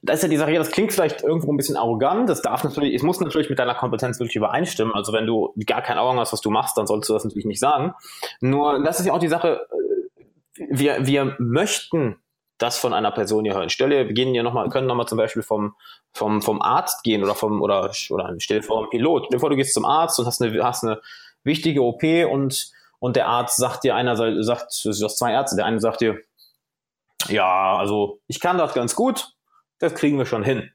Da 0.00 0.14
ist 0.14 0.22
ja 0.22 0.28
die 0.30 0.38
Sache, 0.38 0.52
ja, 0.52 0.58
das 0.58 0.70
klingt 0.70 0.90
vielleicht 0.90 1.22
irgendwo 1.22 1.52
ein 1.52 1.58
bisschen 1.58 1.76
arrogant, 1.76 2.30
das 2.30 2.40
darf 2.40 2.64
natürlich, 2.64 2.94
es 2.94 3.02
muss 3.02 3.20
natürlich 3.20 3.50
mit 3.50 3.58
deiner 3.58 3.74
Kompetenz 3.74 4.18
wirklich 4.20 4.36
übereinstimmen. 4.36 4.94
Also 4.94 5.12
wenn 5.12 5.26
du 5.26 5.52
gar 5.66 5.82
keine 5.82 6.00
Ahnung 6.00 6.18
hast, 6.18 6.32
was 6.32 6.40
du 6.40 6.48
machst, 6.48 6.78
dann 6.78 6.86
sollst 6.86 7.10
du 7.10 7.12
das 7.12 7.24
natürlich 7.24 7.44
nicht 7.44 7.60
sagen. 7.60 7.92
Nur, 8.40 8.82
das 8.82 9.00
ist 9.00 9.04
ja 9.04 9.12
auch 9.12 9.18
die 9.18 9.28
Sache, 9.28 9.66
äh, 10.56 10.66
wir, 10.70 11.06
wir 11.06 11.36
möchten 11.38 12.16
das 12.60 12.78
von 12.78 12.92
einer 12.92 13.10
Person 13.10 13.44
hier 13.44 13.54
hören. 13.54 13.70
Stelle, 13.70 14.06
wir 14.06 14.14
gehen 14.14 14.34
ja 14.34 14.42
nochmal, 14.42 14.68
können 14.68 14.86
nochmal 14.86 15.08
zum 15.08 15.18
Beispiel 15.18 15.42
vom, 15.42 15.74
vom, 16.12 16.42
vom 16.42 16.60
Arzt 16.60 17.02
gehen 17.02 17.24
oder 17.24 17.34
vom, 17.34 17.62
oder, 17.62 17.90
oder 18.10 18.34
stell 18.38 18.60
dir 18.60 18.66
vor, 18.66 18.84
ein 18.84 18.90
Pilot. 18.90 19.24
Stell 19.26 19.36
dir 19.36 19.40
vor, 19.40 19.50
du 19.50 19.56
gehst 19.56 19.74
zum 19.74 19.84
Arzt 19.84 20.18
und 20.18 20.26
hast 20.26 20.42
eine, 20.42 20.62
hast 20.62 20.84
eine 20.84 21.00
wichtige 21.42 21.82
OP 21.82 22.02
und, 22.30 22.70
und 22.98 23.16
der 23.16 23.28
Arzt 23.28 23.56
sagt 23.56 23.84
dir, 23.84 23.94
einer 23.94 24.16
sagt, 24.16 24.84
du 24.84 24.90
hast 24.90 25.18
zwei 25.18 25.32
Ärzte, 25.32 25.56
der 25.56 25.64
eine 25.64 25.80
sagt 25.80 26.02
dir, 26.02 26.18
ja, 27.28 27.76
also 27.76 28.20
ich 28.26 28.40
kann 28.40 28.58
das 28.58 28.74
ganz 28.74 28.94
gut, 28.94 29.32
das 29.78 29.94
kriegen 29.94 30.18
wir 30.18 30.26
schon 30.26 30.42
hin. 30.42 30.70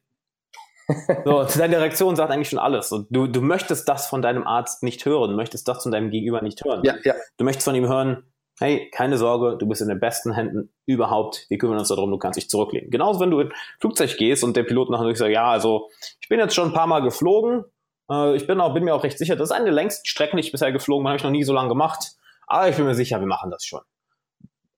So, 1.25 1.43
deine 1.43 1.79
Reaktion 1.79 2.15
sagt 2.15 2.31
eigentlich 2.31 2.49
schon 2.49 2.59
alles. 2.59 2.89
So, 2.89 3.05
du, 3.09 3.27
du 3.27 3.41
möchtest 3.41 3.89
das 3.89 4.07
von 4.07 4.21
deinem 4.21 4.45
Arzt 4.45 4.83
nicht 4.83 5.05
hören, 5.05 5.35
möchtest 5.35 5.67
das 5.67 5.81
von 5.83 5.91
deinem 5.91 6.11
Gegenüber 6.11 6.41
nicht 6.41 6.63
hören. 6.63 6.83
Ja, 6.83 6.95
ja. 7.03 7.15
Du 7.37 7.43
möchtest 7.43 7.65
von 7.65 7.75
ihm 7.75 7.87
hören, 7.87 8.23
hey, 8.59 8.89
keine 8.91 9.17
Sorge, 9.17 9.57
du 9.57 9.67
bist 9.67 9.81
in 9.81 9.89
den 9.89 9.99
besten 9.99 10.33
Händen 10.33 10.73
überhaupt, 10.85 11.45
wir 11.49 11.57
kümmern 11.57 11.77
uns 11.77 11.89
darum, 11.89 12.09
du 12.11 12.17
kannst 12.17 12.37
dich 12.37 12.49
zurücklehnen. 12.49 12.89
Genauso, 12.89 13.19
wenn 13.19 13.31
du 13.31 13.39
in 13.41 13.51
Flugzeug 13.79 14.15
gehst 14.17 14.43
und 14.43 14.55
der 14.55 14.63
Pilot 14.63 14.89
nachher 14.89 15.13
sagt, 15.15 15.31
ja, 15.31 15.49
also 15.49 15.89
ich 16.21 16.29
bin 16.29 16.39
jetzt 16.39 16.55
schon 16.55 16.69
ein 16.69 16.73
paar 16.73 16.87
Mal 16.87 17.01
geflogen, 17.01 17.65
äh, 18.09 18.35
ich 18.35 18.47
bin, 18.47 18.61
auch, 18.61 18.73
bin 18.73 18.83
mir 18.83 18.95
auch 18.95 19.03
recht 19.03 19.17
sicher, 19.17 19.35
das 19.35 19.49
ist 19.49 19.55
eine 19.55 19.65
der 19.65 19.73
längsten 19.73 20.05
Strecken, 20.05 20.37
die 20.37 20.43
ich 20.43 20.51
bisher 20.51 20.71
geflogen 20.71 21.03
bin, 21.03 21.09
habe 21.09 21.17
ich 21.17 21.23
noch 21.23 21.31
nie 21.31 21.43
so 21.43 21.53
lange 21.53 21.69
gemacht, 21.69 22.13
aber 22.47 22.69
ich 22.69 22.75
bin 22.77 22.85
mir 22.85 22.95
sicher, 22.95 23.19
wir 23.19 23.27
machen 23.27 23.51
das 23.51 23.65
schon. 23.65 23.81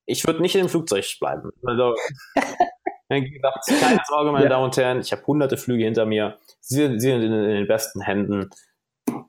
Ich 0.06 0.26
würde 0.26 0.42
nicht 0.42 0.56
in 0.56 0.62
dem 0.62 0.70
Flugzeug 0.70 1.06
bleiben. 1.20 1.52
Also, 1.64 1.94
gesagt, 3.10 3.68
keine 3.80 4.02
Sorge, 4.08 4.32
meine 4.32 4.46
ja. 4.46 4.50
Damen 4.50 4.66
und 4.66 4.78
Herren, 4.78 5.02
ich 5.02 5.12
habe 5.12 5.26
hunderte 5.28 5.58
Flüge 5.58 5.84
hinter 5.84 6.06
mir, 6.06 6.38
Sie, 6.62 6.88
Sie 7.00 7.00
sind 7.00 7.22
in, 7.22 7.32
in 7.32 7.56
den 7.56 7.68
besten 7.68 8.02
Händen, 8.02 8.50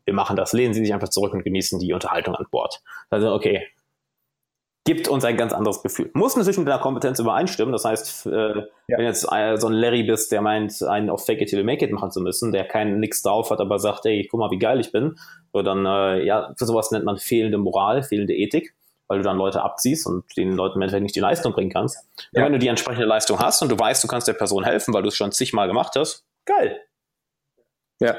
wir 0.04 0.14
machen 0.14 0.36
das, 0.36 0.52
lehnen 0.52 0.72
Sie 0.72 0.80
sich 0.80 0.94
einfach 0.94 1.10
zurück 1.10 1.34
und 1.34 1.44
genießen 1.44 1.78
die 1.78 1.92
Unterhaltung 1.92 2.34
an 2.34 2.46
Bord. 2.50 2.80
Also, 3.10 3.34
okay, 3.34 3.66
gibt 4.88 5.06
uns 5.06 5.22
ein 5.22 5.36
ganz 5.36 5.52
anderes 5.52 5.82
Gefühl. 5.82 6.10
Muss 6.14 6.34
natürlich 6.34 6.56
mit 6.56 6.66
deiner 6.66 6.78
Kompetenz 6.78 7.18
übereinstimmen. 7.18 7.72
Das 7.72 7.84
heißt, 7.84 8.24
äh, 8.24 8.30
ja. 8.30 8.64
wenn 8.96 9.04
jetzt 9.04 9.30
äh, 9.30 9.58
so 9.58 9.66
ein 9.66 9.74
Larry 9.74 10.02
bist, 10.02 10.32
der 10.32 10.40
meint, 10.40 10.82
einen 10.82 11.10
auf 11.10 11.26
Fake 11.26 11.42
it 11.42 11.50
till 11.50 11.58
you 11.58 11.64
make 11.64 11.84
it 11.84 11.92
machen 11.92 12.10
zu 12.10 12.22
müssen, 12.22 12.52
der 12.52 12.64
keinen 12.64 12.98
nix 12.98 13.20
drauf 13.20 13.50
hat, 13.50 13.60
aber 13.60 13.78
sagt, 13.78 14.06
ey, 14.06 14.26
guck 14.30 14.40
mal, 14.40 14.50
wie 14.50 14.58
geil 14.58 14.80
ich 14.80 14.90
bin, 14.90 15.18
so 15.52 15.60
dann, 15.60 15.84
äh, 15.84 16.24
ja, 16.24 16.54
für 16.56 16.64
sowas 16.64 16.90
nennt 16.90 17.04
man 17.04 17.18
fehlende 17.18 17.58
Moral, 17.58 18.02
fehlende 18.02 18.34
Ethik, 18.34 18.74
weil 19.08 19.18
du 19.18 19.24
dann 19.24 19.36
Leute 19.36 19.60
abziehst 19.60 20.06
und 20.06 20.24
den 20.38 20.52
Leuten 20.52 20.76
im 20.78 20.82
Endeffekt 20.82 21.02
nicht 21.02 21.16
die 21.16 21.20
Leistung 21.20 21.52
bringen 21.52 21.70
kannst. 21.70 21.98
Ja. 22.32 22.46
Wenn 22.46 22.52
du 22.52 22.58
die 22.58 22.68
entsprechende 22.68 23.06
Leistung 23.06 23.38
hast 23.40 23.60
und 23.60 23.70
du 23.70 23.78
weißt, 23.78 24.02
du 24.02 24.08
kannst 24.08 24.26
der 24.26 24.32
Person 24.32 24.64
helfen, 24.64 24.94
weil 24.94 25.02
du 25.02 25.08
es 25.08 25.16
schon 25.16 25.32
zigmal 25.32 25.68
gemacht 25.68 25.96
hast, 25.96 26.24
geil. 26.46 26.80
Ja, 28.00 28.14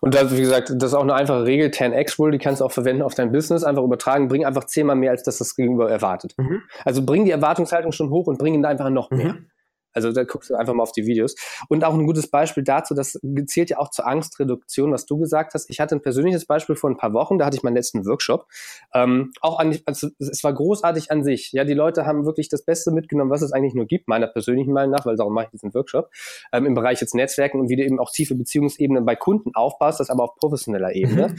und 0.00 0.14
das, 0.14 0.36
wie 0.36 0.40
gesagt, 0.40 0.70
das 0.70 0.90
ist 0.90 0.94
auch 0.94 1.02
eine 1.02 1.14
einfache 1.14 1.44
Regel, 1.44 1.68
10x-Rule, 1.70 2.32
die 2.32 2.38
kannst 2.38 2.60
du 2.60 2.64
auch 2.64 2.70
verwenden 2.70 3.02
auf 3.02 3.14
dein 3.14 3.32
Business, 3.32 3.64
einfach 3.64 3.82
übertragen, 3.82 4.28
bring 4.28 4.44
einfach 4.44 4.64
zehnmal 4.64 4.94
mehr, 4.94 5.10
als 5.10 5.24
das 5.24 5.38
das 5.38 5.56
Gegenüber 5.56 5.90
erwartet. 5.90 6.34
Mhm. 6.36 6.62
Also 6.84 7.04
bring 7.04 7.24
die 7.24 7.32
Erwartungshaltung 7.32 7.90
schon 7.90 8.10
hoch 8.10 8.28
und 8.28 8.38
bring 8.38 8.54
ihn 8.54 8.64
einfach 8.64 8.90
noch 8.90 9.10
mehr. 9.10 9.32
Mhm. 9.32 9.46
Also 9.94 10.12
da 10.12 10.24
guckst 10.24 10.50
du 10.50 10.54
einfach 10.54 10.74
mal 10.74 10.82
auf 10.82 10.92
die 10.92 11.06
Videos. 11.06 11.34
Und 11.68 11.84
auch 11.84 11.94
ein 11.94 12.06
gutes 12.06 12.30
Beispiel 12.30 12.62
dazu, 12.62 12.94
das 12.94 13.18
zählt 13.46 13.70
ja 13.70 13.78
auch 13.78 13.90
zur 13.90 14.06
Angstreduktion, 14.06 14.92
was 14.92 15.06
du 15.06 15.18
gesagt 15.18 15.54
hast. 15.54 15.70
Ich 15.70 15.80
hatte 15.80 15.94
ein 15.94 16.02
persönliches 16.02 16.46
Beispiel 16.46 16.76
vor 16.76 16.90
ein 16.90 16.96
paar 16.96 17.12
Wochen, 17.12 17.38
da 17.38 17.46
hatte 17.46 17.56
ich 17.56 17.62
meinen 17.62 17.76
letzten 17.76 18.04
Workshop. 18.04 18.46
Ähm, 18.92 19.32
auch 19.40 19.58
an, 19.58 19.78
also 19.86 20.08
es 20.18 20.44
war 20.44 20.52
großartig 20.52 21.10
an 21.10 21.24
sich. 21.24 21.52
Ja, 21.52 21.64
die 21.64 21.74
Leute 21.74 22.06
haben 22.06 22.26
wirklich 22.26 22.48
das 22.48 22.64
Beste 22.64 22.90
mitgenommen, 22.90 23.30
was 23.30 23.42
es 23.42 23.52
eigentlich 23.52 23.74
nur 23.74 23.86
gibt, 23.86 24.08
meiner 24.08 24.26
persönlichen 24.26 24.72
Meinung 24.72 24.92
nach, 24.92 25.06
weil 25.06 25.16
darum 25.16 25.32
mache 25.32 25.46
ich 25.46 25.50
diesen 25.50 25.72
Workshop, 25.74 26.10
ähm, 26.52 26.66
im 26.66 26.74
Bereich 26.74 27.00
jetzt 27.00 27.14
Netzwerken 27.14 27.60
und 27.60 27.68
wie 27.68 27.76
du 27.76 27.84
eben 27.84 27.98
auch 27.98 28.10
tiefe 28.10 28.34
Beziehungsebenen 28.34 29.04
bei 29.04 29.16
Kunden 29.16 29.54
aufbaust, 29.54 30.00
das 30.00 30.10
aber 30.10 30.24
auf 30.24 30.34
professioneller 30.36 30.94
Ebene. 30.94 31.28
Mhm. 31.28 31.36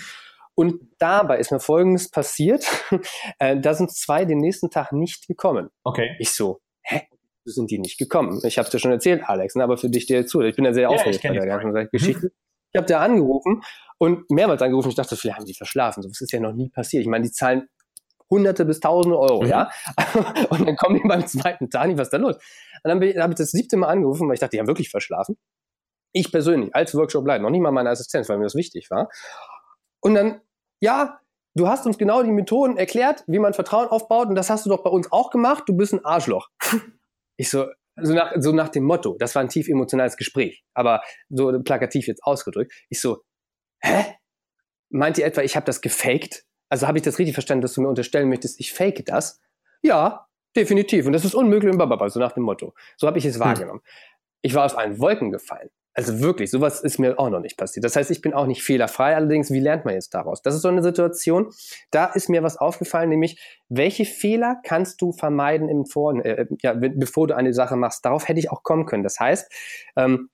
Und 0.55 0.87
dabei 0.99 1.37
ist 1.37 1.51
mir 1.51 1.59
Folgendes 1.59 2.09
passiert. 2.09 2.65
äh, 3.39 3.59
da 3.59 3.73
sind 3.73 3.91
zwei 3.91 4.25
den 4.25 4.39
nächsten 4.39 4.69
Tag 4.69 4.93
nicht 4.93 5.27
gekommen. 5.27 5.69
Okay. 5.83 6.15
Ich 6.19 6.31
so, 6.31 6.61
hä? 6.81 7.01
Sind 7.45 7.71
die 7.71 7.79
nicht 7.79 7.97
gekommen. 7.97 8.41
Ich 8.43 8.57
habe 8.57 8.65
es 8.65 8.71
dir 8.71 8.79
schon 8.79 8.91
erzählt, 8.91 9.23
Alex, 9.25 9.55
ne? 9.55 9.63
aber 9.63 9.77
für 9.77 9.89
dich 9.89 10.05
dir 10.05 10.25
zu. 10.25 10.41
Ich 10.41 10.55
bin 10.55 10.65
ja 10.65 10.73
sehr 10.73 10.83
ja, 10.83 10.89
aufgeregt 10.89 11.23
bei 11.23 11.33
der 11.33 11.45
ganzen 11.45 11.89
Geschichte. 11.91 12.31
Ich 12.71 12.77
habe 12.77 12.87
da 12.87 12.99
angerufen 12.99 13.63
und 13.99 14.29
mehrmals 14.29 14.61
angerufen. 14.61 14.89
Ich 14.89 14.95
dachte, 14.95 15.15
vielleicht 15.15 15.37
haben 15.37 15.45
die 15.45 15.53
verschlafen. 15.53 16.03
So, 16.03 16.09
das 16.09 16.19
ist 16.19 16.33
ja 16.33 16.41
noch 16.41 16.51
nie 16.51 16.67
passiert. 16.67 16.99
Ich 16.99 17.07
meine, 17.07 17.23
die 17.23 17.31
zahlen 17.31 17.69
Hunderte 18.29 18.65
bis 18.65 18.81
Tausende 18.81 19.17
Euro, 19.17 19.43
mhm. 19.43 19.47
ja. 19.49 19.69
Und 20.49 20.67
dann 20.67 20.75
kommen 20.75 20.99
die 21.01 21.07
beim 21.07 21.25
zweiten 21.25 21.69
Tag 21.69 21.87
nicht, 21.87 21.97
was 21.97 22.07
ist 22.07 22.13
da 22.13 22.17
los? 22.17 22.35
Und 22.35 22.41
dann 22.83 22.95
habe 22.95 23.05
ich, 23.05 23.37
das 23.37 23.51
siebte 23.51 23.77
Mal 23.77 23.87
angerufen, 23.87 24.27
weil 24.27 24.33
ich 24.33 24.41
dachte, 24.41 24.57
die 24.57 24.59
haben 24.59 24.67
wirklich 24.67 24.89
verschlafen. 24.89 25.37
Ich 26.11 26.31
persönlich, 26.31 26.75
als 26.75 26.93
Workshop-Leiter, 26.95 27.43
noch 27.43 27.49
nicht 27.49 27.61
mal 27.61 27.71
meine 27.71 27.89
Assistenz, 27.89 28.27
weil 28.27 28.39
mir 28.39 28.43
das 28.43 28.55
wichtig 28.55 28.89
war. 28.91 29.09
Und 30.01 30.15
dann, 30.15 30.41
ja, 30.81 31.19
du 31.55 31.67
hast 31.67 31.85
uns 31.85 31.97
genau 31.97 32.23
die 32.23 32.31
Methoden 32.31 32.77
erklärt, 32.77 33.23
wie 33.27 33.39
man 33.39 33.53
Vertrauen 33.53 33.87
aufbaut 33.87 34.27
und 34.27 34.35
das 34.35 34.49
hast 34.49 34.65
du 34.65 34.69
doch 34.69 34.83
bei 34.83 34.89
uns 34.89 35.11
auch 35.11 35.29
gemacht, 35.29 35.63
du 35.67 35.75
bist 35.75 35.93
ein 35.93 36.03
Arschloch. 36.03 36.49
Ich 37.37 37.49
so, 37.49 37.67
so 38.01 38.13
nach, 38.13 38.33
so 38.37 38.51
nach 38.51 38.69
dem 38.69 38.83
Motto, 38.83 39.15
das 39.19 39.35
war 39.35 39.41
ein 39.41 39.49
tief 39.49 39.67
emotionales 39.67 40.17
Gespräch, 40.17 40.63
aber 40.73 41.01
so 41.29 41.61
plakativ 41.61 42.07
jetzt 42.07 42.23
ausgedrückt. 42.23 42.73
Ich 42.89 42.99
so, 42.99 43.23
hä? 43.81 44.05
Meint 44.89 45.17
ihr 45.17 45.25
etwa, 45.25 45.41
ich 45.41 45.55
habe 45.55 45.65
das 45.65 45.81
gefaked? 45.81 46.45
Also 46.69 46.87
habe 46.87 46.97
ich 46.97 47.03
das 47.03 47.19
richtig 47.19 47.33
verstanden, 47.33 47.61
dass 47.61 47.73
du 47.73 47.81
mir 47.81 47.89
unterstellen 47.89 48.29
möchtest, 48.29 48.59
ich 48.59 48.73
fake 48.73 49.05
das? 49.05 49.39
Ja, 49.81 50.27
definitiv. 50.55 51.05
Und 51.05 51.13
das 51.13 51.25
ist 51.25 51.35
unmöglich 51.35 51.71
und 51.71 51.77
bababa, 51.77 52.09
so 52.09 52.19
nach 52.19 52.31
dem 52.31 52.43
Motto. 52.43 52.73
So 52.97 53.07
habe 53.07 53.17
ich 53.17 53.25
es 53.25 53.35
hm. 53.35 53.41
wahrgenommen. 53.41 53.81
Ich 54.41 54.53
war 54.53 54.65
aus 54.65 54.75
allen 54.75 54.99
Wolken 54.99 55.31
gefallen. 55.31 55.69
Also 55.95 56.19
wirklich, 56.19 56.51
sowas 56.51 56.81
ist 56.81 56.99
mir 56.99 57.17
auch 57.17 57.29
noch 57.29 57.39
nicht 57.39 57.57
passiert. 57.57 57.85
Das 57.85 57.95
heißt, 57.95 58.11
ich 58.11 58.21
bin 58.21 58.33
auch 58.33 58.47
nicht 58.47 58.61
fehlerfrei. 58.63 59.15
Allerdings, 59.15 59.49
wie 59.49 59.61
lernt 59.61 59.85
man 59.85 59.93
jetzt 59.93 60.13
daraus? 60.13 60.41
Das 60.41 60.53
ist 60.53 60.61
so 60.61 60.67
eine 60.67 60.83
Situation, 60.83 61.51
da 61.89 62.07
ist 62.07 62.27
mir 62.27 62.43
was 62.43 62.57
aufgefallen, 62.57 63.09
nämlich, 63.09 63.39
welche 63.69 64.03
Fehler 64.03 64.57
kannst 64.63 65.01
du 65.01 65.13
vermeiden 65.13 65.69
im 65.69 65.85
Vor 65.85 66.13
äh, 66.23 66.45
ja, 66.61 66.73
bevor 66.73 67.27
du 67.27 67.35
eine 67.35 67.53
Sache 67.53 67.77
machst? 67.77 68.03
Darauf 68.05 68.27
hätte 68.27 68.39
ich 68.39 68.51
auch 68.51 68.61
kommen 68.61 68.85
können. 68.85 69.03
Das 69.03 69.19
heißt, 69.21 69.49
ähm, 69.95 70.29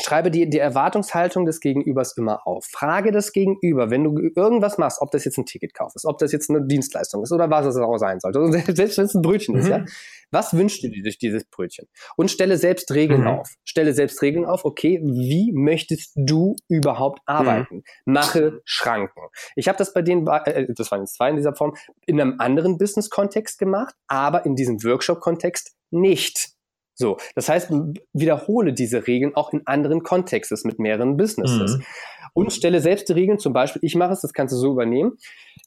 Schreibe 0.00 0.30
dir 0.30 0.48
die 0.48 0.58
Erwartungshaltung 0.58 1.44
des 1.44 1.60
Gegenübers 1.60 2.16
immer 2.16 2.46
auf. 2.46 2.64
Frage 2.64 3.12
das 3.12 3.32
Gegenüber, 3.32 3.90
wenn 3.90 4.04
du 4.04 4.18
irgendwas 4.34 4.78
machst, 4.78 5.00
ob 5.00 5.10
das 5.10 5.24
jetzt 5.24 5.38
ein 5.38 5.46
Ticketkauf 5.46 5.94
ist, 5.94 6.06
ob 6.06 6.18
das 6.18 6.32
jetzt 6.32 6.50
eine 6.50 6.66
Dienstleistung 6.66 7.22
ist 7.22 7.32
oder 7.32 7.50
was 7.50 7.66
es 7.66 7.76
auch 7.76 7.98
sein 7.98 8.18
sollte. 8.18 8.40
Also 8.40 8.52
selbst 8.74 8.98
wenn 8.98 9.04
es 9.04 9.14
ein 9.14 9.22
Brötchen 9.22 9.54
mhm. 9.54 9.60
ist, 9.60 9.68
ja. 9.68 9.84
Was 10.32 10.56
wünschst 10.56 10.82
du 10.82 10.88
dir 10.88 11.02
durch 11.02 11.18
dieses 11.18 11.44
Brötchen? 11.44 11.86
Und 12.16 12.30
stelle 12.30 12.56
selbst 12.56 12.90
Regeln 12.92 13.20
mhm. 13.20 13.26
auf. 13.26 13.54
Stelle 13.64 13.92
selbst 13.92 14.22
Regeln 14.22 14.46
auf, 14.46 14.64
okay, 14.64 14.98
wie 15.02 15.52
möchtest 15.52 16.12
du 16.16 16.56
überhaupt 16.68 17.20
arbeiten? 17.26 17.84
Mhm. 18.06 18.12
Mache 18.14 18.62
Schranken. 18.64 19.20
Ich 19.56 19.68
habe 19.68 19.76
das 19.76 19.92
bei 19.92 20.00
denen, 20.00 20.26
äh, 20.26 20.72
das 20.74 20.90
waren 20.90 21.00
jetzt 21.00 21.16
zwei 21.16 21.28
in 21.28 21.36
dieser 21.36 21.54
Form, 21.54 21.76
in 22.06 22.18
einem 22.18 22.36
anderen 22.38 22.78
Business-Kontext 22.78 23.58
gemacht, 23.58 23.94
aber 24.08 24.46
in 24.46 24.56
diesem 24.56 24.82
Workshop-Kontext 24.82 25.76
nicht. 25.90 26.51
So, 26.94 27.16
das 27.34 27.48
heißt, 27.48 27.70
wiederhole 28.12 28.72
diese 28.72 29.06
Regeln 29.06 29.34
auch 29.34 29.52
in 29.52 29.66
anderen 29.66 30.02
Kontexten 30.02 30.58
mit 30.64 30.78
mehreren 30.78 31.16
Businesses. 31.16 31.78
Mhm. 31.78 31.84
Und 32.34 32.52
stelle 32.52 32.80
selbst 32.80 33.08
die 33.08 33.12
Regeln, 33.12 33.38
zum 33.38 33.52
Beispiel, 33.52 33.80
ich 33.84 33.94
mache 33.94 34.12
es, 34.12 34.20
das 34.20 34.32
kannst 34.32 34.54
du 34.54 34.58
so 34.58 34.72
übernehmen. 34.72 35.18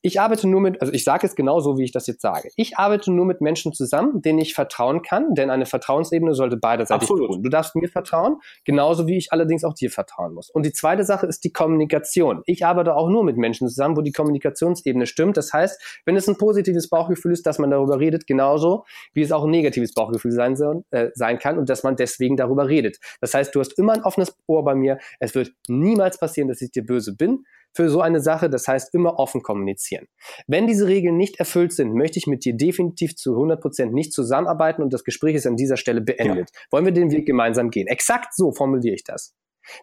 Ich 0.01 0.19
arbeite 0.19 0.47
nur 0.47 0.61
mit, 0.61 0.81
also 0.81 0.93
ich 0.93 1.03
sage 1.03 1.25
es 1.25 1.35
genau 1.35 1.59
so, 1.59 1.77
wie 1.77 1.83
ich 1.83 1.91
das 1.91 2.07
jetzt 2.07 2.21
sage. 2.21 2.49
Ich 2.55 2.77
arbeite 2.77 3.11
nur 3.11 3.25
mit 3.25 3.41
Menschen 3.41 3.73
zusammen, 3.73 4.21
denen 4.21 4.39
ich 4.39 4.53
vertrauen 4.53 5.01
kann, 5.01 5.33
denn 5.35 5.49
eine 5.49 5.65
Vertrauensebene 5.65 6.33
sollte 6.33 6.57
beiderseitig 6.57 7.09
Absolut. 7.09 7.43
Du 7.43 7.49
darfst 7.49 7.75
mir 7.75 7.87
vertrauen, 7.87 8.37
genauso 8.65 9.07
wie 9.07 9.17
ich 9.17 9.31
allerdings 9.31 9.63
auch 9.63 9.73
dir 9.73 9.91
vertrauen 9.91 10.33
muss. 10.33 10.49
Und 10.49 10.65
die 10.65 10.73
zweite 10.73 11.03
Sache 11.03 11.25
ist 11.25 11.43
die 11.43 11.51
Kommunikation. 11.51 12.41
Ich 12.45 12.65
arbeite 12.65 12.95
auch 12.95 13.09
nur 13.09 13.23
mit 13.23 13.37
Menschen 13.37 13.67
zusammen, 13.67 13.97
wo 13.97 14.01
die 14.01 14.11
Kommunikationsebene 14.11 15.05
stimmt. 15.05 15.37
Das 15.37 15.53
heißt, 15.53 16.01
wenn 16.05 16.15
es 16.15 16.27
ein 16.27 16.37
positives 16.37 16.89
Bauchgefühl 16.89 17.31
ist, 17.31 17.45
dass 17.45 17.59
man 17.59 17.69
darüber 17.69 17.99
redet, 17.99 18.27
genauso 18.27 18.85
wie 19.13 19.21
es 19.21 19.31
auch 19.31 19.43
ein 19.43 19.51
negatives 19.51 19.93
Bauchgefühl 19.93 20.31
sein, 20.31 20.55
äh, 20.91 21.09
sein 21.13 21.39
kann 21.39 21.57
und 21.57 21.69
dass 21.69 21.83
man 21.83 21.95
deswegen 21.95 22.37
darüber 22.37 22.67
redet. 22.67 22.99
Das 23.21 23.33
heißt, 23.33 23.53
du 23.53 23.59
hast 23.59 23.77
immer 23.77 23.93
ein 23.93 24.03
offenes 24.03 24.35
Ohr 24.47 24.63
bei 24.63 24.75
mir. 24.75 24.99
Es 25.19 25.35
wird 25.35 25.51
niemals 25.67 26.19
passieren, 26.19 26.47
dass 26.55 26.61
ich 26.61 26.71
dir 26.71 26.85
böse 26.85 27.15
bin 27.15 27.43
für 27.73 27.89
so 27.89 28.01
eine 28.01 28.21
Sache. 28.21 28.49
Das 28.49 28.67
heißt, 28.67 28.93
immer 28.93 29.19
offen 29.19 29.41
kommunizieren. 29.41 30.07
Wenn 30.47 30.67
diese 30.67 30.87
Regeln 30.87 31.17
nicht 31.17 31.39
erfüllt 31.39 31.73
sind, 31.73 31.93
möchte 31.93 32.17
ich 32.17 32.27
mit 32.27 32.45
dir 32.45 32.55
definitiv 32.55 33.15
zu 33.15 33.33
100 33.33 33.61
Prozent 33.61 33.93
nicht 33.93 34.13
zusammenarbeiten 34.13 34.81
und 34.81 34.93
das 34.93 35.03
Gespräch 35.03 35.35
ist 35.35 35.45
an 35.45 35.55
dieser 35.55 35.77
Stelle 35.77 36.01
beendet. 36.01 36.49
Ja. 36.53 36.61
Wollen 36.71 36.85
wir 36.85 36.93
den 36.93 37.11
Weg 37.11 37.25
gemeinsam 37.25 37.69
gehen? 37.69 37.87
Exakt 37.87 38.35
so 38.35 38.51
formuliere 38.51 38.95
ich 38.95 39.03
das. 39.03 39.33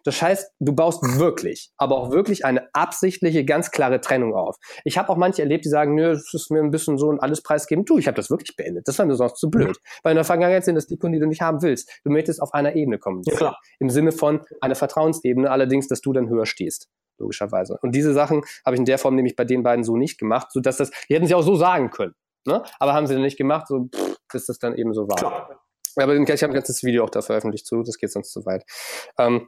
Das 0.03 0.21
heißt, 0.21 0.51
du 0.59 0.73
baust 0.73 1.01
wirklich, 1.19 1.71
aber 1.77 1.97
auch 1.97 2.11
wirklich 2.11 2.45
eine 2.45 2.67
absichtliche, 2.73 3.45
ganz 3.45 3.71
klare 3.71 4.01
Trennung 4.01 4.33
auf. 4.33 4.57
Ich 4.83 4.97
habe 4.97 5.09
auch 5.09 5.17
manche 5.17 5.41
erlebt, 5.41 5.65
die 5.65 5.69
sagen, 5.69 5.95
nö, 5.95 6.13
das 6.13 6.33
ist 6.33 6.51
mir 6.51 6.61
ein 6.61 6.71
bisschen 6.71 6.97
so 6.97 7.11
ein 7.11 7.19
alles 7.19 7.41
preisgeben. 7.41 7.85
Du, 7.85 7.97
ich 7.97 8.07
habe 8.07 8.15
das 8.15 8.29
wirklich 8.29 8.55
beendet. 8.55 8.87
Das 8.87 8.99
war 8.99 9.05
mir 9.05 9.15
sonst 9.15 9.37
zu 9.37 9.49
blöd. 9.49 9.77
Weil 10.03 10.11
in 10.11 10.17
der 10.17 10.25
Vergangenheit 10.25 10.65
sind 10.65 10.75
das 10.75 10.87
die 10.87 10.97
Kunden, 10.97 11.13
die 11.13 11.19
du 11.19 11.27
nicht 11.27 11.41
haben 11.41 11.61
willst. 11.61 11.89
Du 12.03 12.11
möchtest 12.11 12.41
auf 12.41 12.53
einer 12.53 12.75
Ebene 12.75 12.97
kommunizieren. 12.99 13.39
Ja, 13.39 13.57
Im 13.79 13.89
Sinne 13.89 14.11
von 14.11 14.41
einer 14.61 14.75
Vertrauensebene, 14.75 15.49
allerdings, 15.49 15.87
dass 15.87 16.01
du 16.01 16.13
dann 16.13 16.29
höher 16.29 16.45
stehst 16.45 16.89
logischerweise. 17.19 17.77
Und 17.81 17.93
diese 17.93 18.13
Sachen 18.13 18.41
habe 18.65 18.75
ich 18.75 18.79
in 18.79 18.85
der 18.85 18.97
Form 18.97 19.15
nämlich 19.15 19.35
bei 19.35 19.45
den 19.45 19.63
beiden 19.63 19.83
so 19.83 19.95
nicht 19.95 20.17
gemacht, 20.17 20.51
so 20.51 20.59
dass 20.59 20.77
das, 20.77 20.91
die 21.07 21.15
hätten 21.15 21.27
sie 21.27 21.35
auch 21.35 21.43
so 21.43 21.55
sagen 21.55 21.91
können, 21.91 22.15
ne? 22.45 22.63
aber 22.79 22.93
haben 22.93 23.07
sie 23.07 23.13
dann 23.13 23.21
nicht 23.21 23.37
gemacht, 23.37 23.67
so 23.67 23.87
pff, 23.93 24.17
dass 24.31 24.45
das 24.45 24.59
dann 24.59 24.75
eben 24.75 24.93
so 24.93 25.07
war. 25.07 25.15
Klar. 25.15 25.63
Aber 25.95 26.15
ich 26.15 26.43
habe 26.43 26.51
ein 26.51 26.55
ganzes 26.55 26.83
Video 26.83 27.03
auch 27.03 27.09
da 27.09 27.21
veröffentlicht 27.21 27.67
zu, 27.67 27.83
das 27.83 27.97
geht 27.97 28.11
sonst 28.11 28.31
zu 28.31 28.45
weit. 28.45 28.65
Ähm, 29.19 29.47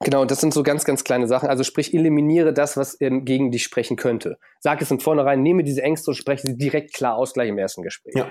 Genau, 0.00 0.24
das 0.24 0.40
sind 0.40 0.52
so 0.52 0.62
ganz, 0.62 0.84
ganz 0.84 1.04
kleine 1.04 1.26
Sachen. 1.26 1.48
Also 1.48 1.64
sprich, 1.64 1.94
eliminiere 1.94 2.52
das, 2.52 2.76
was 2.76 3.00
ähm, 3.00 3.24
gegen 3.24 3.50
dich 3.50 3.62
sprechen 3.62 3.96
könnte. 3.96 4.38
Sag 4.60 4.82
es 4.82 4.88
von 4.88 5.00
vornherein, 5.00 5.42
nehme 5.42 5.64
diese 5.64 5.82
Ängste 5.82 6.10
und 6.10 6.16
spreche 6.16 6.46
sie 6.46 6.56
direkt 6.56 6.92
klar 6.92 7.16
aus, 7.16 7.32
gleich 7.32 7.48
im 7.48 7.58
ersten 7.58 7.82
Gespräch. 7.82 8.14
Ja. 8.14 8.30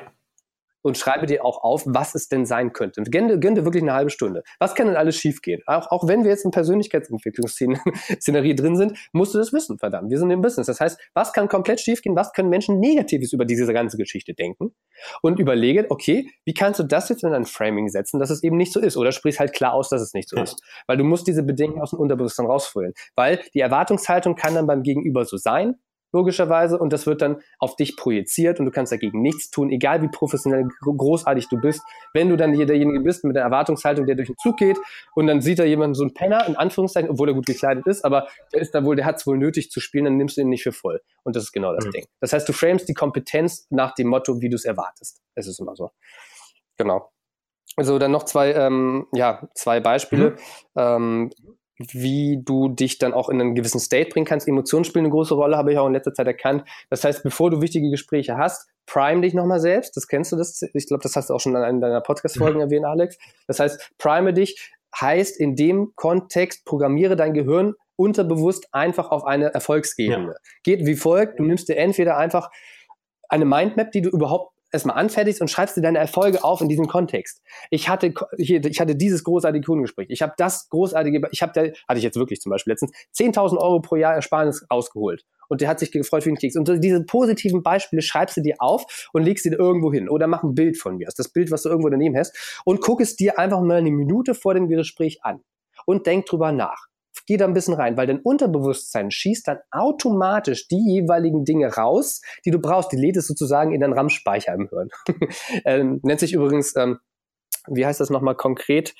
Und 0.86 1.00
schreibe 1.00 1.26
dir 1.26 1.44
auch 1.44 1.64
auf, 1.64 1.82
was 1.88 2.14
es 2.14 2.30
denn 2.30 2.46
sein 2.46 2.72
könnte. 2.72 3.02
Gönn, 3.02 3.42
gönn 3.42 3.56
dir 3.56 3.66
wirklich 3.66 3.82
eine 3.82 3.94
halbe 3.94 4.12
Stunde. 4.12 4.44
Was 4.60 4.76
kann 4.76 4.86
denn 4.86 4.96
alles 4.96 5.16
schiefgehen? 5.16 5.64
Auch, 5.66 5.90
auch 5.90 6.08
wenn 6.08 6.24
wir 6.24 6.30
jetzt 6.30 6.46
in 6.46 6.52
Persönlichkeitsentwicklungsszenerie 6.52 8.56
drin 8.56 8.76
sind, 8.76 8.96
musst 9.12 9.34
du 9.34 9.40
das 9.40 9.52
wissen, 9.52 9.80
verdammt. 9.80 10.12
Wir 10.12 10.20
sind 10.20 10.30
im 10.30 10.42
Business. 10.42 10.68
Das 10.68 10.80
heißt, 10.80 11.00
was 11.16 11.34
kann 11.34 11.48
komplett 11.48 11.82
schiefgehen? 11.82 12.16
Was 12.16 12.34
können 12.34 12.50
Menschen 12.50 12.80
Negatives 12.80 13.34
über 13.34 13.46
diese 13.46 13.74
ganze 13.74 13.98
Geschichte 13.98 14.36
denken? 14.36 14.76
Und 15.24 15.40
überlege, 15.40 15.88
okay, 15.90 16.30
wie 16.46 16.54
kannst 16.54 16.80
du 16.80 16.84
das 16.84 17.10
jetzt 17.10 17.24
in 17.24 17.34
ein 17.34 17.46
Framing 17.46 17.90
setzen, 17.90 18.20
dass 18.20 18.30
es 18.30 18.44
eben 18.44 18.56
nicht 18.56 18.72
so 18.72 18.80
ist? 18.80 18.96
Oder 18.96 19.12
sprichst 19.12 19.40
halt 19.40 19.54
klar 19.54 19.74
aus, 19.74 19.90
dass 19.90 20.04
es 20.04 20.14
nicht 20.14 20.30
so 20.30 20.38
ist. 20.38 20.62
Weil 20.86 20.98
du 20.98 21.04
musst 21.04 21.26
diese 21.26 21.42
Bedenken 21.42 21.82
aus 21.82 21.90
dem 21.90 22.00
Unterbewusstsein 22.00 22.46
rausfüllen. 22.46 22.94
Weil 23.16 23.40
die 23.56 23.62
Erwartungshaltung 23.62 24.36
kann 24.36 24.54
dann 24.54 24.68
beim 24.68 24.84
Gegenüber 24.84 25.26
so 25.26 25.38
sein, 25.38 25.80
logischerweise, 26.16 26.80
und 26.80 26.94
das 26.94 27.06
wird 27.06 27.22
dann 27.22 27.42
auf 27.60 27.76
dich 27.76 27.98
projiziert 27.98 28.60
und 28.60 28.66
du 28.66 28.72
kannst 28.72 28.92
dagegen 28.92 29.22
nichts 29.22 29.52
tun, 29.52 29.70
egal 29.70 30.02
wie 30.02 30.08
professionell 30.08 30.66
großartig 30.82 31.50
du 31.50 31.58
bist. 31.58 31.82
Wenn 32.14 32.30
du 32.30 32.38
dann 32.38 32.54
hier 32.54 32.66
derjenige 32.66 33.02
bist 33.02 33.26
mit 33.26 33.36
der 33.36 33.44
Erwartungshaltung, 33.44 34.06
der 34.06 34.16
durch 34.16 34.30
den 34.30 34.38
Zug 34.38 34.58
geht 34.58 34.78
und 35.14 35.28
dann 35.28 35.42
sieht 35.42 35.60
er 35.60 35.66
jemanden 35.66 35.94
so 35.94 36.04
ein 36.04 36.14
Penner, 36.14 36.48
in 36.48 36.56
Anführungszeichen, 36.56 37.10
obwohl 37.10 37.30
er 37.30 37.36
gut 37.36 37.46
gekleidet 37.46 37.86
ist, 37.86 38.06
aber 38.06 38.28
der 38.54 38.62
ist 38.62 38.74
da 38.74 38.86
wohl, 38.86 38.96
der 38.96 39.06
hat 39.06 39.18
es 39.18 39.28
wohl 39.28 39.38
nötig 39.38 39.70
zu 39.70 39.80
spielen, 39.80 40.06
dann 40.06 40.18
nimmst 40.18 40.38
du 40.38 40.42
ihn 40.42 40.50
nicht 40.50 40.64
für 40.64 40.72
voll. 40.72 41.02
Und 41.24 41.36
das 41.36 41.44
ist 41.44 41.52
genau 41.52 41.74
das 41.76 41.86
mhm. 41.86 41.92
Ding. 41.92 42.06
Das 42.22 42.32
heißt, 42.32 42.48
du 42.48 42.54
framest 42.54 42.88
die 42.88 42.94
Kompetenz 42.94 43.68
nach 43.70 43.94
dem 43.94 44.08
Motto, 44.08 44.42
wie 44.42 44.50
du 44.50 44.56
es 44.56 44.64
erwartest. 44.64 45.22
Es 45.36 45.48
ist 45.48 45.60
immer 45.60 45.76
so. 45.76 45.92
Genau. 46.78 47.12
Also 47.78 48.00
dann 48.00 48.12
noch 48.12 48.24
zwei, 48.24 48.54
ähm, 48.54 49.08
ja, 49.14 49.48
zwei 49.54 49.82
Beispiele. 49.82 50.32
Mhm. 50.32 50.38
Ähm, 50.78 51.30
wie 51.78 52.42
du 52.44 52.70
dich 52.70 52.98
dann 52.98 53.14
auch 53.14 53.30
in 53.30 53.42
einen 53.42 53.56
gewissen 53.56 53.80
State 53.80 54.10
bringen 54.10 54.26
kannst. 54.26 54.48
Emotionen 54.48 54.86
spielen 54.86 55.06
eine 55.06 55.12
große 55.12 55.34
Rolle, 55.34 55.58
habe 55.58 55.74
ich 55.74 55.78
auch 55.78 55.88
in 55.88 55.94
letzter 55.94 56.14
Zeit 56.14 56.28
erkannt. 56.28 56.64
Das 56.90 57.04
heißt, 57.04 57.24
bevor 57.24 57.52
du 57.52 57.62
wichtige 57.62 57.90
Gespräche 57.90 58.38
hast, 58.38 58.70
prime 58.86 59.22
dich 59.22 59.34
nochmal 59.34 59.60
selbst. 59.60 59.98
Das 59.98 60.08
kennst 60.08 60.32
du 60.32 60.38
das. 60.38 60.62
Ich 60.74 60.88
glaube, 60.88 61.04
das 61.04 61.16
hast 61.16 61.30
du 61.30 61.34
auch 61.34 61.40
schon 61.40 61.56
in 61.56 61.62
einer 61.62 61.80
deiner 61.80 62.02
Podcast-Folgen 62.02 62.58
mhm. 62.58 62.66
erwähnt, 62.66 62.86
Alex. 62.86 63.18
Das 63.48 63.60
heißt, 63.60 63.94
prime 63.98 64.34
dich 64.34 64.72
heißt 65.00 65.38
in 65.40 65.56
dem 65.56 65.92
Kontext, 65.96 66.66
programmiere 66.66 67.16
dein 67.16 67.34
Gehirn 67.34 67.74
unterbewusst 67.98 68.68
einfach 68.72 69.12
auf 69.12 69.26
eine 69.26 69.54
Erfolgsebene. 69.54 70.28
Ja. 70.28 70.40
Geht 70.64 70.86
wie 70.86 70.96
folgt. 70.96 71.40
Du 71.40 71.44
nimmst 71.44 71.70
dir 71.70 71.78
entweder 71.78 72.18
einfach 72.18 72.50
eine 73.30 73.46
Mindmap, 73.46 73.92
die 73.92 74.02
du 74.02 74.10
überhaupt 74.10 74.55
erstmal 74.76 74.98
anfertigst 74.98 75.42
und 75.42 75.50
schreibst 75.50 75.76
dir 75.78 75.82
deine 75.82 75.98
Erfolge 75.98 76.44
auf 76.44 76.62
in 76.62 76.70
diesem 76.70 76.88
Kontext. 76.88 77.42
Ich 77.70 77.90
hatte 77.90 78.14
ich 78.38 78.80
hatte 78.80 78.96
dieses 78.96 79.24
großartige 79.24 79.66
Kundengespräch. 79.66 80.08
Ich 80.10 80.22
habe 80.22 80.34
das 80.38 80.70
großartige, 80.70 81.28
ich 81.32 81.42
habe 81.42 81.52
da, 81.54 81.62
hatte 81.88 81.98
ich 81.98 82.04
jetzt 82.04 82.18
wirklich 82.18 82.42
zum 82.42 82.52
Beispiel 82.52 82.72
letztens 82.72 82.92
10.000 83.16 83.58
Euro 83.58 83.82
pro 83.82 83.96
Jahr 83.96 84.14
Ersparnis 84.14 84.66
rausgeholt. 84.72 85.26
Und 85.48 85.62
der 85.62 85.70
hat 85.70 85.80
sich 85.80 85.92
gefreut 85.92 86.24
für 86.24 86.30
den 86.30 86.38
Keks. 86.38 86.56
Und 86.56 86.84
diese 86.84 87.04
positiven 87.04 87.62
Beispiele 87.64 88.02
schreibst 88.02 88.38
du 88.38 88.42
dir 88.42 88.56
auf 88.60 89.10
und 89.14 89.24
legst 89.24 89.44
sie 89.44 89.52
dir 89.52 89.60
irgendwo 89.60 89.94
hin. 89.94 90.10
Oder 90.10 90.28
mach 90.28 90.44
ein 90.44 90.56
Bild 90.56 90.78
von 90.78 90.98
mir. 90.98 91.08
Das 91.16 91.30
Bild, 91.30 91.52
was 91.52 91.64
du 91.64 91.70
irgendwo 91.70 91.90
daneben 91.90 92.18
hast. 92.18 92.62
Und 92.66 92.82
guck 92.82 93.02
es 93.02 93.16
dir 93.16 93.38
einfach 93.38 93.62
mal 93.62 93.78
eine 93.78 93.92
Minute 93.92 94.34
vor 94.34 94.54
dem 94.54 94.68
Gespräch 94.68 95.20
an. 95.24 95.42
Und 95.86 96.08
denk 96.08 96.26
drüber 96.26 96.52
nach 96.52 96.88
geh 97.26 97.38
da 97.38 97.46
ein 97.46 97.54
bisschen 97.54 97.74
rein, 97.74 97.98
weil 97.98 98.08
dein 98.08 98.20
Unterbewusstsein 98.20 99.12
schießt 99.12 99.48
dann 99.48 99.60
automatisch 99.72 100.68
die 100.68 100.84
jeweiligen 100.86 101.46
Dinge 101.46 101.74
raus, 101.74 102.22
die 102.46 102.52
du 102.52 102.60
brauchst. 102.60 102.92
Die 102.92 102.98
lädt 102.98 103.18
es 103.18 103.28
sozusagen 103.28 103.74
in 103.74 103.82
deinen 103.82 103.94
RAM-Speicher 103.94 104.54
im 104.54 104.70
Hirn. 104.70 104.90
ähm, 105.66 106.00
nennt 106.04 106.20
sich 106.20 106.34
übrigens, 106.34 106.76
ähm, 106.76 107.00
wie 107.68 107.86
heißt 107.86 108.00
das 108.00 108.10
nochmal 108.10 108.36
konkret? 108.36 108.94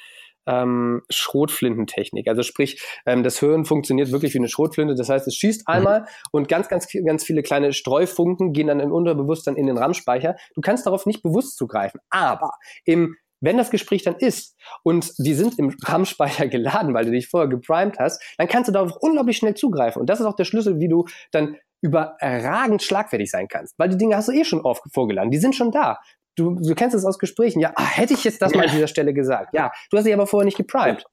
Ähm, 0.48 1.02
Schrotflintentechnik. 1.10 2.28
Also 2.28 2.44
sprich, 2.44 2.80
ähm, 3.08 3.24
das 3.24 3.40
Hirn 3.40 3.66
funktioniert 3.66 4.12
wirklich 4.12 4.36
wie 4.36 4.38
eine 4.38 4.48
Schrotflinte. 4.48 4.94
Das 4.94 5.10
heißt, 5.10 5.28
es 5.28 5.36
schießt 5.36 5.68
mhm. 5.68 5.74
einmal 5.74 6.02
mhm. 6.02 6.06
und 6.32 6.48
ganz, 6.48 6.68
ganz, 6.68 6.88
ganz 7.06 7.24
viele 7.24 7.42
kleine 7.42 7.74
Streufunken 7.74 8.54
gehen 8.54 8.68
dann 8.68 8.80
im 8.80 8.92
Unterbewusstsein 8.92 9.56
in 9.56 9.66
den 9.66 9.78
RAM-Speicher. 9.78 10.36
Du 10.54 10.62
kannst 10.62 10.86
darauf 10.86 11.08
nicht 11.08 11.24
bewusst 11.24 11.58
zugreifen. 11.58 12.00
Aber 12.12 12.52
im 12.84 13.16
wenn 13.42 13.58
das 13.58 13.70
Gespräch 13.70 14.04
dann 14.04 14.16
ist 14.16 14.56
und 14.84 15.12
die 15.18 15.34
sind 15.34 15.60
im 15.60 15.76
RAM-Speicher 15.84 16.48
geladen, 16.50 16.94
weil 16.94 17.06
du 17.06 17.12
dich 17.12 17.28
vorher 17.28 17.50
geprimed 17.50 18.00
hast, 18.00 18.22
dann 18.38 18.48
kannst 18.48 18.68
du 18.68 18.72
darauf 18.72 18.94
unglaublich 19.00 19.38
schnell 19.38 19.56
zugreifen. 19.56 20.00
Und 20.00 20.10
das 20.10 20.20
ist 20.20 20.26
auch 20.26 20.36
der 20.36 20.46
Schlüssel, 20.46 20.80
wie 20.80 20.88
du 20.88 21.06
dann 21.32 21.58
überragend 21.82 22.82
schlagfertig 22.82 23.30
sein 23.30 23.48
kannst. 23.48 23.78
Weil 23.78 23.90
die 23.90 23.98
Dinge 23.98 24.16
hast 24.16 24.30
du 24.30 24.32
eh 24.32 24.44
schon 24.44 24.62
oft 24.62 24.84
vorgeladen. 24.94 25.32
Die 25.32 25.38
sind 25.38 25.56
schon 25.56 25.72
da. 25.72 26.00
Du, 26.36 26.56
du 26.56 26.76
kennst 26.76 26.96
es 26.96 27.06
aus 27.06 27.20
Gesprächen. 27.20 27.60
Ja, 27.60 27.72
ah, 27.76 27.86
hätte 27.86 28.14
ich 28.14 28.24
jetzt 28.24 28.42
das 28.42 28.54
mal 28.54 28.66
an 28.66 28.72
dieser 28.76 28.88
Stelle 28.88 29.14
gesagt. 29.14 29.54
Ja, 29.54 29.72
du 29.90 29.98
hast 29.98 30.06
dich 30.06 30.14
aber 30.14 30.28
vorher 30.28 30.46
nicht 30.46 30.58
geprimed 30.58 31.06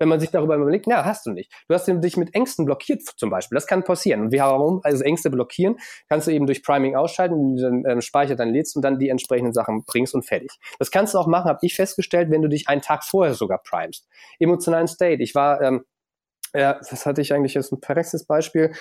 wenn 0.00 0.08
man 0.08 0.18
sich 0.18 0.30
darüber 0.30 0.56
überlegt, 0.56 0.86
na, 0.88 1.04
hast 1.04 1.26
du 1.26 1.30
nicht. 1.30 1.52
Du 1.68 1.74
hast 1.74 1.86
dich 1.86 2.16
mit 2.16 2.34
Ängsten 2.34 2.64
blockiert 2.64 3.02
zum 3.16 3.30
Beispiel. 3.30 3.54
Das 3.54 3.66
kann 3.66 3.84
passieren. 3.84 4.22
Und 4.22 4.32
warum? 4.32 4.80
Also 4.82 5.04
Ängste 5.04 5.30
blockieren 5.30 5.76
kannst 6.08 6.26
du 6.26 6.32
eben 6.32 6.46
durch 6.46 6.64
Priming 6.64 6.96
ausschalten, 6.96 7.56
den 7.56 7.84
ähm, 7.86 8.00
Speicher 8.00 8.34
dann 8.34 8.48
lädst 8.48 8.74
und 8.74 8.82
dann 8.82 8.98
die 8.98 9.10
entsprechenden 9.10 9.52
Sachen 9.52 9.84
bringst 9.84 10.14
und 10.14 10.24
fertig. 10.24 10.50
Das 10.78 10.90
kannst 10.90 11.14
du 11.14 11.18
auch 11.18 11.26
machen, 11.26 11.48
habe 11.48 11.58
ich 11.62 11.74
festgestellt, 11.74 12.30
wenn 12.30 12.42
du 12.42 12.48
dich 12.48 12.66
einen 12.66 12.80
Tag 12.80 13.04
vorher 13.04 13.34
sogar 13.34 13.62
primest. 13.62 14.08
Emotionalen 14.38 14.88
State. 14.88 15.22
Ich 15.22 15.34
war 15.34 15.60
ähm, 15.60 15.84
ja, 16.54 16.74
das 16.74 17.06
hatte 17.06 17.20
ich 17.20 17.32
eigentlich 17.32 17.56
als 17.56 17.70
ein 17.70 17.80
perfektes 17.80 18.26
Beispiel. 18.26 18.72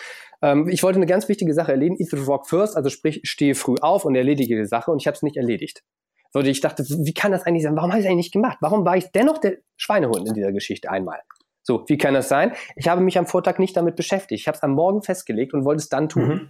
Ähm, 0.42 0.68
ich 0.70 0.82
wollte 0.82 0.98
eine 0.98 1.06
ganz 1.06 1.28
wichtige 1.28 1.54
Sache 1.54 1.72
erledigen. 1.72 1.98
Eat 2.00 2.10
the 2.10 2.18
rock 2.18 2.48
first, 2.48 2.76
also 2.76 2.90
sprich, 2.90 3.22
stehe 3.24 3.56
früh 3.56 3.76
auf 3.82 4.06
und 4.06 4.16
erledige 4.16 4.56
die 4.56 4.66
Sache 4.66 4.90
und 4.92 5.02
ich 5.02 5.08
habe 5.08 5.16
es 5.16 5.22
nicht 5.22 5.38
erledigt. 5.38 5.84
So, 6.32 6.42
ich 6.42 6.62
dachte, 6.62 6.84
wie 6.84 7.14
kann 7.14 7.32
das 7.32 7.44
eigentlich 7.44 7.64
sein? 7.64 7.76
Warum 7.76 7.92
habe 7.92 8.00
ich 8.00 8.06
das 8.06 8.12
eigentlich 8.12 8.26
nicht 8.26 8.34
gemacht? 8.34 8.58
Warum 8.62 8.86
war 8.86 8.98
ich 8.98 9.12
dennoch 9.12 9.40
der 9.40 9.58
Schweinehund 9.78 10.28
in 10.28 10.34
dieser 10.34 10.52
Geschichte 10.52 10.90
einmal? 10.92 11.20
So, 11.64 11.84
wie 11.88 11.98
kann 11.98 12.14
das 12.14 12.30
sein? 12.30 12.54
Ich 12.76 12.88
habe 12.88 13.02
mich 13.02 13.18
am 13.18 13.26
Vortag 13.28 13.60
nicht 13.60 13.76
damit 13.76 13.96
beschäftigt. 13.96 14.42
Ich 14.42 14.48
habe 14.48 14.56
es 14.58 14.64
am 14.64 14.72
Morgen 14.72 15.02
festgelegt 15.02 15.54
und 15.54 15.66
wollte 15.66 15.82
es 15.82 15.90
dann 15.90 16.10
tun. 16.10 16.28
Mhm 16.28 16.50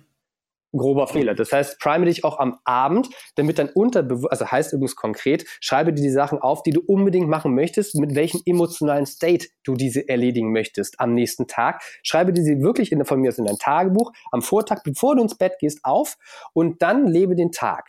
grober 0.73 1.07
Fehler. 1.07 1.33
Das 1.33 1.51
heißt, 1.51 1.79
prime 1.79 2.05
dich 2.05 2.23
auch 2.23 2.39
am 2.39 2.59
Abend, 2.63 3.09
damit 3.35 3.59
dein 3.59 3.69
Unterbewusstsein, 3.69 4.31
also 4.31 4.51
heißt 4.51 4.73
übrigens 4.73 4.95
konkret, 4.95 5.45
schreibe 5.61 5.93
dir 5.93 6.01
die 6.01 6.11
Sachen 6.11 6.39
auf, 6.39 6.63
die 6.63 6.71
du 6.71 6.81
unbedingt 6.85 7.27
machen 7.27 7.55
möchtest, 7.55 7.95
mit 7.95 8.15
welchem 8.15 8.41
emotionalen 8.45 9.05
State 9.05 9.47
du 9.63 9.75
diese 9.75 10.07
erledigen 10.07 10.51
möchtest 10.51 10.99
am 10.99 11.13
nächsten 11.13 11.47
Tag. 11.47 11.81
Schreibe 12.03 12.33
dir 12.33 12.43
sie 12.43 12.61
wirklich 12.61 12.91
in, 12.91 13.03
von 13.05 13.19
mir 13.19 13.29
aus 13.29 13.37
in 13.37 13.45
dein 13.45 13.57
Tagebuch 13.57 14.11
am 14.31 14.41
Vortag, 14.41 14.83
bevor 14.83 15.15
du 15.15 15.23
ins 15.23 15.37
Bett 15.37 15.53
gehst, 15.59 15.79
auf 15.83 16.17
und 16.53 16.81
dann 16.81 17.07
lebe 17.07 17.35
den 17.35 17.51
Tag 17.51 17.85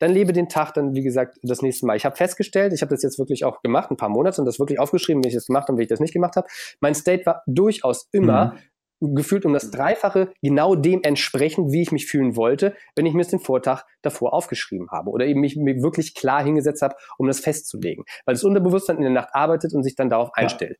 dann 0.00 0.12
lebe 0.12 0.32
den 0.32 0.48
Tag 0.48 0.74
dann, 0.74 0.94
wie 0.94 1.02
gesagt, 1.02 1.38
das 1.42 1.62
nächste 1.62 1.86
Mal. 1.86 1.96
Ich 1.96 2.04
habe 2.04 2.16
festgestellt, 2.16 2.72
ich 2.72 2.82
habe 2.82 2.90
das 2.90 3.02
jetzt 3.02 3.18
wirklich 3.18 3.44
auch 3.44 3.62
gemacht, 3.62 3.90
ein 3.90 3.96
paar 3.96 4.08
Monate 4.08 4.40
und 4.40 4.46
das 4.46 4.58
wirklich 4.58 4.80
aufgeschrieben, 4.80 5.22
wie 5.22 5.28
ich 5.28 5.34
das 5.34 5.46
gemacht 5.46 5.68
habe, 5.68 5.78
wie 5.78 5.82
ich 5.82 5.88
das 5.88 6.00
nicht 6.00 6.14
gemacht 6.14 6.36
habe. 6.36 6.48
Mein 6.80 6.94
State 6.94 7.24
war 7.26 7.42
durchaus 7.46 8.08
immer 8.10 8.56
mhm. 9.00 9.14
gefühlt 9.14 9.44
um 9.44 9.52
das 9.52 9.70
Dreifache 9.70 10.32
genau 10.42 10.74
dem 10.74 11.02
entsprechend, 11.02 11.70
wie 11.70 11.82
ich 11.82 11.92
mich 11.92 12.06
fühlen 12.06 12.34
wollte, 12.34 12.74
wenn 12.96 13.06
ich 13.06 13.12
mir 13.12 13.20
es 13.20 13.28
den 13.28 13.40
Vortag 13.40 13.84
davor 14.02 14.32
aufgeschrieben 14.32 14.88
habe 14.90 15.10
oder 15.10 15.26
eben 15.26 15.40
mich 15.40 15.56
wirklich 15.56 16.14
klar 16.14 16.42
hingesetzt 16.42 16.82
habe, 16.82 16.96
um 17.18 17.26
das 17.26 17.40
festzulegen. 17.40 18.04
Weil 18.24 18.34
das 18.34 18.44
Unterbewusstsein 18.44 18.96
in 18.96 19.02
der 19.02 19.12
Nacht 19.12 19.34
arbeitet 19.34 19.74
und 19.74 19.82
sich 19.82 19.94
dann 19.96 20.08
darauf 20.08 20.30
ja. 20.36 20.42
einstellt. 20.42 20.78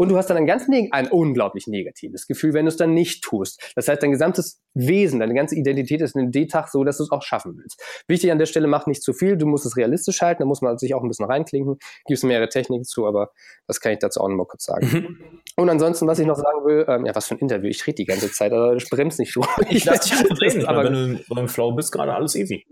Und 0.00 0.08
du 0.08 0.16
hast 0.16 0.30
dann 0.30 0.38
ein 0.38 0.46
ganz 0.46 0.66
ein 0.92 1.08
unglaublich 1.08 1.66
negatives 1.66 2.26
Gefühl, 2.26 2.54
wenn 2.54 2.64
du 2.64 2.70
es 2.70 2.78
dann 2.78 2.94
nicht 2.94 3.22
tust. 3.22 3.70
Das 3.76 3.86
heißt, 3.86 4.02
dein 4.02 4.12
gesamtes 4.12 4.62
Wesen, 4.72 5.20
deine 5.20 5.34
ganze 5.34 5.56
Identität 5.56 6.00
ist 6.00 6.16
in 6.16 6.22
den 6.22 6.32
D-Tag 6.32 6.68
so, 6.70 6.84
dass 6.84 6.96
du 6.96 7.02
es 7.02 7.10
auch 7.10 7.22
schaffen 7.22 7.58
willst. 7.58 7.82
Wichtig 8.08 8.32
an 8.32 8.38
der 8.38 8.46
Stelle, 8.46 8.66
mach 8.66 8.86
nicht 8.86 9.02
zu 9.02 9.12
viel, 9.12 9.36
du 9.36 9.44
musst 9.44 9.66
es 9.66 9.76
realistisch 9.76 10.22
halten, 10.22 10.40
da 10.40 10.46
muss 10.46 10.62
man 10.62 10.78
sich 10.78 10.94
auch 10.94 11.02
ein 11.02 11.08
bisschen 11.08 11.26
reinklinken. 11.26 11.76
Gibt 12.06 12.16
es 12.16 12.22
mehrere 12.22 12.48
Techniken 12.48 12.84
zu, 12.84 13.06
aber 13.06 13.30
das 13.66 13.82
kann 13.82 13.92
ich 13.92 13.98
dazu 13.98 14.22
auch 14.22 14.28
noch 14.30 14.36
mal 14.36 14.46
kurz 14.46 14.64
sagen. 14.64 14.86
Mhm. 14.90 15.18
Und 15.56 15.68
ansonsten, 15.68 16.06
was 16.06 16.18
ich 16.18 16.26
noch 16.26 16.36
sagen 16.36 16.64
will, 16.64 16.86
ähm, 16.88 17.04
ja, 17.04 17.14
was 17.14 17.28
für 17.28 17.34
ein 17.34 17.40
Interview, 17.40 17.68
ich 17.68 17.86
rede 17.86 17.96
die 17.96 18.06
ganze 18.06 18.32
Zeit, 18.32 18.54
aber 18.54 18.76
ich 18.76 18.88
bremse 18.88 19.20
nicht 19.20 19.34
so. 19.34 19.44
Ich 19.68 19.84
lasse 19.84 20.08
dich 20.08 20.18
einfach 20.18 20.40
reden, 20.40 20.64
aber 20.64 20.84
wenn 20.84 21.16
du 21.16 21.34
beim 21.34 21.48
Flow 21.48 21.72
bist, 21.72 21.92
gerade 21.92 22.14
alles 22.14 22.34
easy. 22.36 22.64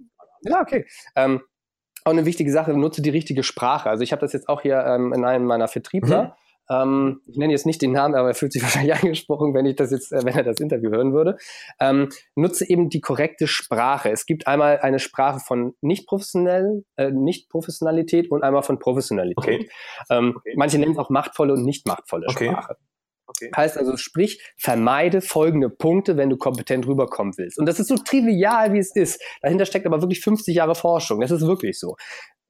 Ja, 0.44 0.62
okay. 0.62 0.86
Ähm, 1.14 1.42
auch 2.04 2.12
eine 2.12 2.24
wichtige 2.24 2.50
Sache, 2.50 2.72
nutze 2.72 3.02
die 3.02 3.10
richtige 3.10 3.42
Sprache. 3.42 3.90
Also 3.90 4.02
ich 4.02 4.12
habe 4.12 4.20
das 4.20 4.32
jetzt 4.32 4.48
auch 4.48 4.62
hier 4.62 4.82
ähm, 4.86 5.12
in 5.12 5.26
einem 5.26 5.44
meiner 5.44 5.68
Vertriebler. 5.68 6.22
Mhm 6.22 6.32
ähm, 6.70 7.20
ich 7.26 7.36
nenne 7.36 7.52
jetzt 7.52 7.66
nicht 7.66 7.80
den 7.82 7.92
Namen, 7.92 8.14
aber 8.14 8.28
er 8.28 8.34
fühlt 8.34 8.52
sich 8.52 8.62
wahrscheinlich 8.64 8.94
angesprochen, 8.94 9.54
wenn 9.54 9.66
ich 9.66 9.76
das 9.76 9.90
jetzt, 9.90 10.12
äh, 10.12 10.24
wenn 10.24 10.36
er 10.36 10.44
das 10.44 10.60
Interview 10.60 10.90
hören 10.90 11.12
würde. 11.12 11.36
Ähm, 11.80 12.08
nutze 12.34 12.68
eben 12.68 12.88
die 12.88 13.00
korrekte 13.00 13.46
Sprache. 13.46 14.10
Es 14.10 14.26
gibt 14.26 14.46
einmal 14.46 14.78
eine 14.80 14.98
Sprache 14.98 15.40
von 15.40 15.74
nicht 15.80 16.06
professionell, 16.06 16.84
äh, 16.96 17.10
nicht 17.10 17.48
Professionalität 17.48 18.30
und 18.30 18.42
einmal 18.42 18.62
von 18.62 18.78
Professionalität. 18.78 19.36
Okay. 19.36 19.70
Ähm, 20.10 20.34
okay. 20.36 20.54
Manche 20.56 20.78
nennen 20.78 20.92
es 20.92 20.98
auch 20.98 21.10
machtvolle 21.10 21.54
und 21.54 21.64
nicht 21.64 21.86
machtvolle 21.86 22.26
okay. 22.28 22.48
Sprache. 22.48 22.76
Okay. 23.28 23.50
Heißt 23.54 23.76
also, 23.76 23.96
sprich, 23.98 24.42
vermeide 24.56 25.20
folgende 25.20 25.68
Punkte, 25.68 26.16
wenn 26.16 26.30
du 26.30 26.38
kompetent 26.38 26.86
rüberkommen 26.86 27.34
willst. 27.36 27.58
Und 27.58 27.66
das 27.66 27.78
ist 27.78 27.88
so 27.88 27.96
trivial, 27.96 28.72
wie 28.72 28.78
es 28.78 28.96
ist. 28.96 29.22
Dahinter 29.42 29.66
steckt 29.66 29.86
aber 29.86 30.00
wirklich 30.00 30.20
50 30.22 30.54
Jahre 30.56 30.74
Forschung. 30.74 31.20
Das 31.20 31.30
ist 31.30 31.46
wirklich 31.46 31.78
so. 31.78 31.96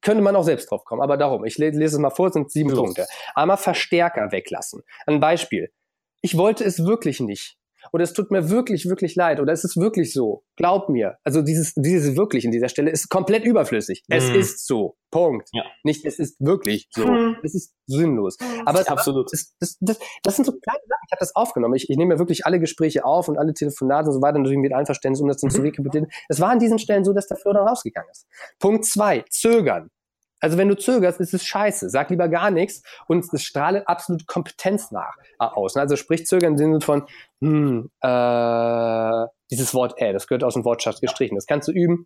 Könnte 0.00 0.22
man 0.22 0.36
auch 0.36 0.44
selbst 0.44 0.70
drauf 0.70 0.84
kommen, 0.84 1.02
aber 1.02 1.16
darum. 1.16 1.44
Ich 1.44 1.58
lese 1.58 1.82
es 1.82 1.98
mal 1.98 2.10
vor, 2.10 2.28
es 2.28 2.34
sind 2.34 2.50
sieben 2.50 2.70
Los. 2.70 2.78
Punkte. 2.78 3.06
Einmal 3.34 3.56
Verstärker 3.56 4.30
weglassen. 4.32 4.82
Ein 5.06 5.20
Beispiel. 5.20 5.72
Ich 6.20 6.36
wollte 6.36 6.64
es 6.64 6.84
wirklich 6.84 7.20
nicht. 7.20 7.57
Oder 7.92 8.04
es 8.04 8.12
tut 8.12 8.30
mir 8.30 8.50
wirklich, 8.50 8.88
wirklich 8.88 9.14
leid 9.16 9.40
oder 9.40 9.52
es 9.52 9.64
ist 9.64 9.76
wirklich 9.76 10.12
so. 10.12 10.44
Glaub 10.56 10.88
mir. 10.88 11.16
Also 11.24 11.42
dieses, 11.42 11.74
dieses 11.74 12.16
wirklich 12.16 12.44
in 12.44 12.50
dieser 12.50 12.68
Stelle 12.68 12.90
ist 12.90 13.08
komplett 13.08 13.44
überflüssig. 13.44 14.04
Mhm. 14.08 14.16
Es 14.16 14.28
ist 14.30 14.66
so. 14.66 14.96
Punkt. 15.10 15.48
Ja. 15.52 15.64
Nicht, 15.84 16.04
es 16.04 16.18
ist 16.18 16.38
wirklich 16.38 16.88
so. 16.90 17.06
Mhm. 17.06 17.36
Es 17.42 17.54
ist 17.54 17.74
sinnlos. 17.86 18.36
Aber 18.66 18.80
es, 18.80 18.88
absolut. 18.88 19.32
Das, 19.32 19.54
das, 19.58 19.78
das, 19.80 19.98
das 20.22 20.36
sind 20.36 20.44
so 20.44 20.52
kleine 20.52 20.80
Sachen. 20.86 21.02
Ich 21.06 21.12
habe 21.12 21.20
das 21.20 21.34
aufgenommen. 21.34 21.74
Ich, 21.74 21.88
ich 21.88 21.96
nehme 21.96 22.14
ja 22.14 22.18
wirklich 22.18 22.44
alle 22.44 22.60
Gespräche 22.60 23.04
auf 23.04 23.28
und 23.28 23.38
alle 23.38 23.54
Telefonate 23.54 24.08
und 24.08 24.14
so 24.14 24.22
weiter 24.22 24.38
natürlich 24.38 24.58
mit 24.58 24.74
Einverständnis, 24.74 25.20
um 25.20 25.28
das 25.28 25.38
dann 25.38 25.48
mhm. 25.48 25.54
zu 25.54 25.62
rekapitulieren. 25.62 26.10
Es 26.28 26.40
war 26.40 26.50
an 26.50 26.58
diesen 26.58 26.78
Stellen 26.78 27.04
so, 27.04 27.12
dass 27.12 27.26
der 27.26 27.36
Flow 27.36 27.52
dann 27.52 27.66
rausgegangen 27.66 28.10
ist. 28.10 28.26
Punkt 28.58 28.84
zwei, 28.84 29.24
zögern. 29.30 29.90
Also 30.40 30.58
wenn 30.58 30.68
du 30.68 30.76
zögerst, 30.76 31.20
ist 31.20 31.34
es 31.34 31.44
scheiße. 31.44 31.90
Sag 31.90 32.10
lieber 32.10 32.28
gar 32.28 32.50
nichts 32.50 32.82
und 33.06 33.24
es 33.32 33.42
strahle 33.42 33.86
absolut 33.88 34.26
Kompetenz 34.26 34.90
nach 34.90 35.14
äh, 35.40 35.44
aus. 35.44 35.76
Also 35.76 35.96
sprich 35.96 36.26
zögern 36.26 36.52
im 36.52 36.58
Sinne 36.58 36.80
von, 36.80 37.04
hm, 37.40 37.90
äh, 38.00 39.26
dieses 39.50 39.74
Wort 39.74 39.94
äh, 39.98 40.12
das 40.12 40.26
gehört 40.26 40.44
aus 40.44 40.54
dem 40.54 40.64
Wortschatz 40.64 41.00
gestrichen. 41.00 41.34
Das 41.34 41.46
kannst 41.46 41.68
du 41.68 41.72
üben 41.72 42.04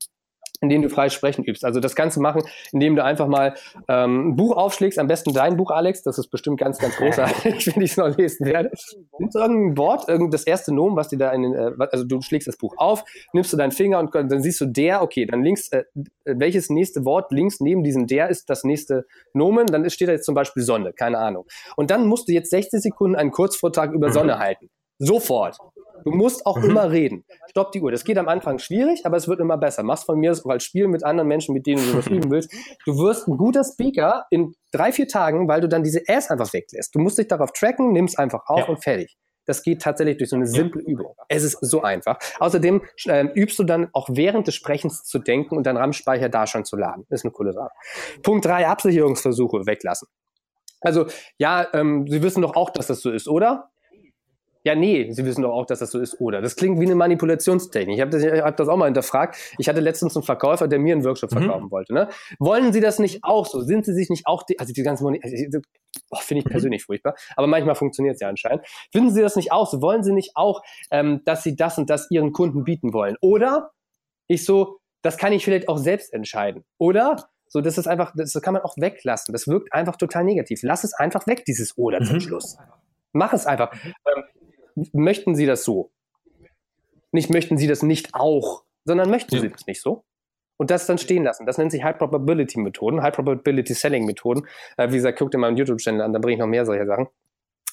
indem 0.62 0.80
du 0.80 0.88
frei 0.88 1.10
sprechen 1.10 1.44
übst. 1.44 1.64
Also 1.64 1.80
das 1.80 1.94
Ganze 1.94 2.20
machen, 2.20 2.42
indem 2.72 2.96
du 2.96 3.04
einfach 3.04 3.26
mal 3.26 3.54
ähm, 3.88 4.28
ein 4.28 4.36
Buch 4.36 4.56
aufschlägst, 4.56 4.98
am 4.98 5.08
besten 5.08 5.34
dein 5.34 5.56
Buch, 5.56 5.70
Alex, 5.70 6.02
das 6.02 6.18
ist 6.18 6.28
bestimmt 6.28 6.58
ganz, 6.58 6.78
ganz 6.78 6.96
großartig, 6.96 7.66
wenn 7.74 7.82
ich 7.82 7.90
es 7.90 7.96
noch 7.96 8.16
lesen 8.16 8.46
werde. 8.46 8.70
Nimmst 9.18 9.36
irgendein 9.36 9.76
Wort, 9.76 10.08
irgend 10.08 10.32
das 10.32 10.44
erste 10.44 10.72
Nomen, 10.72 10.96
was 10.96 11.08
dir 11.08 11.18
da 11.18 11.32
in 11.32 11.42
den, 11.42 11.54
äh, 11.54 11.72
also 11.90 12.04
du 12.04 12.22
schlägst 12.22 12.48
das 12.48 12.56
Buch 12.56 12.74
auf, 12.78 13.04
nimmst 13.32 13.52
du 13.52 13.56
deinen 13.56 13.72
Finger 13.72 13.98
und 13.98 14.14
dann 14.14 14.40
siehst 14.40 14.60
du 14.60 14.66
der, 14.66 15.02
okay, 15.02 15.26
dann 15.26 15.42
links, 15.42 15.68
äh, 15.72 15.84
welches 16.24 16.70
nächste 16.70 17.04
Wort 17.04 17.32
links 17.32 17.60
neben 17.60 17.82
diesem 17.82 18.06
der 18.06 18.28
ist 18.28 18.48
das 18.48 18.62
nächste 18.62 19.04
Nomen, 19.34 19.66
dann 19.66 19.88
steht 19.90 20.08
da 20.08 20.12
jetzt 20.12 20.26
zum 20.26 20.36
Beispiel 20.36 20.62
Sonne, 20.62 20.92
keine 20.92 21.18
Ahnung. 21.18 21.44
Und 21.76 21.90
dann 21.90 22.06
musst 22.06 22.28
du 22.28 22.32
jetzt 22.32 22.50
60 22.50 22.80
Sekunden 22.80 23.16
einen 23.16 23.32
Kurzvortrag 23.32 23.92
über 23.92 24.12
Sonne 24.12 24.38
halten. 24.38 24.70
Sofort. 25.04 25.58
Du 26.04 26.12
musst 26.12 26.46
auch 26.46 26.58
mhm. 26.58 26.70
immer 26.70 26.90
reden. 26.90 27.24
Stopp 27.50 27.72
die 27.72 27.80
Uhr. 27.80 27.90
Das 27.90 28.04
geht 28.04 28.18
am 28.18 28.28
Anfang 28.28 28.58
schwierig, 28.58 29.04
aber 29.04 29.16
es 29.16 29.26
wird 29.26 29.40
immer 29.40 29.58
besser. 29.58 29.82
Machst 29.82 30.06
von 30.06 30.18
mir 30.18 30.30
das 30.30 30.44
auch 30.44 30.50
als 30.50 30.62
Spiel 30.62 30.86
mit 30.86 31.04
anderen 31.04 31.28
Menschen, 31.28 31.54
mit 31.54 31.66
denen 31.66 31.82
du 31.82 32.10
üben 32.10 32.30
willst. 32.30 32.52
Du 32.86 32.96
wirst 32.98 33.26
ein 33.26 33.36
guter 33.36 33.64
Speaker 33.64 34.26
in 34.30 34.54
drei, 34.70 34.92
vier 34.92 35.08
Tagen, 35.08 35.48
weil 35.48 35.60
du 35.60 35.68
dann 35.68 35.82
diese 35.82 36.06
S 36.06 36.30
einfach 36.30 36.52
weglässt. 36.52 36.94
Du 36.94 37.00
musst 37.00 37.18
dich 37.18 37.26
darauf 37.26 37.52
tracken, 37.52 37.92
nimmst 37.92 38.18
einfach 38.18 38.42
auf 38.46 38.60
ja. 38.60 38.66
und 38.66 38.82
fertig. 38.82 39.16
Das 39.44 39.64
geht 39.64 39.82
tatsächlich 39.82 40.18
durch 40.18 40.30
so 40.30 40.36
eine 40.36 40.46
simple 40.46 40.80
Übung. 40.82 41.14
Es 41.28 41.42
ist 41.42 41.58
so 41.60 41.82
einfach. 41.82 42.18
Außerdem 42.38 42.82
äh, 43.06 43.26
übst 43.34 43.58
du 43.58 43.64
dann 43.64 43.88
auch 43.92 44.08
während 44.08 44.46
des 44.46 44.54
Sprechens 44.54 45.02
zu 45.02 45.18
denken 45.18 45.56
und 45.56 45.66
deinen 45.66 45.78
RAM-Speicher 45.78 46.28
da 46.28 46.46
schon 46.46 46.64
zu 46.64 46.76
laden. 46.76 47.06
Ist 47.10 47.24
eine 47.24 47.32
coole 47.32 47.52
Sache. 47.52 47.70
Punkt 48.22 48.44
drei: 48.44 48.68
Absicherungsversuche 48.68 49.66
weglassen. 49.66 50.06
Also, 50.80 51.06
ja, 51.38 51.66
ähm, 51.74 52.06
Sie 52.08 52.22
wissen 52.22 52.42
doch 52.42 52.54
auch, 52.54 52.70
dass 52.70 52.88
das 52.88 53.00
so 53.00 53.10
ist, 53.10 53.28
oder? 53.28 53.71
Ja, 54.64 54.76
nee, 54.76 55.10
Sie 55.10 55.24
wissen 55.24 55.42
doch 55.42 55.52
auch, 55.52 55.66
dass 55.66 55.80
das 55.80 55.90
so 55.90 55.98
ist, 55.98 56.20
oder? 56.20 56.40
Das 56.40 56.54
klingt 56.54 56.78
wie 56.80 56.84
eine 56.84 56.94
Manipulationstechnik. 56.94 57.96
Ich 57.96 58.00
habe 58.00 58.10
das, 58.10 58.22
hab 58.22 58.56
das 58.56 58.68
auch 58.68 58.76
mal 58.76 58.84
hinterfragt. 58.84 59.36
Ich 59.58 59.68
hatte 59.68 59.80
letztens 59.80 60.16
einen 60.16 60.22
Verkäufer, 60.22 60.68
der 60.68 60.78
mir 60.78 60.94
einen 60.94 61.04
Workshop 61.04 61.32
mhm. 61.32 61.38
verkaufen 61.38 61.70
wollte. 61.70 61.92
Ne? 61.92 62.08
Wollen 62.38 62.72
Sie 62.72 62.80
das 62.80 63.00
nicht 63.00 63.24
auch 63.24 63.46
so? 63.46 63.60
Sind 63.60 63.84
Sie 63.84 63.92
sich 63.92 64.08
nicht 64.08 64.26
auch, 64.26 64.44
die, 64.44 64.58
also 64.60 64.72
die 64.72 64.82
ganze 64.82 65.02
Moni 65.02 65.20
also, 65.22 65.58
oh, 66.10 66.16
finde 66.18 66.40
ich 66.40 66.44
mhm. 66.44 66.50
persönlich 66.50 66.84
furchtbar, 66.84 67.14
aber 67.34 67.48
manchmal 67.48 67.74
funktioniert 67.74 68.14
es 68.14 68.20
ja 68.20 68.28
anscheinend. 68.28 68.64
Finden 68.92 69.10
Sie 69.10 69.20
das 69.20 69.34
nicht 69.34 69.50
auch 69.50 69.68
so? 69.68 69.82
Wollen 69.82 70.04
Sie 70.04 70.12
nicht 70.12 70.32
auch, 70.36 70.62
ähm, 70.92 71.22
dass 71.24 71.42
Sie 71.42 71.56
das 71.56 71.78
und 71.78 71.90
das 71.90 72.08
Ihren 72.10 72.32
Kunden 72.32 72.62
bieten 72.62 72.92
wollen? 72.92 73.16
Oder 73.20 73.72
ich 74.28 74.44
so, 74.44 74.78
das 75.02 75.18
kann 75.18 75.32
ich 75.32 75.44
vielleicht 75.44 75.68
auch 75.68 75.78
selbst 75.78 76.12
entscheiden. 76.12 76.64
Oder 76.78 77.16
so, 77.48 77.60
das 77.60 77.76
ist 77.76 77.88
einfach, 77.88 78.12
das 78.16 78.32
kann 78.40 78.54
man 78.54 78.62
auch 78.62 78.76
weglassen. 78.78 79.32
Das 79.32 79.48
wirkt 79.48 79.72
einfach 79.72 79.96
total 79.96 80.24
negativ. 80.24 80.60
Lass 80.62 80.84
es 80.84 80.94
einfach 80.94 81.26
weg, 81.26 81.44
dieses 81.44 81.76
Oder 81.76 82.00
mhm. 82.00 82.04
zum 82.04 82.20
Schluss. 82.20 82.56
Mach 83.12 83.32
es 83.32 83.44
einfach. 83.44 83.72
Ähm, 83.84 84.24
möchten 84.92 85.34
Sie 85.34 85.46
das 85.46 85.64
so? 85.64 85.90
Nicht 87.10 87.30
möchten 87.30 87.58
Sie 87.58 87.66
das 87.66 87.82
nicht 87.82 88.14
auch, 88.14 88.64
sondern 88.84 89.10
möchten 89.10 89.34
ja. 89.34 89.40
Sie 89.42 89.48
das 89.48 89.66
nicht 89.66 89.80
so? 89.80 90.04
Und 90.56 90.70
das 90.70 90.86
dann 90.86 90.98
stehen 90.98 91.24
lassen. 91.24 91.44
Das 91.46 91.58
nennt 91.58 91.72
sich 91.72 91.82
High 91.82 91.98
Probability 91.98 92.60
Methoden, 92.60 93.02
High 93.02 93.14
Probability 93.14 93.74
Selling 93.74 94.06
Methoden. 94.06 94.46
Äh, 94.76 94.90
wie 94.90 94.96
gesagt, 94.96 95.18
guckt 95.18 95.34
ihr 95.34 95.38
mal 95.38 95.48
meinen 95.48 95.56
YouTube-Channel 95.56 96.00
an, 96.00 96.12
da 96.12 96.18
bringe 96.18 96.34
ich 96.34 96.40
noch 96.40 96.46
mehr 96.46 96.64
solcher 96.64 96.86
Sachen. 96.86 97.08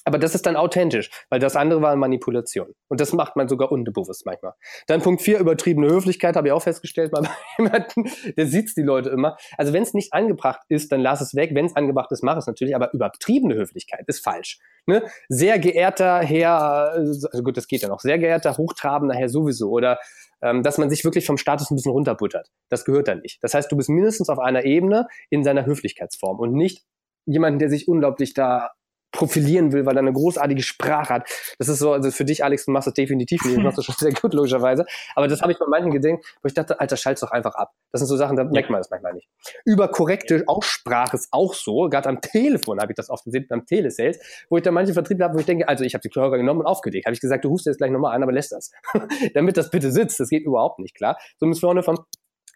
Aber 0.04 0.18
das 0.18 0.34
ist 0.34 0.46
dann 0.46 0.56
authentisch, 0.56 1.10
weil 1.28 1.40
das 1.40 1.56
andere 1.56 1.82
war 1.82 1.94
Manipulation. 1.96 2.74
Und 2.88 3.00
das 3.00 3.12
macht 3.12 3.36
man 3.36 3.48
sogar 3.48 3.70
unbewusst 3.70 4.24
manchmal. 4.24 4.54
Dann 4.86 5.02
Punkt 5.02 5.22
4, 5.22 5.38
übertriebene 5.38 5.88
Höflichkeit, 5.88 6.36
habe 6.36 6.48
ich 6.48 6.52
auch 6.52 6.62
festgestellt 6.62 7.12
bei 7.12 7.22
jemandem, 7.58 8.06
der 8.36 8.46
sieht 8.46 8.76
die 8.76 8.82
Leute 8.82 9.10
immer. 9.10 9.36
Also 9.56 9.72
wenn 9.72 9.82
es 9.82 9.94
nicht 9.94 10.12
angebracht 10.12 10.60
ist, 10.68 10.92
dann 10.92 11.00
lass 11.00 11.20
es 11.20 11.34
weg. 11.34 11.50
Wenn 11.54 11.66
es 11.66 11.76
angebracht 11.76 12.10
ist, 12.12 12.22
mach 12.22 12.36
es 12.36 12.46
natürlich. 12.46 12.74
Aber 12.74 12.92
übertriebene 12.92 13.54
Höflichkeit 13.54 14.04
ist 14.06 14.22
falsch. 14.22 14.58
Ne? 14.86 15.04
Sehr 15.28 15.58
geehrter 15.58 16.20
Herr, 16.20 16.92
also 16.92 17.42
gut, 17.42 17.56
das 17.56 17.66
geht 17.66 17.82
ja 17.82 17.88
noch, 17.88 18.00
sehr 18.00 18.18
geehrter, 18.18 18.56
hochtrabender 18.56 19.14
Herr 19.14 19.28
sowieso. 19.28 19.70
Oder 19.70 19.98
ähm, 20.42 20.62
dass 20.62 20.78
man 20.78 20.90
sich 20.90 21.04
wirklich 21.04 21.26
vom 21.26 21.36
Status 21.36 21.70
ein 21.70 21.76
bisschen 21.76 21.92
runterbuttert. 21.92 22.48
Das 22.70 22.84
gehört 22.84 23.08
dann 23.08 23.20
nicht. 23.20 23.42
Das 23.42 23.54
heißt, 23.54 23.70
du 23.70 23.76
bist 23.76 23.90
mindestens 23.90 24.28
auf 24.28 24.38
einer 24.38 24.64
Ebene 24.64 25.06
in 25.28 25.44
seiner 25.44 25.66
Höflichkeitsform 25.66 26.38
und 26.38 26.52
nicht 26.54 26.84
jemanden, 27.26 27.58
der 27.58 27.68
sich 27.68 27.88
unglaublich 27.88 28.34
da 28.34 28.70
profilieren 29.12 29.72
will, 29.72 29.86
weil 29.86 29.96
er 29.96 30.00
eine 30.00 30.12
großartige 30.12 30.62
Sprache 30.62 31.14
hat. 31.14 31.28
Das 31.58 31.68
ist 31.68 31.78
so, 31.78 31.92
also 31.92 32.10
für 32.10 32.24
dich, 32.24 32.44
Alex, 32.44 32.66
du 32.66 32.70
machst 32.70 32.86
das 32.86 32.94
definitiv 32.94 33.44
nicht, 33.44 33.56
du 33.56 33.60
machst 33.60 33.78
das 33.78 33.84
schon 33.84 33.94
sehr 33.98 34.12
gut, 34.12 34.34
logischerweise. 34.34 34.84
Aber 35.14 35.28
das 35.28 35.42
habe 35.42 35.52
ich 35.52 35.58
bei 35.58 35.66
manchen 35.66 35.90
gedenkt, 35.90 36.24
wo 36.42 36.46
ich 36.46 36.54
dachte, 36.54 36.80
Alter, 36.80 36.96
schalt's 36.96 37.20
doch 37.20 37.30
einfach 37.30 37.54
ab. 37.54 37.72
Das 37.92 38.00
sind 38.00 38.08
so 38.08 38.16
Sachen, 38.16 38.36
da 38.36 38.44
ja. 38.44 38.50
merkt 38.50 38.70
man 38.70 38.80
das 38.80 38.90
manchmal 38.90 39.14
nicht. 39.14 39.28
Über 39.64 39.88
korrekte 39.88 40.44
Aussprache 40.46 41.16
ist 41.16 41.28
auch 41.32 41.54
so. 41.54 41.88
Gerade 41.88 42.08
am 42.08 42.20
Telefon 42.20 42.80
habe 42.80 42.92
ich 42.92 42.96
das 42.96 43.10
oft 43.10 43.24
gesehen, 43.24 43.46
beim 43.48 43.66
Telesales, 43.66 44.18
wo 44.48 44.56
ich 44.56 44.62
da 44.62 44.70
manche 44.70 44.92
Vertriebler 44.92 45.26
habe, 45.26 45.36
wo 45.36 45.40
ich 45.40 45.46
denke, 45.46 45.68
also 45.68 45.84
ich 45.84 45.94
habe 45.94 46.08
die 46.08 46.14
Hörer 46.14 46.38
genommen 46.38 46.60
und 46.60 46.66
aufgelegt. 46.66 47.06
Habe 47.06 47.14
ich 47.14 47.20
gesagt, 47.20 47.44
du 47.44 47.50
hust 47.50 47.66
jetzt 47.66 47.78
gleich 47.78 47.90
nochmal 47.90 48.14
an, 48.14 48.22
aber 48.22 48.32
lässt 48.32 48.52
das. 48.52 48.70
Damit 49.34 49.56
das 49.56 49.70
bitte 49.70 49.90
sitzt. 49.90 50.20
Das 50.20 50.28
geht 50.28 50.44
überhaupt 50.44 50.78
nicht, 50.78 50.94
klar. 50.94 51.18
So 51.38 51.46
muss 51.46 51.60
vorne 51.60 51.82
von 51.82 51.98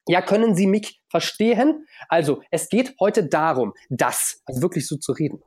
ja, 0.07 0.20
können 0.20 0.55
Sie 0.55 0.66
mich 0.66 1.00
verstehen? 1.09 1.86
Also, 2.09 2.42
es 2.50 2.68
geht 2.68 2.94
heute 3.00 3.26
darum, 3.26 3.72
das, 3.88 4.42
also 4.44 4.61
wirklich 4.61 4.86
so 4.86 4.96
zu 4.96 5.12
reden. 5.12 5.42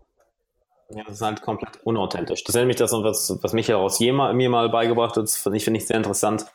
Ja, 0.89 1.03
das 1.03 1.15
ist 1.15 1.21
halt 1.21 1.41
komplett 1.41 1.79
unauthentisch. 1.83 2.43
Das 2.43 2.55
ist 2.55 2.59
nämlich 2.59 2.77
das, 2.77 2.93
was, 2.93 3.37
was 3.41 3.53
Michael 3.53 3.79
aus 3.79 3.99
Jema, 3.99 4.31
mir 4.33 4.49
mal 4.49 4.69
beigebracht 4.69 5.17
hat, 5.17 5.29
finde 5.29 5.57
ich, 5.57 5.65
find 5.65 5.77
ich 5.77 5.85
sehr 5.85 5.97
interessant, 5.97 6.45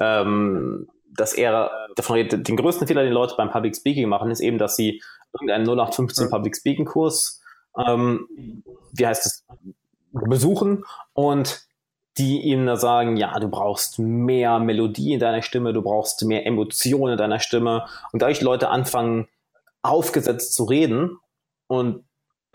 ähm, 0.00 0.88
dass 1.16 1.32
er 1.32 1.70
davon 1.94 2.16
redet, 2.16 2.48
den 2.48 2.56
größten 2.56 2.86
Fehler, 2.86 3.04
den 3.04 3.12
Leute 3.12 3.34
beim 3.36 3.50
Public 3.50 3.76
Speaking 3.76 4.08
machen, 4.08 4.30
ist 4.30 4.40
eben, 4.40 4.58
dass 4.58 4.76
sie 4.76 5.02
irgendeinen 5.32 5.64
0815 5.64 6.30
Public 6.30 6.56
Speaking 6.56 6.84
Kurs, 6.86 7.40
ähm, 7.76 8.64
wie 8.92 9.06
heißt 9.06 9.26
es, 9.26 9.46
besuchen 10.12 10.84
und 11.12 11.68
die 12.18 12.40
ihnen 12.42 12.66
da 12.66 12.76
sagen, 12.76 13.16
ja, 13.16 13.38
du 13.38 13.48
brauchst 13.48 13.98
mehr 14.00 14.58
Melodie 14.58 15.12
in 15.12 15.20
deiner 15.20 15.42
Stimme, 15.42 15.72
du 15.72 15.82
brauchst 15.82 16.24
mehr 16.24 16.46
Emotionen 16.46 17.12
in 17.12 17.18
deiner 17.18 17.38
Stimme. 17.38 17.86
Und 18.12 18.22
dadurch 18.22 18.40
Leute 18.40 18.70
anfangen, 18.70 19.28
aufgesetzt 19.82 20.54
zu 20.54 20.64
reden 20.64 21.18
und 21.68 22.04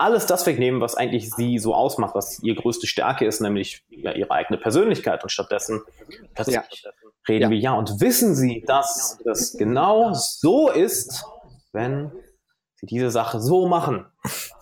alles 0.04 0.26
das 0.26 0.44
wegnehmen, 0.44 0.82
was 0.82 0.96
eigentlich 0.96 1.30
sie 1.30 1.58
so 1.58 1.74
ausmacht, 1.74 2.14
was 2.14 2.42
ihre 2.42 2.56
größte 2.56 2.86
Stärke 2.86 3.24
ist, 3.24 3.40
nämlich 3.40 3.82
ja, 3.88 4.12
ihre 4.12 4.30
eigene 4.30 4.58
Persönlichkeit. 4.58 5.22
Und 5.22 5.30
stattdessen 5.30 5.80
ja. 6.46 6.62
reden 7.26 7.42
ja. 7.44 7.50
wir 7.50 7.56
ja. 7.56 7.72
Und 7.72 8.02
wissen 8.02 8.34
Sie, 8.34 8.62
dass 8.66 9.18
das 9.24 9.54
genau 9.56 10.12
so 10.12 10.68
ist, 10.70 11.24
wenn 11.72 12.12
Sie 12.74 12.86
diese 12.86 13.10
Sache 13.10 13.40
so 13.40 13.66
machen? 13.66 14.04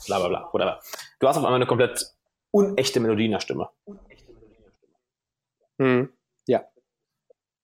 Bla 0.06 0.20
bla 0.20 0.28
bla. 0.28 0.48
Whatever. 0.52 0.80
Du 1.18 1.26
hast 1.26 1.36
auf 1.36 1.44
einmal 1.44 1.56
eine 1.56 1.66
komplett 1.66 2.06
unechte 2.52 3.00
Melodie 3.00 3.26
in 3.26 3.32
der 3.32 3.40
Stimme. 3.40 3.68
Hm. 5.80 6.12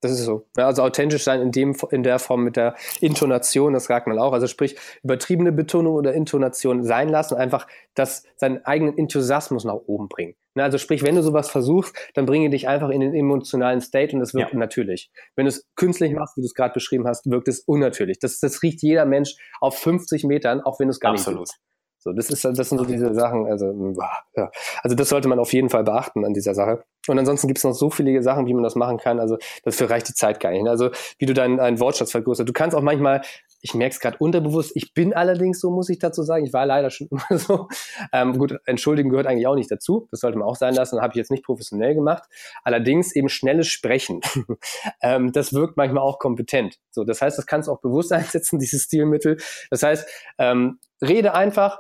Das 0.01 0.13
ist 0.13 0.25
so. 0.25 0.47
Ja, 0.57 0.67
also 0.67 0.83
authentisch 0.83 1.25
sein 1.25 1.41
in 1.41 1.51
dem, 1.51 1.77
in 1.91 2.05
der 2.05 2.19
Form 2.21 2.45
mit 2.45 2.57
der 2.57 2.77
Intonation, 3.01 3.73
das 3.73 3.87
sagt 3.87 4.07
man 4.07 4.19
auch. 4.19 4.33
Also 4.33 4.47
sprich, 4.47 4.77
übertriebene 5.03 5.51
Betonung 5.51 5.95
oder 5.95 6.15
Intonation 6.15 6.85
sein 6.85 7.09
lassen, 7.09 7.35
einfach 7.35 7.67
das, 7.95 8.23
seinen 8.37 8.65
eigenen 8.65 8.97
Enthusiasmus 8.97 9.65
nach 9.65 9.75
oben 9.75 10.09
bringen. 10.09 10.35
Ne, 10.55 10.63
also 10.63 10.79
sprich, 10.79 11.03
wenn 11.03 11.17
du 11.17 11.23
sowas 11.23 11.51
versuchst, 11.51 11.97
dann 12.15 12.27
bringe 12.27 12.51
dich 12.51 12.69
einfach 12.69 12.91
in 12.91 13.01
den 13.01 13.15
emotionalen 13.15 13.81
State 13.81 14.13
und 14.15 14.21
das 14.21 14.35
wirkt 14.35 14.53
ja. 14.53 14.59
natürlich. 14.59 15.11
Wenn 15.35 15.47
du 15.47 15.51
es 15.51 15.67
künstlich 15.75 16.13
machst, 16.13 16.37
wie 16.37 16.43
du 16.43 16.47
es 16.47 16.55
gerade 16.55 16.75
beschrieben 16.75 17.07
hast, 17.07 17.29
wirkt 17.31 17.49
es 17.49 17.61
unnatürlich. 17.61 18.19
Das, 18.19 18.39
das 18.39 18.63
riecht 18.63 18.83
jeder 18.83 19.05
Mensch 19.05 19.35
auf 19.61 19.79
50 19.79 20.25
Metern, 20.25 20.61
auch 20.61 20.79
wenn 20.79 20.89
du 20.89 20.93
es 20.93 21.01
gar 21.01 21.13
Absolut. 21.13 21.41
nicht 21.41 21.51
tust. 21.51 21.68
So, 21.99 22.13
das 22.13 22.31
ist, 22.31 22.45
das 22.45 22.69
sind 22.69 22.79
so 22.79 22.85
diese 22.85 23.13
Sachen, 23.15 23.47
also, 23.47 23.95
ja. 24.37 24.51
also 24.83 24.95
das 24.95 25.09
sollte 25.09 25.29
man 25.29 25.39
auf 25.39 25.53
jeden 25.53 25.69
Fall 25.69 25.83
beachten 25.83 26.25
an 26.25 26.33
dieser 26.33 26.55
Sache. 26.55 26.85
Und 27.09 27.19
ansonsten 27.19 27.49
gibt 27.49 27.59
es 27.59 27.65
noch 27.65 27.73
so 27.73 27.91
viele 27.91 28.23
Sachen, 28.23 28.47
wie 28.47 28.55
man 28.55 28.63
das 28.63 28.75
machen 28.75 28.99
kann. 28.99 29.19
Also 29.19 29.39
dafür 29.65 29.91
reicht 29.91 30.09
die 30.09 30.15
Zeit 30.15 30.41
gar 30.41 30.51
nicht. 30.51 30.63
Ne? 30.63 30.71
Also 30.71 30.91
wie 31.19 31.27
du 31.27 31.35
deinen, 31.35 31.57
deinen 31.57 31.81
Wortschatz 31.81 32.11
vergrößerst. 32.11 32.49
Du 32.49 32.53
kannst 32.53 32.77
auch 32.77 32.83
manchmal, 32.83 33.23
ich 33.61 33.75
merke 33.75 33.95
es 33.95 34.01
gerade 34.01 34.17
unterbewusst, 34.19 34.73
ich 34.75 34.95
bin 34.95 35.15
allerdings 35.15 35.61
so, 35.61 35.71
muss 35.71 35.89
ich 35.89 35.99
dazu 35.99 36.23
sagen. 36.23 36.45
Ich 36.45 36.53
war 36.53 36.67
leider 36.67 36.91
schon 36.91 37.09
immer 37.11 37.39
so. 37.39 37.69
Ähm, 38.13 38.39
gut, 38.39 38.55
entschuldigen 38.67 39.11
gehört 39.11 39.27
eigentlich 39.27 39.47
auch 39.47 39.55
nicht 39.55 39.71
dazu. 39.71 40.09
Das 40.11 40.21
sollte 40.21 40.39
man 40.39 40.47
auch 40.47 40.57
sein 40.57 40.75
lassen. 40.75 41.01
Habe 41.01 41.13
ich 41.13 41.17
jetzt 41.17 41.31
nicht 41.31 41.45
professionell 41.45 41.95
gemacht. 41.95 42.25
Allerdings 42.63 43.15
eben 43.15 43.29
schnelles 43.29 43.69
Sprechen. 43.69 44.21
ähm, 45.03 45.33
das 45.33 45.53
wirkt 45.53 45.77
manchmal 45.77 46.03
auch 46.03 46.19
kompetent. 46.19 46.79
So, 46.91 47.05
das 47.05 47.23
heißt, 47.23 47.39
das 47.39 47.47
kannst 47.47 47.69
du 47.69 47.73
auch 47.73 47.81
bewusst 47.81 48.13
einsetzen, 48.13 48.59
dieses 48.59 48.85
Stilmittel. 48.85 49.39
Das 49.71 49.83
heißt, 49.83 50.07
ähm, 50.39 50.79
rede 51.01 51.35
einfach, 51.35 51.79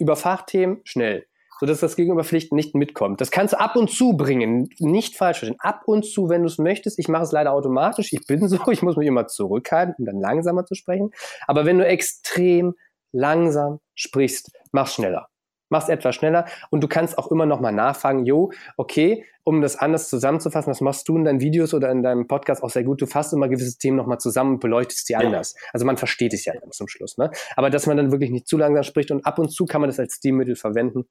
über 0.00 0.16
Fachthemen 0.16 0.80
schnell. 0.84 1.26
sodass 1.60 1.80
das 1.80 1.94
Gegenüberpflichten 1.94 2.56
nicht 2.56 2.74
mitkommt. 2.74 3.20
Das 3.20 3.30
kannst 3.30 3.52
du 3.52 3.60
ab 3.60 3.76
und 3.76 3.90
zu 3.90 4.16
bringen, 4.16 4.70
nicht 4.78 5.14
falsch 5.16 5.40
verstehen. 5.40 5.60
Ab 5.60 5.82
und 5.84 6.06
zu, 6.06 6.30
wenn 6.30 6.40
du 6.40 6.46
es 6.46 6.56
möchtest. 6.56 6.98
Ich 6.98 7.08
mache 7.08 7.24
es 7.24 7.32
leider 7.32 7.52
automatisch. 7.52 8.14
Ich 8.14 8.26
bin 8.26 8.48
so, 8.48 8.58
ich 8.70 8.82
muss 8.82 8.96
mich 8.96 9.06
immer 9.06 9.26
zurückhalten, 9.26 9.94
um 9.98 10.06
dann 10.06 10.20
langsamer 10.20 10.64
zu 10.64 10.74
sprechen. 10.74 11.10
Aber 11.46 11.66
wenn 11.66 11.78
du 11.78 11.86
extrem 11.86 12.74
langsam 13.12 13.80
sprichst, 13.94 14.52
mach 14.72 14.88
schneller 14.88 15.29
machst 15.70 15.88
etwas 15.88 16.14
schneller 16.14 16.46
und 16.70 16.82
du 16.82 16.88
kannst 16.88 17.18
auch 17.18 17.30
immer 17.30 17.46
noch 17.46 17.60
mal 17.60 17.72
nachfragen, 17.72 18.26
jo, 18.26 18.50
okay, 18.76 19.24
um 19.44 19.62
das 19.62 19.76
anders 19.76 20.08
zusammenzufassen, 20.08 20.70
was 20.70 20.80
machst 20.80 21.08
du 21.08 21.16
in 21.16 21.24
deinen 21.24 21.40
Videos 21.40 21.72
oder 21.74 21.90
in 21.90 22.02
deinem 22.02 22.26
Podcast 22.26 22.62
auch 22.62 22.70
sehr 22.70 22.84
gut, 22.84 23.00
du 23.00 23.06
fasst 23.06 23.32
immer 23.32 23.48
gewisse 23.48 23.78
Themen 23.78 23.96
noch 23.96 24.06
mal 24.06 24.18
zusammen 24.18 24.54
und 24.54 24.60
beleuchtest 24.60 25.08
die 25.08 25.16
anders. 25.16 25.54
Also 25.72 25.86
man 25.86 25.96
versteht 25.96 26.34
es 26.34 26.44
ja 26.44 26.52
dann 26.52 26.70
zum 26.72 26.88
Schluss, 26.88 27.16
ne? 27.18 27.30
Aber 27.56 27.70
dass 27.70 27.86
man 27.86 27.96
dann 27.96 28.12
wirklich 28.12 28.30
nicht 28.30 28.46
zu 28.46 28.58
langsam 28.58 28.84
spricht 28.84 29.10
und 29.10 29.24
ab 29.24 29.38
und 29.38 29.50
zu 29.50 29.66
kann 29.66 29.80
man 29.80 29.88
das 29.88 29.98
als 29.98 30.14
Stilmittel 30.14 30.56
verwenden, 30.56 31.06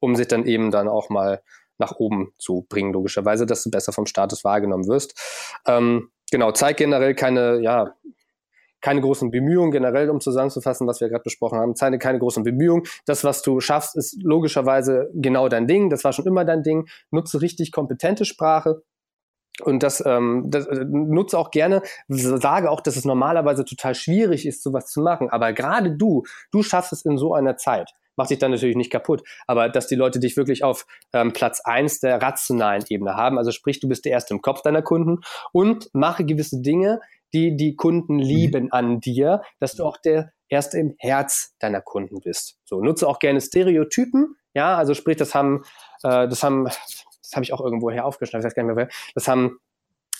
um 0.00 0.14
sich 0.16 0.28
dann 0.28 0.46
eben 0.46 0.70
dann 0.70 0.88
auch 0.88 1.08
mal 1.08 1.42
nach 1.78 1.96
oben 1.96 2.32
zu 2.38 2.66
bringen, 2.68 2.92
logischerweise, 2.92 3.46
dass 3.46 3.62
du 3.64 3.70
besser 3.70 3.92
vom 3.92 4.06
Status 4.06 4.44
wahrgenommen 4.44 4.86
wirst. 4.86 5.18
Ähm, 5.66 6.10
genau, 6.30 6.52
zeig 6.52 6.76
generell 6.76 7.14
keine, 7.14 7.60
ja, 7.60 7.94
keine 8.80 9.00
großen 9.00 9.30
Bemühungen 9.30 9.70
generell, 9.70 10.10
um 10.10 10.20
zusammenzufassen, 10.20 10.86
was 10.86 11.00
wir 11.00 11.08
gerade 11.08 11.22
besprochen 11.22 11.58
haben. 11.58 11.74
Keine, 11.74 11.98
keine 11.98 12.18
großen 12.18 12.42
Bemühungen. 12.42 12.84
Das, 13.06 13.24
was 13.24 13.42
du 13.42 13.60
schaffst, 13.60 13.96
ist 13.96 14.22
logischerweise 14.22 15.10
genau 15.14 15.48
dein 15.48 15.66
Ding. 15.66 15.90
Das 15.90 16.04
war 16.04 16.12
schon 16.12 16.26
immer 16.26 16.44
dein 16.44 16.62
Ding. 16.62 16.88
Nutze 17.10 17.40
richtig 17.40 17.72
kompetente 17.72 18.24
Sprache. 18.24 18.82
Und 19.62 19.82
das, 19.82 20.02
ähm, 20.06 20.44
das 20.48 20.66
äh, 20.66 20.84
nutze 20.84 21.38
auch 21.38 21.50
gerne, 21.50 21.82
sage 22.08 22.70
auch, 22.70 22.80
dass 22.80 22.96
es 22.96 23.04
normalerweise 23.04 23.64
total 23.64 23.94
schwierig 23.94 24.46
ist, 24.46 24.62
sowas 24.62 24.86
zu 24.86 25.02
machen. 25.02 25.28
Aber 25.28 25.52
gerade 25.52 25.92
du, 25.92 26.24
du 26.50 26.62
schaffst 26.62 26.92
es 26.92 27.04
in 27.04 27.18
so 27.18 27.34
einer 27.34 27.56
Zeit. 27.56 27.90
Mach 28.16 28.26
dich 28.26 28.38
dann 28.38 28.50
natürlich 28.50 28.76
nicht 28.76 28.90
kaputt. 28.90 29.22
Aber 29.46 29.68
dass 29.68 29.86
die 29.86 29.94
Leute 29.94 30.18
dich 30.18 30.36
wirklich 30.36 30.64
auf 30.64 30.86
ähm, 31.12 31.32
Platz 31.32 31.60
eins 31.60 32.00
der 32.00 32.20
rationalen 32.20 32.84
Ebene 32.88 33.14
haben. 33.14 33.38
Also 33.38 33.50
sprich, 33.50 33.80
du 33.80 33.88
bist 33.88 34.04
der 34.04 34.12
Erste 34.12 34.34
im 34.34 34.42
Kopf 34.42 34.62
deiner 34.62 34.82
Kunden 34.82 35.20
und 35.52 35.88
mache 35.94 36.24
gewisse 36.24 36.60
Dinge, 36.60 37.00
die 37.32 37.56
die 37.56 37.76
Kunden 37.76 38.14
mhm. 38.14 38.22
lieben 38.22 38.72
an 38.72 39.00
dir, 39.00 39.42
dass 39.58 39.74
du 39.74 39.84
auch 39.84 39.96
der 39.96 40.32
Erste 40.48 40.78
im 40.78 40.94
Herz 40.98 41.54
deiner 41.60 41.80
Kunden 41.80 42.20
bist. 42.20 42.58
So, 42.64 42.80
nutze 42.80 43.06
auch 43.08 43.20
gerne 43.20 43.40
Stereotypen. 43.40 44.36
Ja, 44.52 44.76
also 44.76 44.94
sprich, 44.94 45.16
das 45.16 45.34
haben, 45.34 45.62
äh, 46.02 46.26
das 46.26 46.42
haben, 46.42 46.64
das 46.64 47.32
habe 47.34 47.44
ich 47.44 47.52
auch 47.52 47.60
irgendwo 47.60 47.90
her 47.90 48.04
aufgeschnappt, 48.04 48.42
ich 48.42 48.46
weiß 48.46 48.54
gar 48.54 48.64
nicht 48.64 48.74
mehr, 48.74 48.88
das 49.14 49.28
haben 49.28 49.60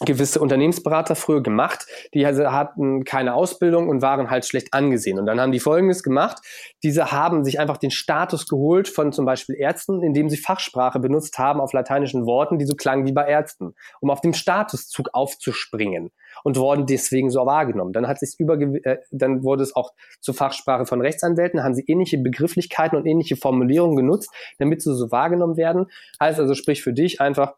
gewisse 0.06 0.40
Unternehmensberater 0.40 1.14
früher 1.14 1.42
gemacht, 1.42 1.86
die 2.14 2.24
also 2.24 2.50
hatten 2.50 3.04
keine 3.04 3.34
Ausbildung 3.34 3.88
und 3.88 4.00
waren 4.00 4.30
halt 4.30 4.46
schlecht 4.46 4.72
angesehen. 4.72 5.18
Und 5.18 5.26
dann 5.26 5.38
haben 5.40 5.52
die 5.52 5.60
Folgendes 5.60 6.02
gemacht. 6.02 6.38
Diese 6.82 7.12
haben 7.12 7.44
sich 7.44 7.60
einfach 7.60 7.76
den 7.76 7.90
Status 7.90 8.48
geholt 8.48 8.88
von 8.88 9.12
zum 9.12 9.26
Beispiel 9.26 9.56
Ärzten, 9.56 10.02
indem 10.02 10.30
sie 10.30 10.38
Fachsprache 10.38 11.00
benutzt 11.00 11.38
haben 11.38 11.60
auf 11.60 11.74
lateinischen 11.74 12.24
Worten, 12.24 12.58
die 12.58 12.64
so 12.64 12.74
klangen 12.74 13.06
wie 13.06 13.12
bei 13.12 13.26
Ärzten, 13.26 13.74
um 14.00 14.10
auf 14.10 14.22
dem 14.22 14.32
Statuszug 14.32 15.10
aufzuspringen 15.12 16.10
und 16.44 16.56
wurden 16.56 16.86
deswegen 16.86 17.30
so 17.30 17.44
wahrgenommen. 17.46 17.92
Dann 17.92 18.06
hat 18.06 18.18
sich 18.18 18.34
über, 18.38 18.58
äh, 18.60 18.98
dann 19.10 19.42
wurde 19.42 19.62
es 19.62 19.74
auch 19.74 19.92
zur 20.20 20.34
Fachsprache 20.34 20.86
von 20.86 21.00
Rechtsanwälten, 21.00 21.62
haben 21.62 21.74
sie 21.74 21.84
ähnliche 21.86 22.18
Begrifflichkeiten 22.18 22.96
und 22.96 23.06
ähnliche 23.06 23.36
Formulierungen 23.36 23.96
genutzt, 23.96 24.30
damit 24.58 24.82
sie 24.82 24.94
so 24.94 25.10
wahrgenommen 25.10 25.56
werden. 25.56 25.86
Heißt 26.20 26.38
also, 26.38 26.54
sprich 26.54 26.82
für 26.82 26.92
dich 26.92 27.20
einfach, 27.20 27.54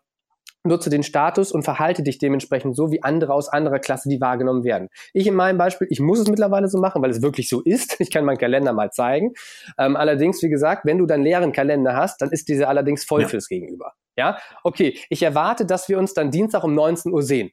nutze 0.64 0.91
den 0.91 1.03
Status 1.03 1.53
und 1.53 1.62
verhalte 1.62 2.03
dich 2.03 2.18
dementsprechend 2.18 2.76
so 2.76 2.93
wie 2.93 3.03
andere 3.03 3.33
aus 3.33 3.49
anderer 3.49 3.78
Klasse, 3.78 4.09
die 4.09 4.20
wahrgenommen 4.20 4.64
werden. 4.64 4.89
Ich 5.12 5.26
in 5.26 5.35
meinem 5.35 5.59
Beispiel, 5.59 5.87
ich 5.91 6.01
muss 6.01 6.20
es 6.20 6.28
mittlerweile 6.28 6.68
so 6.68 6.78
machen, 6.78 7.03
weil 7.03 7.11
es 7.11 7.22
wirklich 7.22 7.49
so 7.49 7.61
ist. 7.61 7.97
Ich 8.03 8.11
kann 8.11 8.24
meinen 8.24 8.39
Kalender 8.39 8.72
mal 8.72 8.91
zeigen. 8.91 9.33
Ähm, 9.78 9.97
allerdings, 9.97 10.43
wie 10.43 10.49
gesagt, 10.49 10.85
wenn 10.85 10.99
du 10.99 11.07
deinen 11.07 11.22
leeren 11.22 11.53
Kalender 11.53 11.95
hast, 11.95 12.20
dann 12.20 12.30
ist 12.30 12.49
dieser 12.49 12.68
allerdings 12.68 13.05
voll 13.05 13.22
ja. 13.22 13.28
fürs 13.28 13.49
Gegenüber. 13.49 13.93
Ja, 14.16 14.39
okay. 14.64 14.99
Ich 15.09 15.22
erwarte, 15.22 15.64
dass 15.64 15.89
wir 15.89 15.99
uns 15.99 16.14
dann 16.14 16.30
Dienstag 16.30 16.64
um 16.64 16.74
19 16.74 17.12
Uhr 17.12 17.22
sehen. 17.22 17.53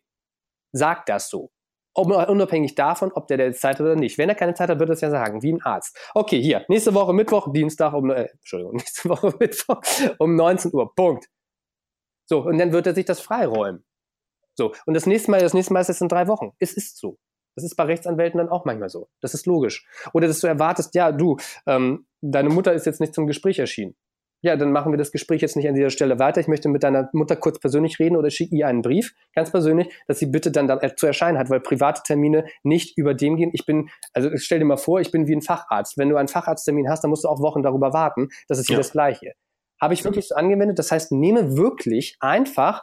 Sag 0.71 1.05
das 1.05 1.29
so. 1.29 1.51
Unabhängig 1.93 2.75
davon, 2.75 3.11
ob 3.11 3.27
der, 3.27 3.37
der 3.37 3.51
Zeit 3.53 3.75
hat 3.75 3.81
oder 3.81 3.95
nicht. 3.95 4.17
Wenn 4.17 4.29
er 4.29 4.35
keine 4.35 4.53
Zeit 4.53 4.69
hat, 4.69 4.79
wird 4.79 4.89
er 4.89 4.93
es 4.93 5.01
ja 5.01 5.09
sagen, 5.09 5.41
wie 5.41 5.51
ein 5.51 5.61
Arzt. 5.61 5.97
Okay, 6.13 6.41
hier, 6.41 6.63
nächste 6.69 6.93
Woche 6.93 7.13
Mittwoch, 7.13 7.51
Dienstag 7.51 7.93
um, 7.93 8.09
äh, 8.09 8.29
Entschuldigung, 8.31 8.75
nächste 8.77 9.09
Woche 9.09 9.33
Mittwoch 9.39 9.81
um 10.19 10.35
19 10.35 10.73
Uhr. 10.73 10.93
Punkt. 10.95 11.27
So, 12.25 12.45
und 12.45 12.57
dann 12.59 12.71
wird 12.71 12.87
er 12.87 12.93
sich 12.93 13.05
das 13.05 13.19
freiräumen. 13.19 13.83
So, 14.55 14.73
und 14.85 14.93
das 14.93 15.07
nächste 15.07 15.31
Mal, 15.31 15.39
das 15.39 15.53
nächste 15.53 15.73
Mal 15.73 15.81
ist 15.81 15.89
es 15.89 16.01
in 16.01 16.07
drei 16.07 16.27
Wochen. 16.27 16.51
Es 16.59 16.73
ist 16.73 16.97
so. 16.97 17.17
Das 17.55 17.65
ist 17.65 17.75
bei 17.75 17.83
Rechtsanwälten 17.83 18.37
dann 18.37 18.49
auch 18.49 18.65
manchmal 18.65 18.89
so. 18.89 19.09
Das 19.21 19.33
ist 19.33 19.45
logisch. 19.45 19.85
Oder 20.13 20.27
dass 20.27 20.39
du 20.39 20.47
erwartest, 20.47 20.95
ja, 20.95 21.11
du, 21.11 21.37
ähm, 21.65 22.07
deine 22.21 22.49
Mutter 22.49 22.73
ist 22.73 22.85
jetzt 22.85 23.01
nicht 23.01 23.13
zum 23.13 23.27
Gespräch 23.27 23.59
erschienen. 23.59 23.95
Ja, 24.41 24.55
dann 24.55 24.71
machen 24.71 24.93
wir 24.93 24.97
das 24.97 25.11
Gespräch 25.11 25.41
jetzt 25.41 25.57
nicht 25.57 25.67
an 25.67 25.75
dieser 25.75 25.89
Stelle 25.89 26.17
weiter. 26.17 26.39
Ich 26.39 26.47
möchte 26.47 26.69
mit 26.69 26.83
deiner 26.83 27.09
Mutter 27.11 27.35
kurz 27.35 27.59
persönlich 27.59 27.99
reden 27.99 28.15
oder 28.15 28.29
schicke 28.29 28.55
ihr 28.55 28.67
einen 28.67 28.81
Brief, 28.81 29.13
ganz 29.35 29.51
persönlich, 29.51 29.93
dass 30.07 30.19
sie 30.19 30.27
bitte 30.27 30.49
dann 30.49 30.67
da 30.67 30.79
zu 30.95 31.07
erscheinen 31.07 31.37
hat, 31.37 31.49
weil 31.49 31.59
private 31.59 32.01
Termine 32.03 32.45
nicht 32.63 32.97
über 32.97 33.13
dem 33.13 33.35
gehen. 33.35 33.51
Ich 33.53 33.65
bin, 33.65 33.89
also 34.13 34.29
stell 34.35 34.59
dir 34.59 34.65
mal 34.65 34.77
vor, 34.77 35.01
ich 35.01 35.11
bin 35.11 35.27
wie 35.27 35.35
ein 35.35 35.41
Facharzt. 35.41 35.97
Wenn 35.97 36.09
du 36.09 36.15
einen 36.15 36.29
Facharzttermin 36.29 36.89
hast, 36.89 37.03
dann 37.03 37.09
musst 37.09 37.25
du 37.25 37.27
auch 37.27 37.41
Wochen 37.41 37.63
darüber 37.63 37.91
warten. 37.91 38.29
Das 38.47 38.59
ist 38.59 38.67
hier 38.67 38.75
ja. 38.75 38.79
das 38.79 38.91
Gleiche. 38.91 39.33
Habe 39.81 39.93
ich 39.93 40.05
wirklich 40.05 40.27
so 40.27 40.35
angewendet. 40.35 40.79
Das 40.79 40.91
heißt, 40.91 41.11
nehme 41.11 41.57
wirklich 41.57 42.15
einfach 42.21 42.81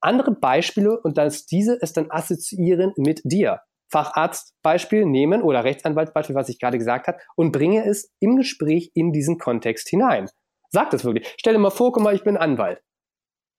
andere 0.00 0.32
Beispiele 0.32 1.00
und 1.00 1.16
dass 1.16 1.46
diese 1.46 1.78
es 1.80 1.92
dann 1.92 2.10
assoziieren 2.10 2.92
mit 2.96 3.20
dir. 3.24 3.60
Facharztbeispiel 3.90 5.06
nehmen 5.06 5.42
oder 5.42 5.64
Rechtsanwaltsbeispiel, 5.64 6.36
was 6.36 6.48
ich 6.48 6.58
gerade 6.58 6.78
gesagt 6.78 7.08
habe, 7.08 7.18
und 7.36 7.52
bringe 7.52 7.86
es 7.86 8.12
im 8.20 8.36
Gespräch 8.36 8.90
in 8.94 9.12
diesen 9.12 9.38
Kontext 9.38 9.88
hinein. 9.88 10.28
Sag 10.70 10.90
das 10.90 11.04
wirklich. 11.04 11.34
Stell 11.38 11.54
dir 11.54 11.58
mal 11.58 11.70
vor, 11.70 11.92
guck 11.92 12.02
mal, 12.02 12.14
ich 12.14 12.24
bin 12.24 12.36
Anwalt. 12.36 12.82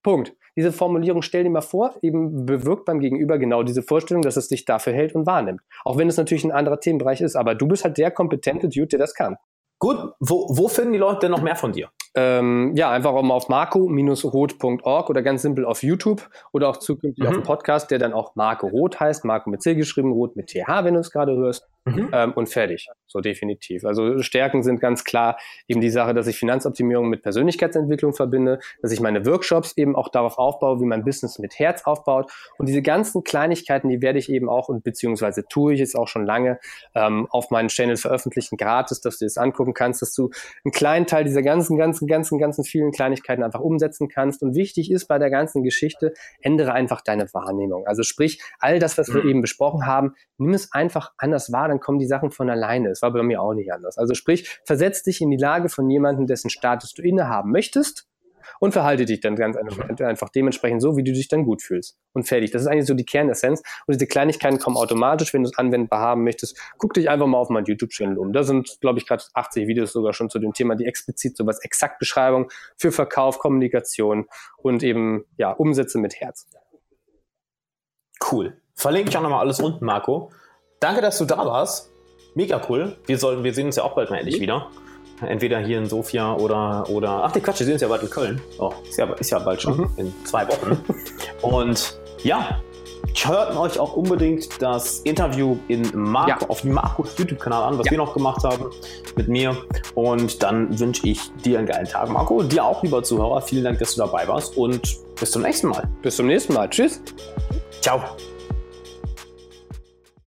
Punkt. 0.03 0.33
Diese 0.55 0.71
Formulierung, 0.71 1.21
stell 1.21 1.43
dir 1.43 1.49
mal 1.49 1.61
vor, 1.61 1.95
eben 2.01 2.45
bewirkt 2.45 2.85
beim 2.85 2.99
Gegenüber 2.99 3.37
genau 3.37 3.63
diese 3.63 3.83
Vorstellung, 3.83 4.23
dass 4.23 4.37
es 4.37 4.47
dich 4.47 4.65
dafür 4.65 4.93
hält 4.93 5.15
und 5.15 5.25
wahrnimmt. 5.25 5.61
Auch 5.85 5.97
wenn 5.97 6.09
es 6.09 6.17
natürlich 6.17 6.43
ein 6.43 6.51
anderer 6.51 6.79
Themenbereich 6.79 7.21
ist, 7.21 7.35
aber 7.35 7.55
du 7.55 7.67
bist 7.67 7.83
halt 7.83 7.97
der 7.97 8.11
kompetente 8.11 8.67
Dude, 8.67 8.87
der 8.87 8.99
das 8.99 9.13
kann. 9.13 9.37
Gut, 9.79 9.97
wo, 10.19 10.47
wo 10.49 10.67
finden 10.67 10.91
die 10.93 10.99
Leute 10.99 11.19
denn 11.21 11.31
noch 11.31 11.41
mehr 11.41 11.55
von 11.55 11.71
dir? 11.71 11.89
Ähm, 12.15 12.73
ja, 12.75 12.91
einfach 12.91 13.11
auch 13.11 13.23
mal 13.23 13.35
auf 13.35 13.47
marco-rot.org 13.47 15.09
oder 15.09 15.21
ganz 15.21 15.43
simpel 15.43 15.63
auf 15.63 15.83
YouTube 15.83 16.29
oder 16.51 16.67
auch 16.67 16.77
zukünftig 16.77 17.23
mhm. 17.23 17.29
auf 17.29 17.33
dem 17.35 17.43
Podcast, 17.43 17.91
der 17.91 17.99
dann 17.99 18.11
auch 18.11 18.35
Marco 18.35 18.67
Rot 18.67 18.99
heißt. 18.99 19.23
Marco 19.23 19.49
mit 19.49 19.61
C 19.61 19.75
geschrieben, 19.75 20.11
Rot 20.11 20.35
mit 20.35 20.47
TH, 20.47 20.83
wenn 20.83 20.95
du 20.95 20.99
es 20.99 21.11
gerade 21.11 21.35
hörst. 21.37 21.65
Mhm. 21.85 22.09
Ähm, 22.11 22.33
und 22.33 22.49
fertig. 22.49 22.89
So 23.11 23.21
definitiv. 23.21 23.85
Also 23.85 24.21
Stärken 24.21 24.61
sind 24.61 24.79
ganz 24.79 25.03
klar 25.03 25.37
eben 25.67 25.81
die 25.81 25.89
Sache, 25.89 26.13
dass 26.13 26.27
ich 26.27 26.37
Finanzoptimierung 26.37 27.09
mit 27.09 27.23
Persönlichkeitsentwicklung 27.23 28.13
verbinde, 28.13 28.59
dass 28.83 28.91
ich 28.91 28.99
meine 28.99 29.25
Workshops 29.25 29.73
eben 29.77 29.95
auch 29.95 30.09
darauf 30.09 30.37
aufbaue, 30.37 30.79
wie 30.79 30.85
mein 30.85 31.03
Business 31.03 31.39
mit 31.39 31.57
Herz 31.57 31.85
aufbaut. 31.85 32.31
Und 32.59 32.69
diese 32.69 32.83
ganzen 32.83 33.23
Kleinigkeiten, 33.23 33.89
die 33.89 34.03
werde 34.03 34.19
ich 34.19 34.31
eben 34.31 34.47
auch 34.47 34.69
und 34.69 34.83
beziehungsweise 34.83 35.43
tue 35.47 35.73
ich 35.73 35.81
es 35.81 35.95
auch 35.95 36.07
schon 36.07 36.23
lange 36.23 36.59
ähm, 36.93 37.27
auf 37.31 37.49
meinen 37.49 37.69
Channel 37.69 37.97
veröffentlichen, 37.97 38.57
gratis, 38.57 39.01
dass 39.01 39.17
du 39.17 39.25
das 39.25 39.37
angucken 39.37 39.73
kannst, 39.73 40.03
dass 40.03 40.13
du 40.13 40.29
einen 40.63 40.71
kleinen 40.71 41.07
Teil 41.07 41.23
dieser 41.23 41.41
ganzen, 41.41 41.77
ganzen, 41.77 42.07
ganzen, 42.07 42.37
ganzen 42.37 42.63
vielen 42.63 42.91
Kleinigkeiten 42.91 43.41
einfach 43.41 43.61
umsetzen 43.61 44.07
kannst. 44.07 44.43
Und 44.43 44.53
wichtig 44.53 44.91
ist 44.91 45.07
bei 45.07 45.17
der 45.17 45.31
ganzen 45.31 45.63
Geschichte, 45.63 46.13
ändere 46.41 46.73
einfach 46.73 47.01
deine 47.01 47.33
Wahrnehmung. 47.33 47.87
Also 47.87 48.03
sprich, 48.03 48.39
all 48.59 48.77
das, 48.77 48.99
was 48.99 49.11
wir 49.11 49.23
mhm. 49.23 49.29
eben 49.29 49.41
besprochen 49.41 49.87
haben, 49.87 50.13
nimm 50.37 50.53
es 50.53 50.71
einfach 50.73 51.13
anders 51.17 51.51
wahr, 51.51 51.67
dann 51.67 51.79
kommen 51.79 51.97
die 51.97 52.05
Sachen 52.05 52.29
von 52.29 52.51
alleine. 52.51 52.93
Es 52.99 53.01
war 53.01 53.13
bei 53.13 53.23
mir 53.23 53.41
auch 53.41 53.53
nicht 53.53 53.71
anders. 53.71 53.97
Also 53.97 54.13
sprich, 54.13 54.59
versetz 54.65 55.03
dich 55.03 55.21
in 55.21 55.31
die 55.31 55.37
Lage 55.37 55.69
von 55.69 55.89
jemandem, 55.89 56.27
dessen 56.27 56.49
Status 56.49 56.93
du 56.93 57.01
innehaben 57.01 57.49
möchtest 57.49 58.09
und 58.59 58.73
verhalte 58.73 59.05
dich 59.05 59.21
dann 59.21 59.37
ganz 59.37 59.55
einfach 59.55 60.27
dementsprechend 60.29 60.81
so, 60.81 60.97
wie 60.97 61.03
du 61.03 61.13
dich 61.13 61.29
dann 61.29 61.45
gut 61.45 61.61
fühlst. 61.61 61.97
Und 62.11 62.27
fertig. 62.27 62.51
Das 62.51 62.63
ist 62.63 62.67
eigentlich 62.67 62.87
so 62.87 62.93
die 62.93 63.05
Kernessenz. 63.05 63.61
Und 63.87 63.93
diese 63.93 64.05
Kleinigkeiten 64.05 64.59
kommen 64.59 64.75
automatisch, 64.75 65.33
wenn 65.33 65.43
du 65.43 65.49
es 65.49 65.57
anwendbar 65.57 66.01
haben 66.01 66.25
möchtest. 66.25 66.59
Guck 66.77 66.93
dich 66.93 67.09
einfach 67.09 67.27
mal 67.27 67.37
auf 67.37 67.49
meinen 67.49 67.65
YouTube-Channel 67.65 68.17
um. 68.17 68.33
Da 68.33 68.43
sind, 68.43 68.77
glaube 68.81 68.99
ich, 68.99 69.07
gerade 69.07 69.23
80 69.33 69.67
Videos 69.67 69.93
sogar 69.93 70.11
schon 70.11 70.29
zu 70.29 70.39
dem 70.39 70.51
Thema, 70.51 70.75
die 70.75 70.85
explizit 70.85 71.37
sowas 71.37 71.59
exakt 71.63 71.99
Beschreibung 71.99 72.51
für 72.75 72.91
Verkauf, 72.91 73.39
Kommunikation 73.39 74.27
und 74.57 74.83
eben, 74.83 75.23
ja, 75.37 75.51
Umsätze 75.51 75.99
mit 75.99 76.15
Herz. 76.19 76.49
Cool. 78.29 78.59
Verlinke 78.75 79.09
ich 79.09 79.17
auch 79.17 79.21
nochmal 79.21 79.39
alles 79.39 79.61
unten, 79.61 79.85
Marco. 79.85 80.31
Danke, 80.79 81.01
dass 81.01 81.17
du 81.17 81.25
da 81.25 81.37
warst. 81.37 81.91
Mega 82.35 82.61
cool. 82.69 82.95
Wir, 83.05 83.17
sollen, 83.17 83.43
wir 83.43 83.53
sehen 83.53 83.67
uns 83.67 83.75
ja 83.75 83.83
auch 83.83 83.95
bald 83.95 84.09
mal 84.09 84.17
endlich 84.17 84.37
mhm. 84.37 84.41
wieder. 84.41 84.67
Entweder 85.21 85.59
hier 85.59 85.79
in 85.79 85.85
Sofia 85.85 86.33
oder, 86.35 86.89
oder. 86.89 87.23
Ach, 87.25 87.31
die 87.31 87.41
Quatsch, 87.41 87.59
wir 87.59 87.65
sehen 87.65 87.73
uns 87.73 87.81
ja 87.81 87.89
bald 87.89 88.03
in 88.03 88.09
Köln. 88.09 88.41
Oh, 88.57 88.71
ist 88.87 88.97
ja, 88.97 89.05
ist 89.13 89.29
ja 89.29 89.39
bald 89.39 89.61
schon. 89.61 89.77
Mhm. 89.77 89.89
In 89.97 90.13
zwei 90.25 90.47
Wochen. 90.47 90.77
Und 91.41 91.99
ja, 92.23 92.61
hört 93.25 93.55
euch 93.57 93.79
auch 93.79 93.95
unbedingt 93.95 94.61
das 94.61 94.99
Interview 94.99 95.57
in 95.67 95.89
Marco, 95.93 96.29
ja. 96.29 96.49
auf 96.49 96.63
Marcos 96.63 97.17
YouTube-Kanal 97.17 97.63
an, 97.63 97.79
was 97.79 97.85
ja. 97.87 97.91
wir 97.91 97.97
noch 97.97 98.13
gemacht 98.13 98.43
haben 98.43 98.65
mit 99.15 99.27
mir. 99.27 99.57
Und 99.95 100.41
dann 100.41 100.77
wünsche 100.79 101.07
ich 101.07 101.31
dir 101.43 101.59
einen 101.59 101.67
geilen 101.67 101.87
Tag, 101.87 102.09
Marco. 102.09 102.43
Dir 102.43 102.63
auch, 102.63 102.81
lieber 102.83 103.03
Zuhörer. 103.03 103.41
Vielen 103.41 103.63
Dank, 103.63 103.79
dass 103.79 103.95
du 103.95 104.01
dabei 104.01 104.27
warst 104.27 104.55
und 104.57 104.81
bis 105.19 105.31
zum 105.31 105.41
nächsten 105.41 105.67
Mal. 105.67 105.87
Bis 106.01 106.15
zum 106.15 106.27
nächsten 106.27 106.53
Mal. 106.53 106.69
Tschüss. 106.69 107.01
Ciao. 107.81 108.01